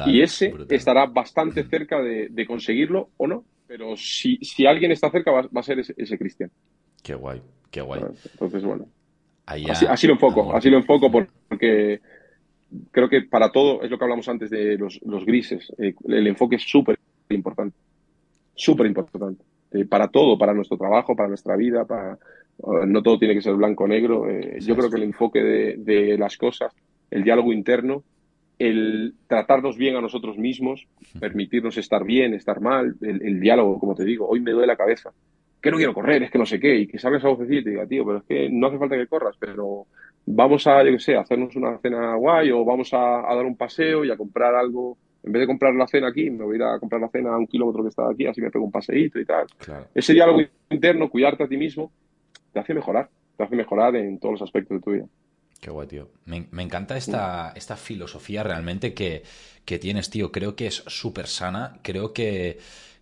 y 0.07 0.21
ese 0.21 0.53
estará 0.69 1.05
bastante 1.05 1.63
cerca 1.69 2.01
de, 2.01 2.45
conseguirlo 2.47 3.09
o 3.17 3.27
no. 3.27 3.45
Pero 3.67 3.95
si, 3.95 4.37
si 4.37 4.65
alguien 4.65 4.91
está 4.91 5.09
cerca 5.11 5.31
va, 5.31 5.47
a 5.53 5.63
ser 5.63 5.79
ese, 5.79 6.17
Cristian. 6.17 6.51
Qué 7.03 7.13
guay, 7.13 7.41
qué 7.69 7.81
guay. 7.81 8.01
Entonces, 8.33 8.63
bueno. 8.63 8.87
Así, 9.45 10.07
lo 10.07 10.13
enfoco, 10.13 10.55
así 10.55 10.69
lo 10.69 10.77
enfoco 10.77 11.11
porque 11.11 11.99
creo 12.91 13.09
que 13.09 13.23
para 13.23 13.51
todo 13.51 13.83
es 13.83 13.91
lo 13.91 13.97
que 13.97 14.03
hablamos 14.03 14.27
antes 14.29 14.49
de 14.49 14.77
los, 14.77 14.99
grises. 15.25 15.71
Eh, 15.77 15.93
el 16.07 16.27
enfoque 16.27 16.55
es 16.55 16.63
súper 16.63 16.97
importante 17.29 17.75
súper 18.55 18.87
importante. 18.87 19.43
Eh, 19.71 19.85
para 19.85 20.07
todo, 20.07 20.37
para 20.37 20.53
nuestro 20.53 20.77
trabajo, 20.77 21.15
para 21.15 21.29
nuestra 21.29 21.55
vida, 21.55 21.85
para, 21.85 22.13
eh, 22.13 22.85
no 22.87 23.01
todo 23.01 23.17
tiene 23.17 23.33
que 23.33 23.41
ser 23.41 23.55
blanco 23.55 23.85
o 23.85 23.87
negro. 23.87 24.29
Eh, 24.29 24.59
yo 24.61 24.75
creo 24.75 24.89
que 24.89 24.97
el 24.97 25.03
enfoque 25.03 25.41
de, 25.41 26.17
las 26.17 26.37
cosas, 26.37 26.73
el 27.09 27.23
diálogo 27.23 27.51
interno, 27.51 28.03
el 28.59 29.15
tratarnos 29.27 29.77
bien 29.77 29.95
a 29.95 30.01
nosotros 30.01 30.37
mismos, 30.37 30.87
permitirnos 31.19 31.77
estar 31.77 32.03
bien, 32.03 32.33
estar 32.33 32.61
mal, 32.61 32.95
el, 33.01 33.39
diálogo, 33.39 33.79
como 33.79 33.95
te 33.95 34.05
digo, 34.05 34.27
hoy 34.27 34.41
me 34.41 34.51
duele 34.51 34.67
la 34.67 34.77
cabeza. 34.77 35.11
Que 35.63 35.71
no 35.71 35.77
quiero 35.77 35.95
correr, 35.95 36.21
es 36.21 36.29
que 36.29 36.37
no 36.37 36.45
sé 36.45 36.59
qué, 36.59 36.75
y 36.75 36.87
que 36.87 36.99
salgas 36.99 37.25
a 37.25 37.29
vocecita 37.29 37.61
y 37.61 37.63
te 37.63 37.69
diga, 37.71 37.87
tío, 37.87 38.05
pero 38.05 38.17
es 38.19 38.23
que 38.25 38.49
no 38.51 38.67
hace 38.67 38.77
falta 38.77 38.97
que 38.97 39.07
corras, 39.07 39.35
pero 39.39 39.87
vamos 40.25 40.67
a, 40.67 40.83
yo 40.83 40.91
qué 40.91 40.99
sé, 40.99 41.15
hacernos 41.15 41.55
una 41.55 41.79
cena 41.79 42.15
guay 42.15 42.51
o 42.51 42.63
vamos 42.63 42.93
a 42.93 43.23
dar 43.33 43.45
un 43.45 43.55
paseo 43.55 44.05
y 44.05 44.11
a 44.11 44.17
comprar 44.17 44.53
algo 44.53 44.97
en 45.23 45.31
vez 45.31 45.39
de 45.39 45.47
comprar 45.47 45.73
la 45.73 45.87
cena 45.87 46.09
aquí, 46.09 46.29
me 46.29 46.43
voy 46.43 46.55
a 46.55 46.57
ir 46.57 46.63
a 46.63 46.79
comprar 46.79 47.01
la 47.01 47.07
cena 47.07 47.33
a 47.33 47.37
un 47.37 47.47
kilómetro 47.47 47.81
que 47.81 47.89
está 47.89 48.09
aquí, 48.09 48.27
así 48.27 48.41
me 48.41 48.51
pego 48.51 48.65
un 48.65 48.71
paseíto 48.71 49.19
y 49.19 49.25
tal. 49.25 49.47
Ese 49.95 50.13
diálogo 50.13 50.41
interno, 50.69 51.09
cuidarte 51.09 51.43
a 51.43 51.47
ti 51.47 51.55
mismo, 51.55 51.91
te 52.51 52.59
hace 52.59 52.73
mejorar, 52.73 53.09
te 53.37 53.43
hace 53.43 53.55
mejorar 53.55 53.95
en 53.95 54.19
todos 54.19 54.33
los 54.33 54.41
aspectos 54.41 54.77
de 54.77 54.83
tu 54.83 54.91
vida. 54.91 55.05
Qué 55.61 55.71
guay, 55.71 55.87
tío. 55.87 56.09
Me, 56.25 56.61
encanta 56.61 56.97
esta, 56.97 57.53
esta 57.55 57.77
filosofía 57.77 58.43
realmente 58.43 58.93
que, 58.93 59.23
tienes, 59.79 60.09
tío. 60.09 60.29
Creo 60.29 60.57
que 60.57 60.67
es 60.67 60.83
súper 60.87 61.27
sana. 61.27 61.77
Creo 61.83 62.11
que 62.11 62.57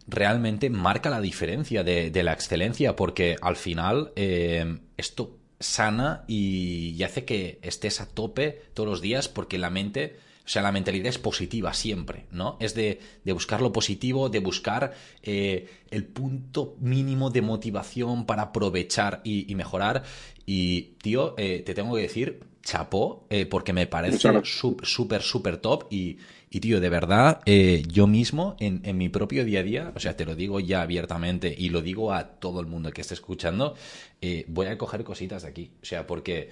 realmente 0.07 0.69
marca 0.69 1.09
la 1.09 1.21
diferencia 1.21 1.83
de, 1.83 2.23
la 2.23 2.33
excelencia 2.33 2.95
porque 2.95 3.37
al 3.41 3.55
final 3.55 4.11
eh, 4.15 4.79
esto 4.97 5.37
sana 5.59 6.23
y 6.27 7.01
hace 7.03 7.23
que 7.23 7.59
estés 7.61 8.01
a 8.01 8.07
tope 8.07 8.61
todos 8.73 8.89
los 8.89 9.01
días 9.01 9.27
porque 9.27 9.57
la 9.57 9.69
mente 9.69 10.17
o 10.43 10.49
sea, 10.49 10.63
la 10.63 10.71
mentalidad 10.71 11.07
es 11.07 11.17
positiva 11.17 11.73
siempre, 11.73 12.25
¿no? 12.31 12.57
Es 12.59 12.73
de, 12.73 12.99
buscar 13.25 13.61
lo 13.61 13.71
positivo, 13.71 14.27
de 14.29 14.39
buscar 14.39 14.93
eh, 15.21 15.69
el 15.91 16.03
punto 16.03 16.75
mínimo 16.79 17.29
de 17.29 17.41
motivación 17.41 18.25
para 18.25 18.43
aprovechar 18.43 19.21
y, 19.23 19.53
mejorar. 19.55 20.03
Y, 20.45 20.95
tío, 21.01 21.35
eh, 21.37 21.61
te 21.65 21.73
tengo 21.73 21.95
que 21.95 22.01
decir, 22.01 22.43
chapó, 22.63 23.27
eh, 23.29 23.45
porque 23.45 23.71
me 23.71 23.87
parece 23.87 24.29
súper, 24.43 25.21
súper 25.21 25.57
top 25.57 25.85
y, 25.91 26.17
y 26.53 26.59
tío, 26.59 26.81
de 26.81 26.89
verdad, 26.89 27.39
eh, 27.45 27.81
yo 27.87 28.07
mismo 28.07 28.57
en, 28.59 28.97
mi 28.97 29.07
propio 29.07 29.45
día 29.45 29.61
a 29.61 29.63
día, 29.63 29.91
o 29.95 29.99
sea, 30.01 30.17
te 30.17 30.25
lo 30.25 30.35
digo 30.35 30.59
ya 30.59 30.81
abiertamente 30.81 31.55
y 31.57 31.69
lo 31.69 31.81
digo 31.81 32.11
a 32.11 32.25
todo 32.25 32.59
el 32.59 32.67
mundo 32.67 32.91
que 32.91 32.99
esté 32.99 33.13
escuchando, 33.13 33.73
eh, 34.19 34.43
voy 34.49 34.67
a 34.67 34.77
coger 34.77 35.05
cositas 35.05 35.43
de 35.43 35.47
aquí. 35.47 35.71
O 35.81 35.85
sea, 35.85 36.05
porque 36.05 36.49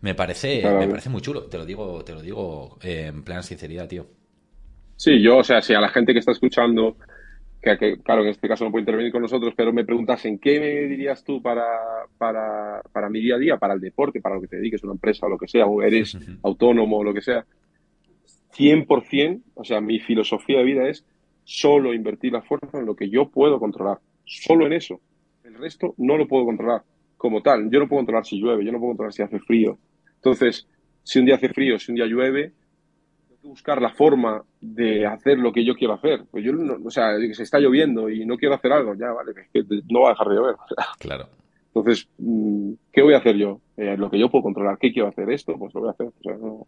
me 0.00 0.16
parece, 0.16 0.64
me 0.64 0.88
parece 0.88 1.10
muy 1.10 1.20
chulo. 1.20 1.44
Te 1.44 1.58
lo 1.58 1.64
digo, 1.64 2.02
te 2.04 2.12
lo 2.12 2.22
digo 2.22 2.76
eh, 2.82 3.06
en 3.06 3.22
plan 3.22 3.44
sinceridad, 3.44 3.86
tío. 3.86 4.08
Sí, 4.96 5.22
yo, 5.22 5.36
o 5.36 5.44
sea, 5.44 5.62
si 5.62 5.74
a 5.74 5.80
la 5.80 5.90
gente 5.90 6.12
que 6.12 6.18
está 6.18 6.32
escuchando, 6.32 6.96
que, 7.60 7.98
claro, 8.02 8.22
en 8.22 8.30
este 8.30 8.48
caso 8.48 8.64
no 8.64 8.72
puede 8.72 8.82
intervenir 8.82 9.12
con 9.12 9.22
nosotros, 9.22 9.54
pero 9.56 9.72
me 9.72 9.84
preguntasen, 9.84 10.40
¿qué 10.40 10.58
me 10.58 10.88
dirías 10.88 11.22
tú 11.22 11.40
para, 11.40 11.64
para, 12.18 12.82
para 12.90 13.08
mi 13.08 13.20
día 13.20 13.36
a 13.36 13.38
día, 13.38 13.56
para 13.58 13.74
el 13.74 13.80
deporte, 13.80 14.20
para 14.20 14.34
lo 14.34 14.40
que 14.40 14.48
te 14.48 14.56
dediques, 14.56 14.82
una 14.82 14.94
empresa 14.94 15.26
o 15.26 15.28
lo 15.28 15.38
que 15.38 15.46
sea, 15.46 15.66
o 15.66 15.82
eres 15.82 16.18
autónomo 16.42 16.98
o 16.98 17.04
lo 17.04 17.14
que 17.14 17.22
sea? 17.22 17.46
100%, 18.56 19.42
o 19.54 19.64
sea, 19.64 19.80
mi 19.80 20.00
filosofía 20.00 20.58
de 20.58 20.64
vida 20.64 20.88
es 20.88 21.04
solo 21.44 21.94
invertir 21.94 22.32
la 22.32 22.42
fuerza 22.42 22.78
en 22.78 22.86
lo 22.86 22.96
que 22.96 23.08
yo 23.08 23.28
puedo 23.28 23.58
controlar, 23.58 23.98
solo 24.24 24.66
en 24.66 24.72
eso. 24.72 25.00
El 25.44 25.54
resto 25.54 25.94
no 25.98 26.16
lo 26.16 26.26
puedo 26.26 26.44
controlar 26.44 26.82
como 27.16 27.42
tal. 27.42 27.70
Yo 27.70 27.78
no 27.78 27.88
puedo 27.88 28.00
controlar 28.00 28.26
si 28.26 28.40
llueve, 28.40 28.64
yo 28.64 28.72
no 28.72 28.78
puedo 28.78 28.90
controlar 28.90 29.12
si 29.12 29.22
hace 29.22 29.38
frío. 29.38 29.78
Entonces, 30.16 30.66
si 31.02 31.18
un 31.18 31.26
día 31.26 31.36
hace 31.36 31.48
frío, 31.48 31.78
si 31.78 31.92
un 31.92 31.96
día 31.96 32.06
llueve, 32.06 32.52
tengo 33.28 33.40
que 33.40 33.48
buscar 33.48 33.80
la 33.80 33.90
forma 33.90 34.42
de 34.60 35.06
hacer 35.06 35.38
lo 35.38 35.52
que 35.52 35.64
yo 35.64 35.74
quiero 35.74 35.94
hacer. 35.94 36.24
Pues 36.30 36.44
yo, 36.44 36.52
no, 36.52 36.78
o 36.84 36.90
sea, 36.90 37.16
se 37.32 37.42
está 37.42 37.58
lloviendo 37.58 38.10
y 38.10 38.26
no 38.26 38.36
quiero 38.36 38.54
hacer 38.56 38.72
algo, 38.72 38.94
ya, 38.94 39.12
vale, 39.12 39.32
no 39.88 40.00
va 40.00 40.08
a 40.08 40.12
dejar 40.12 40.28
de 40.28 40.34
llover. 40.34 40.56
Claro. 40.98 41.28
Entonces, 41.68 42.08
mm, 42.18 42.72
¿qué 42.90 43.02
voy 43.02 43.14
a 43.14 43.18
hacer 43.18 43.36
yo? 43.36 43.60
Eh, 43.76 43.96
lo 43.98 44.10
que 44.10 44.18
yo 44.18 44.30
puedo 44.30 44.44
controlar. 44.44 44.78
¿Qué 44.78 44.92
quiero 44.92 45.08
hacer? 45.08 45.30
Esto, 45.30 45.58
pues 45.58 45.74
lo 45.74 45.80
voy 45.82 45.88
a 45.88 45.92
hacer. 45.92 46.06
O 46.06 46.22
sea, 46.22 46.34
no, 46.36 46.64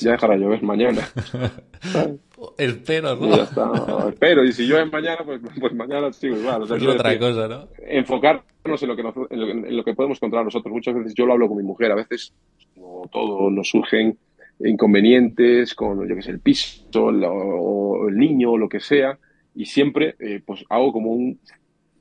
ya 0.00 0.12
dejará 0.12 0.36
llover 0.36 0.62
mañana. 0.62 1.02
espero, 2.58 3.16
¿no? 3.16 3.36
ya 3.36 3.42
está, 3.44 4.08
espero. 4.08 4.44
Y 4.44 4.52
si 4.52 4.66
llueve 4.66 4.86
mañana, 4.86 5.18
pues, 5.24 5.40
pues 5.58 5.74
mañana 5.74 6.12
sigo 6.12 6.36
igual. 6.36 6.62
O 6.62 6.66
sea, 6.66 6.76
es 6.76 6.86
otra 6.86 7.18
cosa, 7.18 7.48
¿no? 7.48 7.68
Enfocarnos 7.86 8.82
en 8.82 8.88
lo, 8.88 8.96
que 8.96 9.02
en, 9.30 9.76
lo, 9.76 9.84
que 9.84 9.94
podemos 9.94 10.18
controlar 10.18 10.44
nosotros. 10.44 10.72
Muchas 10.72 10.94
veces 10.94 11.14
yo 11.14 11.26
lo 11.26 11.34
hablo 11.34 11.48
con 11.48 11.56
mi 11.56 11.62
mujer. 11.62 11.92
A 11.92 11.96
veces, 11.96 12.34
como 12.74 13.08
todo, 13.12 13.50
nos 13.50 13.68
surgen 13.68 14.18
inconvenientes 14.60 15.74
con, 15.74 16.08
yo 16.08 16.14
que 16.14 16.22
sé, 16.22 16.30
el 16.30 16.40
piso 16.40 16.84
o 16.94 18.08
el 18.08 18.16
niño 18.16 18.52
o 18.52 18.58
lo 18.58 18.68
que 18.68 18.80
sea. 18.80 19.18
Y 19.54 19.66
siempre, 19.66 20.16
eh, 20.18 20.42
pues 20.44 20.64
hago 20.68 20.92
como 20.92 21.12
un, 21.12 21.38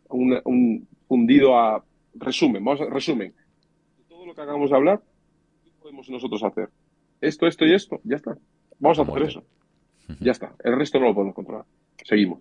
un, 0.09 0.41
un 0.45 0.87
fundido 1.07 1.57
a 1.59 1.83
resumen. 2.15 2.63
Vamos 2.63 2.81
a 2.81 2.85
resumen. 2.85 3.33
Todo 4.07 4.25
lo 4.25 4.33
que 4.33 4.41
acabamos 4.41 4.71
de 4.71 4.75
hablar, 4.75 5.01
¿qué 5.63 5.71
podemos 5.79 6.09
nosotros 6.09 6.43
hacer? 6.43 6.69
Esto, 7.27 7.47
esto 7.47 7.65
y 7.65 7.73
esto, 7.73 7.99
ya 8.03 8.17
está. 8.17 8.37
Vamos 8.79 8.99
a 8.99 9.03
hacer 9.03 9.23
eso. 9.23 9.43
Ya 10.19 10.31
está. 10.31 10.53
El 10.63 10.77
resto 10.77 10.99
no 10.99 11.07
lo 11.07 11.15
podemos 11.15 11.35
controlar. 11.35 11.65
Seguimos. 12.03 12.39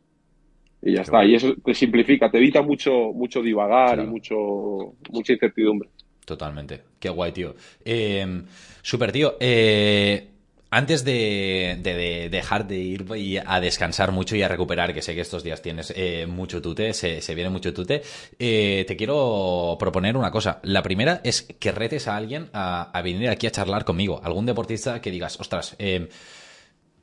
Y 0.82 0.94
ya 0.94 1.02
está. 1.02 1.24
Y 1.24 1.34
eso 1.34 1.54
te 1.64 1.74
simplifica, 1.74 2.30
te 2.30 2.38
evita 2.38 2.62
mucho, 2.62 3.12
mucho 3.12 3.40
divagar 3.40 4.00
y 4.00 4.06
mucho, 4.06 4.94
mucha 5.10 5.32
incertidumbre. 5.32 5.88
Totalmente. 6.24 6.82
Qué 6.98 7.08
guay, 7.08 7.32
tío. 7.32 7.54
Eh, 7.84 8.42
super, 8.82 9.12
tío. 9.12 9.36
Eh, 9.38 10.31
antes 10.72 11.04
de, 11.04 12.28
dejar 12.30 12.66
de 12.66 12.78
ir 12.78 13.04
a 13.44 13.60
descansar 13.60 14.10
mucho 14.10 14.36
y 14.36 14.42
a 14.42 14.48
recuperar, 14.48 14.94
que 14.94 15.02
sé 15.02 15.14
que 15.14 15.20
estos 15.20 15.44
días 15.44 15.60
tienes 15.60 15.92
eh, 15.94 16.26
mucho 16.26 16.62
tute, 16.62 16.94
se, 16.94 17.34
viene 17.34 17.50
mucho 17.50 17.74
tute, 17.74 18.00
eh, 18.38 18.86
te 18.88 18.96
quiero 18.96 19.76
proponer 19.78 20.16
una 20.16 20.30
cosa. 20.30 20.60
La 20.62 20.82
primera 20.82 21.20
es 21.24 21.42
que 21.42 21.72
retes 21.72 22.08
a 22.08 22.16
alguien 22.16 22.48
a, 22.54 22.98
venir 23.04 23.28
aquí 23.28 23.46
a 23.46 23.50
charlar 23.50 23.84
conmigo. 23.84 24.22
Algún 24.24 24.46
deportista 24.46 25.02
que 25.02 25.10
digas, 25.10 25.38
ostras, 25.38 25.76
eh, 25.78 26.08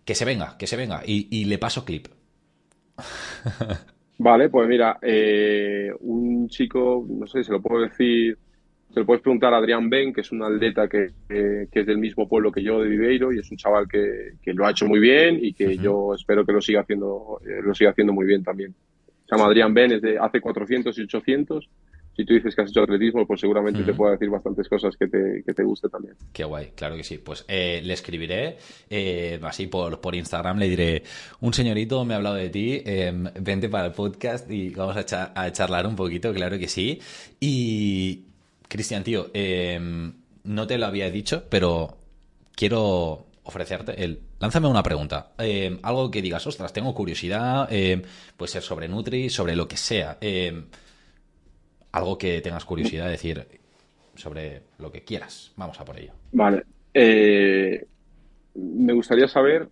que 0.04 0.16
se 0.16 0.26
venga, 0.26 0.58
que 0.58 0.66
se 0.66 0.76
venga. 0.76 1.04
Y, 1.06 1.46
le 1.46 1.60
paso 1.60 1.86
clip. 1.86 2.08
Vale, 4.18 4.50
pues 4.50 4.68
mira, 4.68 4.98
un 6.00 6.50
chico, 6.50 7.06
no 7.08 7.28
sé, 7.28 7.44
si 7.44 7.44
se 7.46 7.52
lo 7.52 7.62
puedo 7.62 7.84
decir 7.84 8.36
se 8.94 9.00
lo 9.00 9.06
puedes 9.06 9.22
preguntar 9.22 9.54
a 9.54 9.58
Adrián 9.58 9.90
Ben, 9.90 10.14
que 10.14 10.22
es 10.22 10.32
un 10.32 10.42
atleta 10.42 10.88
que, 10.88 11.12
es 11.30 11.86
del 11.86 11.98
mismo 11.98 12.28
pueblo 12.28 12.52
que 12.52 12.64
yo 12.64 12.82
de 12.82 12.90
Viveiro 12.90 13.32
y 13.32 13.40
es 13.40 13.50
un 13.52 13.58
chaval 13.58 13.88
que, 13.88 14.34
lo 14.54 14.66
ha 14.66 14.72
hecho 14.72 14.88
muy 14.88 15.00
bien 15.00 15.40
y 15.42 15.54
que 15.54 15.78
yo 15.78 16.16
espero 16.16 16.46
que 16.46 16.54
lo 16.54 16.62
siga 16.62 16.82
haciendo 16.82 17.40
eh, 17.46 17.62
lo 17.62 17.74
siga 17.76 17.92
haciendo 17.92 18.14
muy 18.14 18.26
bien 18.26 18.44
también. 18.44 18.74
Se 19.28 19.36
llama 19.36 19.48
Adrián 19.48 19.74
Ben, 19.74 19.92
es 19.92 20.02
de 20.02 20.18
hace 20.18 20.42
400 20.42 20.98
y 20.98 21.02
800 21.04 21.70
si 22.20 22.26
tú 22.26 22.34
dices 22.34 22.54
que 22.54 22.62
has 22.62 22.70
hecho 22.70 22.82
atletismo, 22.82 23.26
pues 23.26 23.40
seguramente 23.40 23.82
te 23.82 23.94
pueda 23.94 24.12
decir 24.12 24.30
bastantes 24.30 24.68
cosas 24.68 24.94
que 24.98 25.08
te, 25.08 25.42
que 25.46 25.54
te 25.54 25.64
guste 25.64 25.88
también. 25.88 26.16
Qué 26.34 26.44
guay, 26.44 26.72
claro 26.76 26.98
que 26.98 27.04
sí. 27.06 27.18
Pues 27.18 27.46
eh, 27.48 27.80
le 27.82 27.94
escribiré 27.94 28.58
eh, 28.90 29.40
así 29.42 29.68
por, 29.68 30.02
por 30.02 30.14
Instagram, 30.16 30.58
le 30.58 30.68
diré, 30.68 31.04
un 31.40 31.54
señorito 31.54 32.04
me 32.04 32.16
ha 32.16 32.18
hablado 32.18 32.36
de 32.36 32.50
ti, 32.50 32.82
em, 32.84 33.24
vente 33.40 33.70
para 33.70 33.86
el 33.86 33.94
podcast 33.94 34.52
y 34.52 34.72
vamos 34.72 34.98
a, 34.98 35.32
a 35.34 35.52
charlar 35.54 35.88
un 35.88 35.96
poquito, 35.96 36.34
claro 36.34 36.60
que 36.60 36.68
sí. 36.68 37.00
Y, 37.40 38.26
Cristian, 38.70 39.04
tío, 39.04 39.30
em, 39.34 40.14
no 40.46 40.66
te 40.66 40.78
lo 40.78 40.86
había 40.86 41.12
dicho, 41.12 41.44
pero 41.50 41.98
quiero 42.56 43.26
ofrecerte 43.44 44.02
el... 44.02 44.22
Lánzame 44.40 44.70
una 44.70 44.84
pregunta. 44.84 45.34
Em, 45.38 45.80
algo 45.84 46.10
que 46.10 46.22
digas, 46.22 46.48
ostras, 46.48 46.72
tengo 46.72 46.94
curiosidad, 46.94 47.68
puede 47.68 48.52
ser 48.52 48.62
sobre 48.62 48.88
Nutri, 48.88 49.30
sobre 49.30 49.58
lo 49.58 49.68
que 49.68 49.76
sea 49.76 50.18
algo 51.92 52.18
que 52.18 52.42
tengas 52.42 52.66
curiosidad 52.66 53.06
de 53.06 53.12
decir 53.12 53.48
sobre 54.16 54.62
lo 54.78 54.92
que 54.92 55.02
quieras. 55.02 55.52
Vamos 55.56 55.80
a 55.80 55.86
por 55.86 55.98
ello. 55.98 56.14
Vale. 56.32 56.64
Eh, 56.94 57.86
me 58.56 58.94
gustaría 58.94 59.28
saber, 59.28 59.70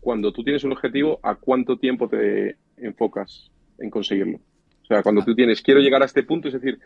cuando 0.00 0.32
tú 0.32 0.44
tienes 0.44 0.64
un 0.64 0.72
objetivo, 0.72 1.18
¿a 1.22 1.34
cuánto 1.34 1.78
tiempo 1.78 2.08
te 2.08 2.56
enfocas 2.76 3.50
en 3.78 3.90
conseguirlo? 3.90 4.38
O 4.90 4.92
sea, 4.92 5.04
cuando 5.04 5.22
tú 5.24 5.36
tienes, 5.36 5.62
quiero 5.62 5.78
llegar 5.78 6.02
a 6.02 6.06
este 6.06 6.24
punto, 6.24 6.48
es 6.48 6.54
decir, 6.54 6.80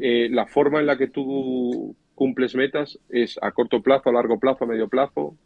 eh, 0.00 0.28
la 0.28 0.46
forma 0.46 0.80
en 0.80 0.86
la 0.86 0.98
que 0.98 1.06
tú 1.06 1.94
cumples 2.16 2.56
metas 2.56 2.98
es 3.08 3.38
a 3.40 3.52
corto 3.52 3.80
plazo, 3.82 4.10
a 4.10 4.12
largo 4.12 4.40
plazo, 4.40 4.64
a 4.64 4.66
medio 4.66 4.88
plazo. 4.88 5.36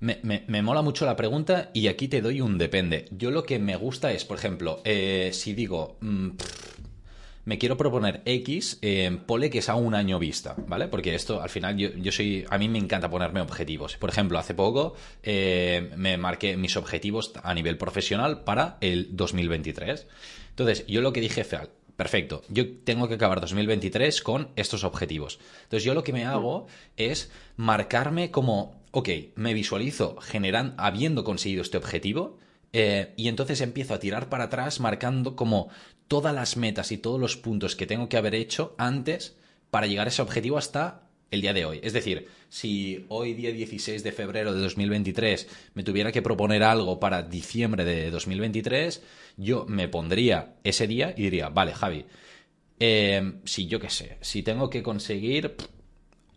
Me, 0.00 0.20
me, 0.22 0.62
mola 0.62 0.82
mucho 0.82 1.06
la 1.06 1.16
pregunta 1.16 1.70
y 1.72 1.86
aquí 1.86 2.08
te 2.08 2.20
doy 2.20 2.42
un 2.42 2.58
depende. 2.58 3.06
Yo 3.10 3.30
lo 3.30 3.44
que 3.44 3.58
me 3.58 3.76
gusta 3.76 4.12
es, 4.12 4.26
por 4.26 4.36
ejemplo, 4.36 4.82
eh, 4.84 5.30
si 5.32 5.54
digo, 5.54 5.96
mm, 6.02 6.28
me 7.48 7.56
quiero 7.56 7.78
proponer 7.78 8.20
X, 8.26 8.78
eh, 8.82 9.18
pole 9.24 9.48
que 9.48 9.60
es 9.60 9.70
a 9.70 9.74
un 9.76 9.94
año 9.94 10.18
vista, 10.18 10.54
¿vale? 10.66 10.88
Porque 10.88 11.14
esto 11.14 11.40
al 11.40 11.48
final 11.48 11.78
yo, 11.78 12.12
soy, 12.12 12.44
a 12.50 12.58
mí 12.58 12.68
me 12.68 12.76
encanta 12.76 13.08
ponerme 13.08 13.40
objetivos. 13.40 13.96
Por 13.96 14.10
ejemplo, 14.10 14.38
hace 14.38 14.52
poco 14.52 14.94
eh, 15.22 15.90
me 15.96 16.18
marqué 16.18 16.58
mis 16.58 16.76
objetivos 16.76 17.32
a 17.42 17.54
nivel 17.54 17.78
profesional 17.78 18.44
para 18.44 18.76
el 18.82 19.16
2023. 19.16 20.06
Entonces, 20.58 20.84
yo 20.88 21.02
lo 21.02 21.12
que 21.12 21.20
dije 21.20 21.44
fue, 21.44 21.70
perfecto, 21.94 22.42
yo 22.48 22.78
tengo 22.78 23.06
que 23.06 23.14
acabar 23.14 23.40
2023 23.40 24.20
con 24.22 24.48
estos 24.56 24.82
objetivos. 24.82 25.38
Entonces, 25.62 25.84
yo 25.84 25.94
lo 25.94 26.02
que 26.02 26.12
me 26.12 26.24
hago 26.24 26.66
es 26.96 27.30
marcarme 27.56 28.32
como, 28.32 28.82
ok, 28.90 29.08
me 29.36 29.54
visualizo 29.54 30.16
generando, 30.16 30.74
habiendo 30.76 31.22
conseguido 31.22 31.62
este 31.62 31.76
objetivo, 31.76 32.38
eh, 32.72 33.14
y 33.16 33.28
entonces 33.28 33.60
empiezo 33.60 33.94
a 33.94 34.00
tirar 34.00 34.28
para 34.28 34.44
atrás 34.44 34.80
marcando 34.80 35.36
como 35.36 35.68
todas 36.08 36.34
las 36.34 36.56
metas 36.56 36.90
y 36.90 36.98
todos 36.98 37.20
los 37.20 37.36
puntos 37.36 37.76
que 37.76 37.86
tengo 37.86 38.08
que 38.08 38.16
haber 38.16 38.34
hecho 38.34 38.74
antes 38.78 39.36
para 39.70 39.86
llegar 39.86 40.08
a 40.08 40.10
ese 40.10 40.22
objetivo 40.22 40.58
hasta 40.58 41.07
el 41.30 41.40
día 41.40 41.52
de 41.52 41.64
hoy. 41.64 41.80
Es 41.82 41.92
decir, 41.92 42.28
si 42.48 43.04
hoy 43.08 43.34
día 43.34 43.52
16 43.52 44.02
de 44.02 44.12
febrero 44.12 44.54
de 44.54 44.60
2023 44.60 45.48
me 45.74 45.82
tuviera 45.82 46.12
que 46.12 46.22
proponer 46.22 46.62
algo 46.62 47.00
para 47.00 47.22
diciembre 47.22 47.84
de 47.84 48.10
2023, 48.10 49.02
yo 49.36 49.66
me 49.68 49.88
pondría 49.88 50.54
ese 50.64 50.86
día 50.86 51.14
y 51.16 51.22
diría, 51.24 51.48
vale, 51.48 51.74
Javi, 51.74 52.06
eh, 52.80 53.34
si 53.44 53.66
yo 53.66 53.80
qué 53.80 53.90
sé, 53.90 54.18
si 54.20 54.42
tengo 54.42 54.70
que 54.70 54.82
conseguir 54.82 55.56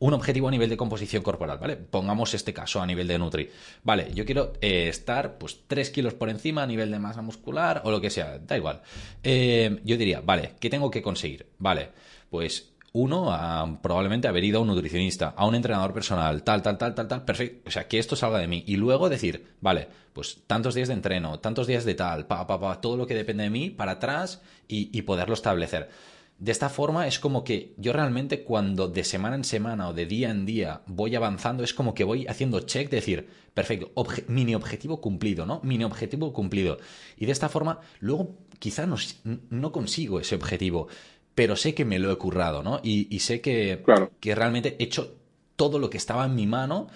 un 0.02 0.16
objetivo 0.16 0.48
a 0.48 0.52
nivel 0.52 0.68
de 0.68 0.78
composición 0.78 1.22
corporal, 1.22 1.60
¿vale? 1.60 1.76
Pongamos 1.76 2.34
este 2.34 2.54
caso 2.54 2.82
a 2.82 2.88
nivel 2.88 3.08
de 3.08 3.20
Nutri. 3.20 3.52
Vale, 3.84 4.12
yo 4.16 4.26
quiero 4.26 4.54
eh, 4.60 4.88
estar 4.90 5.38
pues 5.38 5.60
3 5.68 5.92
kilos 5.92 6.16
por 6.16 6.32
encima 6.32 6.64
a 6.64 6.68
nivel 6.68 6.90
de 6.90 6.98
masa 6.98 7.22
muscular 7.22 7.84
o 7.86 7.92
lo 7.92 8.02
que 8.02 8.10
sea, 8.10 8.40
da 8.40 8.58
igual. 8.58 8.82
Eh, 9.22 9.80
yo 9.84 9.98
diría, 9.98 10.22
vale, 10.22 10.54
¿qué 10.60 10.72
tengo 10.72 10.90
que 10.90 11.04
conseguir? 11.04 11.46
Vale, 11.60 11.90
pues 12.32 12.71
uno, 12.94 13.80
probablemente 13.82 14.28
haber 14.28 14.44
ido 14.44 14.60
a 14.60 14.62
un 14.62 14.68
nutricionista, 14.68 15.34
a 15.36 15.46
un 15.46 15.56
entrenador 15.56 15.94
personal, 15.94 16.44
tal, 16.44 16.62
tal, 16.62 16.78
tal, 16.78 16.94
tal, 16.94 17.08
tal, 17.08 17.24
perfecto. 17.24 17.70
O 17.70 17.72
sea, 17.72 17.88
que 17.88 18.00
esto 18.00 18.16
salga 18.16 18.40
de 18.40 18.48
mí. 18.48 18.64
Y 18.68 18.76
luego 18.76 19.10
decir, 19.10 19.56
vale, 19.62 19.88
pues 20.14 20.44
tantos 20.48 20.76
días 20.76 20.90
de 20.90 20.96
entreno, 20.96 21.40
tantos 21.40 21.68
días 21.68 21.86
de 21.86 21.96
tal, 21.96 22.28
pa, 22.28 22.46
pa, 22.48 22.60
pa, 22.60 22.82
todo 22.82 22.98
lo 22.98 23.08
que 23.08 23.16
depende 23.16 23.44
de 23.44 23.50
mí 23.50 23.70
para 23.70 23.94
atrás 23.94 24.42
y 24.68 25.02
poderlo 25.04 25.34
establecer. 25.34 25.90
De 26.42 26.52
esta 26.52 26.70
forma 26.70 27.06
es 27.06 27.20
como 27.20 27.44
que 27.44 27.76
yo 27.78 27.94
realmente 27.94 28.44
cuando 28.44 28.88
de 28.88 29.04
semana 29.04 29.36
en 29.36 29.44
semana 29.44 29.90
o 29.90 29.94
de 29.94 30.08
día 30.08 30.32
en 30.32 30.48
día 30.48 30.82
voy 30.88 31.16
avanzando 31.16 31.64
es 31.64 31.72
como 31.72 31.94
que 31.94 32.04
voy 32.04 32.26
haciendo 32.26 32.62
check, 32.62 32.90
decir, 32.90 33.30
perfecto, 33.54 33.92
mini 34.28 34.56
objetivo 34.56 35.02
cumplido, 35.02 35.46
¿no? 35.46 35.62
Mini 35.64 35.84
objetivo 35.84 36.34
cumplido. 36.34 36.80
Y 37.16 37.28
de 37.28 37.32
esta 37.32 37.48
forma 37.48 37.82
luego 38.00 38.40
quizá 38.58 38.88
no, 38.88 38.96
no 39.52 39.72
consigo 39.72 40.20
ese 40.20 40.34
objetivo, 40.34 40.88
pero 41.36 41.56
sé 41.56 41.74
que 41.74 41.86
me 41.86 42.00
lo 42.00 42.12
he 42.12 42.18
currado, 42.18 42.64
¿no? 42.64 42.80
Y, 42.84 43.20
sé 43.20 43.42
que, 43.42 43.84
que 44.20 44.36
realmente 44.36 44.76
he 44.80 44.84
hecho 44.84 45.18
todo 45.56 45.80
lo 45.80 45.90
que 45.90 45.98
estaba 45.98 46.26
en 46.26 46.36
mi 46.36 46.48
mano 46.48 46.88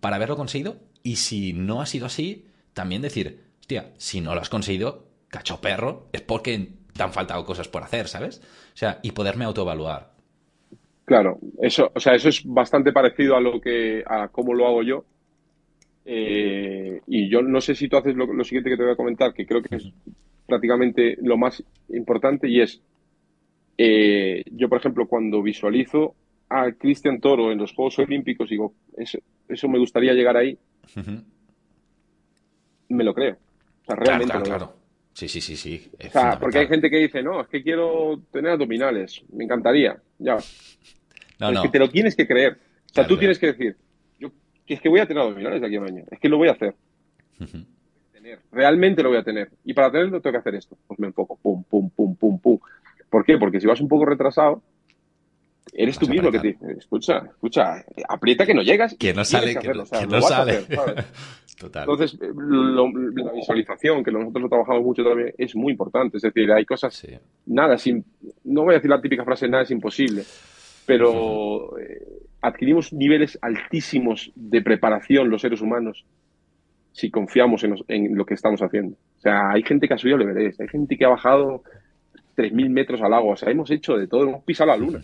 para 0.00 0.16
haberlo 0.16 0.36
conseguido 0.36 0.76
y 1.02 1.16
si 1.16 1.52
no 1.52 1.80
ha 1.80 1.86
sido 1.86 2.06
así, 2.06 2.46
también 2.74 3.02
decir, 3.02 3.40
hostia, 3.60 3.92
si 3.96 4.20
no 4.20 4.34
lo 4.34 4.40
has 4.40 4.50
conseguido, 4.50 5.04
cacho 5.28 5.60
perro, 5.60 6.08
es 6.12 6.20
porque 6.20 6.68
te 6.92 7.02
han 7.02 7.12
faltado 7.12 7.44
cosas 7.44 7.68
por 7.68 7.82
hacer, 7.82 8.08
¿sabes? 8.08 8.42
O 8.74 8.76
sea, 8.76 8.98
y 9.02 9.12
poderme 9.12 9.44
autoevaluar. 9.44 10.10
Claro, 11.04 11.38
eso, 11.60 11.90
o 11.94 11.98
sea, 12.00 12.14
eso 12.14 12.28
es 12.28 12.44
bastante 12.44 12.92
parecido 12.92 13.36
a 13.36 13.40
lo 13.40 13.60
que, 13.60 14.04
a 14.06 14.28
cómo 14.28 14.54
lo 14.54 14.66
hago 14.66 14.82
yo. 14.82 15.04
Eh, 16.04 17.00
y 17.06 17.28
yo 17.28 17.42
no 17.42 17.60
sé 17.60 17.74
si 17.74 17.88
tú 17.88 17.96
haces 17.96 18.14
lo, 18.14 18.44
siguiente 18.44 18.70
que 18.70 18.76
te 18.76 18.82
voy 18.82 18.92
a 18.92 18.96
comentar, 18.96 19.34
que 19.34 19.46
creo 19.46 19.62
que 19.62 19.76
es 19.76 19.92
prácticamente 20.46 21.16
lo 21.20 21.36
más 21.36 21.64
importante, 21.88 22.48
y 22.48 22.60
es, 22.60 22.80
eh, 23.82 24.44
yo 24.52 24.68
por 24.68 24.76
ejemplo, 24.76 25.08
cuando 25.08 25.42
visualizo 25.42 26.14
a 26.50 26.70
Cristian 26.72 27.18
Toro 27.18 27.50
en 27.50 27.56
los 27.56 27.72
Juegos 27.72 27.98
Olímpicos, 27.98 28.50
digo, 28.50 28.74
eso, 28.94 29.18
eso 29.48 29.68
me 29.68 29.78
gustaría 29.78 30.12
llegar 30.12 30.36
ahí, 30.36 30.58
me 32.90 33.04
lo 33.04 33.14
creo. 33.14 33.38
O 33.82 33.86
sea, 33.86 33.96
realmente 33.96 34.32
claro, 34.32 34.44
claro. 34.44 34.72
Sí, 35.14 35.28
sí, 35.28 35.40
sí, 35.40 35.56
sí. 35.56 35.90
O 36.06 36.10
sea, 36.10 36.38
porque 36.38 36.58
hay 36.58 36.66
gente 36.66 36.90
que 36.90 36.98
dice, 36.98 37.22
no, 37.22 37.40
es 37.40 37.48
que 37.48 37.62
quiero 37.62 38.20
tener 38.30 38.52
abdominales, 38.52 39.22
me 39.32 39.44
encantaría, 39.44 39.98
ya. 40.18 40.36
No, 41.38 41.50
es 41.50 41.60
que 41.60 41.68
te 41.70 41.78
lo 41.78 41.88
tienes 41.88 42.14
que 42.14 42.26
creer. 42.26 42.58
O 42.90 42.94
sea, 42.94 43.06
tú 43.06 43.16
tienes 43.16 43.38
que 43.38 43.46
decir, 43.46 43.76
yo 44.18 44.30
es 44.66 44.80
que 44.82 44.90
voy 44.90 45.00
a 45.00 45.06
tener 45.06 45.22
abdominales 45.22 45.62
de 45.62 45.66
aquí 45.66 45.76
a 45.76 45.80
un 45.80 45.86
año, 45.86 46.04
es 46.10 46.20
que 46.20 46.28
lo 46.28 46.36
voy 46.36 46.48
a 46.48 46.52
hacer. 46.52 46.74
Realmente 48.52 49.02
lo 49.02 49.08
voy 49.08 49.18
a 49.18 49.22
tener. 49.22 49.50
Y 49.64 49.72
para 49.72 49.90
tenerlo 49.90 50.20
tengo 50.20 50.32
que 50.32 50.38
hacer 50.38 50.54
esto. 50.54 50.76
Pues 50.86 51.00
me 51.00 51.06
enfoco, 51.06 51.38
pum, 51.40 51.64
pum, 51.64 51.88
pum, 51.88 52.14
pum, 52.14 52.38
pum. 52.38 52.58
¿Por 53.10 53.24
qué? 53.24 53.36
Porque 53.38 53.60
si 53.60 53.66
vas 53.66 53.80
un 53.80 53.88
poco 53.88 54.06
retrasado, 54.06 54.62
eres 55.72 55.98
tú 55.98 56.06
mismo 56.06 56.30
que 56.30 56.38
te 56.38 56.48
dice, 56.48 56.72
escucha, 56.78 57.18
escucha, 57.26 57.84
aprieta 58.08 58.46
que 58.46 58.54
no 58.54 58.62
llegas. 58.62 58.94
Que 58.98 59.12
no 59.12 59.24
sale, 59.24 59.56
que, 59.56 59.72
no 59.74 60.20
sale. 60.20 60.64
Entonces, 61.62 62.18
la 62.20 63.32
visualización, 63.32 64.02
que 64.02 64.10
nosotros 64.10 64.42
lo 64.42 64.48
trabajamos 64.48 64.82
mucho 64.82 65.04
también, 65.04 65.34
es 65.36 65.54
muy 65.54 65.72
importante. 65.72 66.16
Es 66.16 66.22
decir, 66.22 66.50
hay 66.50 66.64
cosas, 66.64 67.06
nada, 67.46 67.76
sin, 67.76 68.04
no 68.44 68.62
voy 68.62 68.72
a 68.72 68.78
decir 68.78 68.90
la 68.90 69.00
típica 69.00 69.24
frase, 69.24 69.48
nada 69.48 69.64
es 69.64 69.70
imposible, 69.70 70.22
pero 70.86 71.78
eh, 71.78 72.00
adquirimos 72.40 72.92
niveles 72.92 73.38
altísimos 73.42 74.32
de 74.34 74.62
preparación 74.62 75.28
los 75.28 75.42
seres 75.42 75.60
humanos 75.60 76.06
si 76.92 77.10
confiamos 77.10 77.64
en, 77.64 78.16
lo 78.16 78.24
que 78.24 78.34
estamos 78.34 78.60
haciendo. 78.62 78.96
O 79.18 79.20
sea, 79.20 79.50
hay 79.50 79.62
gente 79.62 79.86
que 79.86 79.94
ha 79.94 79.98
subido 79.98 80.16
el 80.16 80.22
Everest, 80.22 80.60
hay 80.60 80.68
gente 80.68 80.96
que 80.96 81.04
ha 81.04 81.10
bajado 81.10 81.62
3.000 82.40 82.70
metros 82.70 83.02
al 83.02 83.12
agua, 83.12 83.34
o 83.34 83.36
sea, 83.36 83.50
hemos 83.50 83.70
hecho 83.70 83.96
de 83.96 84.06
todo, 84.06 84.22
hemos 84.22 84.44
pisado 84.44 84.68
la 84.68 84.76
luna. 84.76 85.02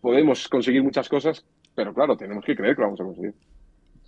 Podemos 0.00 0.46
conseguir 0.48 0.82
muchas 0.82 1.08
cosas, 1.08 1.44
pero 1.74 1.92
claro, 1.92 2.16
tenemos 2.16 2.44
que 2.44 2.54
creer 2.54 2.76
que 2.76 2.82
lo 2.82 2.86
vamos 2.88 3.00
a 3.00 3.04
conseguir. 3.04 3.34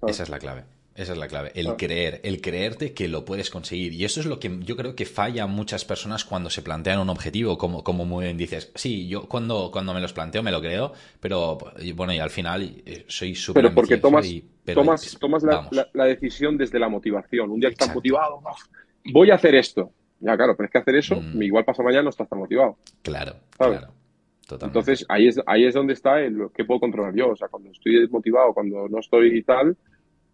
Esa 0.06 0.22
es 0.22 0.28
la 0.28 0.38
clave. 0.38 0.64
Esa 0.94 1.12
es 1.12 1.18
la 1.18 1.28
clave, 1.28 1.52
el 1.54 1.76
creer, 1.76 2.20
el 2.24 2.40
creerte 2.40 2.92
que 2.92 3.06
lo 3.06 3.24
puedes 3.24 3.48
conseguir. 3.48 3.94
Y 3.94 4.04
eso 4.04 4.20
es 4.20 4.26
lo 4.26 4.40
que 4.40 4.58
yo 4.60 4.76
creo 4.76 4.96
que 4.96 5.06
falla 5.06 5.44
a 5.44 5.46
muchas 5.46 5.84
personas 5.84 6.24
cuando 6.24 6.50
se 6.50 6.62
plantean 6.62 6.98
un 6.98 7.08
objetivo, 7.08 7.56
como, 7.56 7.84
como 7.84 8.04
muy 8.04 8.24
bien 8.24 8.36
dices, 8.36 8.72
sí, 8.74 9.08
yo 9.08 9.28
cuando, 9.28 9.70
cuando 9.72 9.94
me 9.94 10.00
los 10.00 10.12
planteo 10.12 10.42
me 10.42 10.50
lo 10.50 10.60
creo, 10.60 10.92
pero 11.20 11.58
bueno, 11.94 12.12
y 12.12 12.18
al 12.18 12.30
final 12.30 12.82
eh, 12.84 13.04
soy 13.06 13.36
súper 13.36 13.62
Pero 13.62 13.74
porque 13.74 13.98
tomas, 13.98 14.26
tomas, 14.74 15.16
tomas 15.18 15.42
la, 15.44 16.04
decisión 16.04 16.58
desde 16.58 16.78
la 16.80 16.88
motivación. 16.88 17.50
Un 17.50 17.60
día 17.60 17.70
estás 17.70 17.94
motivado, 17.94 18.42
voy 19.04 19.30
a 19.30 19.36
hacer 19.36 19.54
esto. 19.54 19.92
Ya, 20.20 20.36
claro, 20.36 20.54
pero 20.56 20.66
es 20.66 20.72
que 20.72 20.78
hacer 20.78 20.96
eso, 20.96 21.20
mm. 21.20 21.42
igual 21.42 21.64
pasa 21.64 21.82
mañana 21.82 22.04
no 22.04 22.10
estás 22.10 22.28
tan 22.28 22.38
motivado. 22.38 22.76
Claro, 23.02 23.36
claro. 23.56 23.88
Entonces, 24.60 25.04
ahí 25.08 25.28
es, 25.28 25.40
ahí 25.46 25.64
es 25.64 25.74
donde 25.74 25.92
está 25.92 26.20
el 26.20 26.48
que 26.54 26.64
puedo 26.64 26.80
controlar 26.80 27.14
yo. 27.14 27.30
O 27.30 27.36
sea, 27.36 27.48
cuando 27.48 27.70
estoy 27.70 28.00
desmotivado, 28.00 28.52
cuando 28.52 28.88
no 28.88 28.98
estoy 28.98 29.42
tal, 29.42 29.76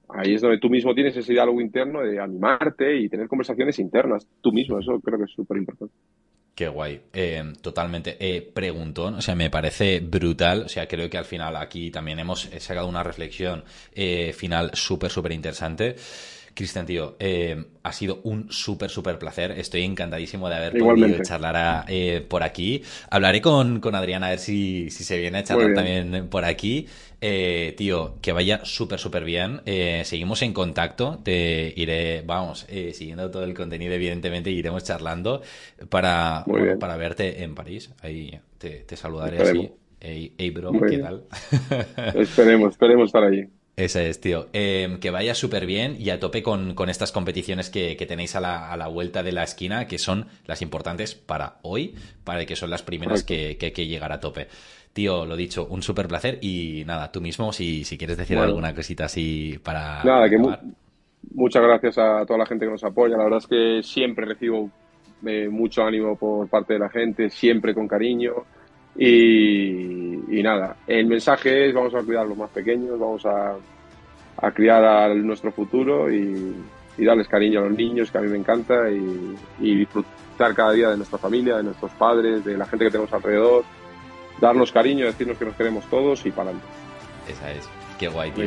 ahí 0.08 0.34
es 0.34 0.40
donde 0.40 0.58
tú 0.58 0.68
mismo 0.68 0.94
tienes 0.94 1.16
ese 1.16 1.32
diálogo 1.32 1.60
interno 1.60 2.00
de 2.00 2.18
animarte 2.18 2.96
y 2.96 3.08
tener 3.08 3.28
conversaciones 3.28 3.78
internas 3.78 4.26
tú 4.40 4.52
mismo. 4.52 4.78
Eso 4.78 5.00
creo 5.00 5.18
que 5.18 5.24
es 5.24 5.32
súper 5.32 5.58
importante. 5.58 5.94
Qué 6.54 6.68
guay, 6.68 7.02
eh, 7.12 7.52
totalmente. 7.60 8.16
Eh, 8.18 8.40
preguntón, 8.40 9.16
o 9.16 9.20
sea, 9.20 9.34
me 9.34 9.50
parece 9.50 10.00
brutal. 10.00 10.62
O 10.62 10.68
sea, 10.68 10.88
creo 10.88 11.10
que 11.10 11.18
al 11.18 11.26
final 11.26 11.54
aquí 11.56 11.90
también 11.90 12.18
hemos 12.18 12.48
sacado 12.58 12.88
una 12.88 13.02
reflexión 13.02 13.62
eh, 13.92 14.32
final 14.32 14.70
súper, 14.72 15.10
súper 15.10 15.32
interesante. 15.32 15.96
Cristian, 16.56 16.86
tío, 16.86 17.16
eh, 17.18 17.66
ha 17.82 17.92
sido 17.92 18.20
un 18.24 18.50
súper, 18.50 18.88
súper 18.88 19.18
placer. 19.18 19.52
Estoy 19.52 19.82
encantadísimo 19.82 20.48
de 20.48 20.56
haber 20.56 20.78
podido 20.78 21.22
charlar 21.22 21.84
eh, 21.86 22.24
por 22.26 22.42
aquí. 22.42 22.82
Hablaré 23.10 23.42
con, 23.42 23.78
con 23.80 23.94
Adriana 23.94 24.28
a 24.28 24.30
ver 24.30 24.38
si, 24.38 24.88
si 24.88 25.04
se 25.04 25.18
viene 25.18 25.38
a 25.38 25.44
charlar 25.44 25.74
también 25.74 26.28
por 26.30 26.46
aquí. 26.46 26.86
Eh, 27.20 27.74
tío, 27.76 28.14
que 28.22 28.32
vaya 28.32 28.64
súper, 28.64 28.98
súper 28.98 29.24
bien. 29.24 29.60
seguimos 30.04 30.40
en 30.40 30.54
contacto. 30.54 31.20
Te 31.22 31.74
iré, 31.76 32.22
vamos, 32.22 32.66
siguiendo 32.92 33.30
todo 33.30 33.44
el 33.44 33.52
contenido, 33.52 33.92
evidentemente, 33.92 34.50
iremos 34.50 34.82
charlando 34.82 35.42
para, 35.90 36.42
para 36.80 36.96
verte 36.96 37.42
en 37.42 37.54
París. 37.54 37.92
Ahí 38.00 38.40
te, 38.56 38.96
saludaré 38.96 39.42
así. 39.42 39.72
Hey, 40.00 40.50
bro, 40.54 40.72
¿qué 40.88 40.98
tal? 40.98 41.24
esperemos, 42.14 42.72
esperemos 42.72 43.08
estar 43.08 43.24
allí. 43.24 43.46
Esa 43.76 44.02
es, 44.02 44.22
tío. 44.22 44.46
Em, 44.54 44.98
que 45.00 45.10
vaya 45.10 45.34
súper 45.34 45.66
bien 45.66 45.96
y 45.98 46.08
a 46.08 46.18
tope 46.18 46.42
con, 46.42 46.74
estas 46.88 47.12
competiciones 47.12 47.68
que, 47.68 47.94
tenéis 48.08 48.34
a 48.34 48.40
la, 48.40 48.88
vuelta 48.88 49.22
de 49.22 49.32
la 49.32 49.42
esquina, 49.42 49.86
que 49.86 49.98
son 49.98 50.26
las 50.46 50.62
importantes 50.62 51.14
para 51.14 51.58
hoy, 51.60 51.94
para 52.24 52.46
que 52.46 52.56
son 52.56 52.70
las 52.70 52.82
primeras 52.82 53.22
que, 53.22 53.58
hay 53.60 53.72
que 53.72 53.86
llegar 53.86 54.12
a 54.12 54.20
tope. 54.20 54.48
Tío, 54.94 55.26
lo 55.26 55.36
dicho, 55.36 55.66
un 55.66 55.82
súper 55.82 56.08
placer 56.08 56.38
y 56.40 56.84
nada, 56.86 57.12
tú 57.12 57.20
mismo, 57.20 57.52
si, 57.52 57.84
si 57.84 57.98
quieres 57.98 58.16
decir 58.16 58.38
alguna 58.38 58.74
cosita 58.74 59.04
así 59.04 59.60
para... 59.62 60.02
Nada, 60.04 60.30
que 60.30 60.38
muchas 61.34 61.62
gracias 61.62 61.98
a 61.98 62.24
toda 62.24 62.38
la 62.38 62.46
gente 62.46 62.64
que 62.64 62.72
nos 62.72 62.82
apoya. 62.82 63.18
La 63.18 63.24
verdad 63.24 63.40
es 63.40 63.46
que 63.46 63.82
siempre 63.82 64.24
recibo 64.24 64.70
eh, 65.26 65.50
mucho 65.50 65.82
ánimo 65.84 66.16
por 66.16 66.48
parte 66.48 66.72
de 66.72 66.78
la 66.78 66.88
gente, 66.88 67.28
siempre 67.28 67.74
con 67.74 67.86
cariño. 67.86 68.32
Y, 68.98 70.42
nada, 70.42 70.76
el 70.86 71.06
mensaje 71.06 71.68
es 71.68 71.74
vamos 71.74 71.94
a 71.94 72.02
cuidar 72.02 72.24
a 72.24 72.28
los 72.28 72.36
más 72.36 72.50
pequeños, 72.50 72.98
vamos 72.98 73.24
a, 73.26 73.56
a 74.36 74.50
criar 74.52 74.84
a 74.84 75.14
nuestro 75.14 75.50
futuro 75.50 76.12
y, 76.12 76.54
darles 76.98 77.28
cariño 77.28 77.60
a 77.60 77.64
los 77.64 77.76
niños, 77.76 78.10
que 78.10 78.18
a 78.18 78.20
mí 78.20 78.28
me 78.28 78.38
encanta, 78.38 78.90
y, 78.90 79.36
disfrutar 79.58 80.54
cada 80.54 80.72
día 80.72 80.90
de 80.90 80.96
nuestra 80.96 81.18
familia, 81.18 81.56
de 81.56 81.64
nuestros 81.64 81.90
padres, 81.92 82.44
de 82.44 82.56
la 82.56 82.66
gente 82.66 82.84
que 82.84 82.90
tenemos 82.90 83.12
alrededor, 83.12 83.64
darnos 84.40 84.72
cariño, 84.72 85.06
decirnos 85.06 85.38
que 85.38 85.46
nos 85.46 85.54
queremos 85.56 85.84
todos 85.86 86.24
y 86.24 86.30
para 86.30 86.50
adelante. 86.50 86.68
Esa 87.28 87.50
es. 87.52 87.68
Qué 87.98 88.08
guay, 88.08 88.30
tío. 88.30 88.46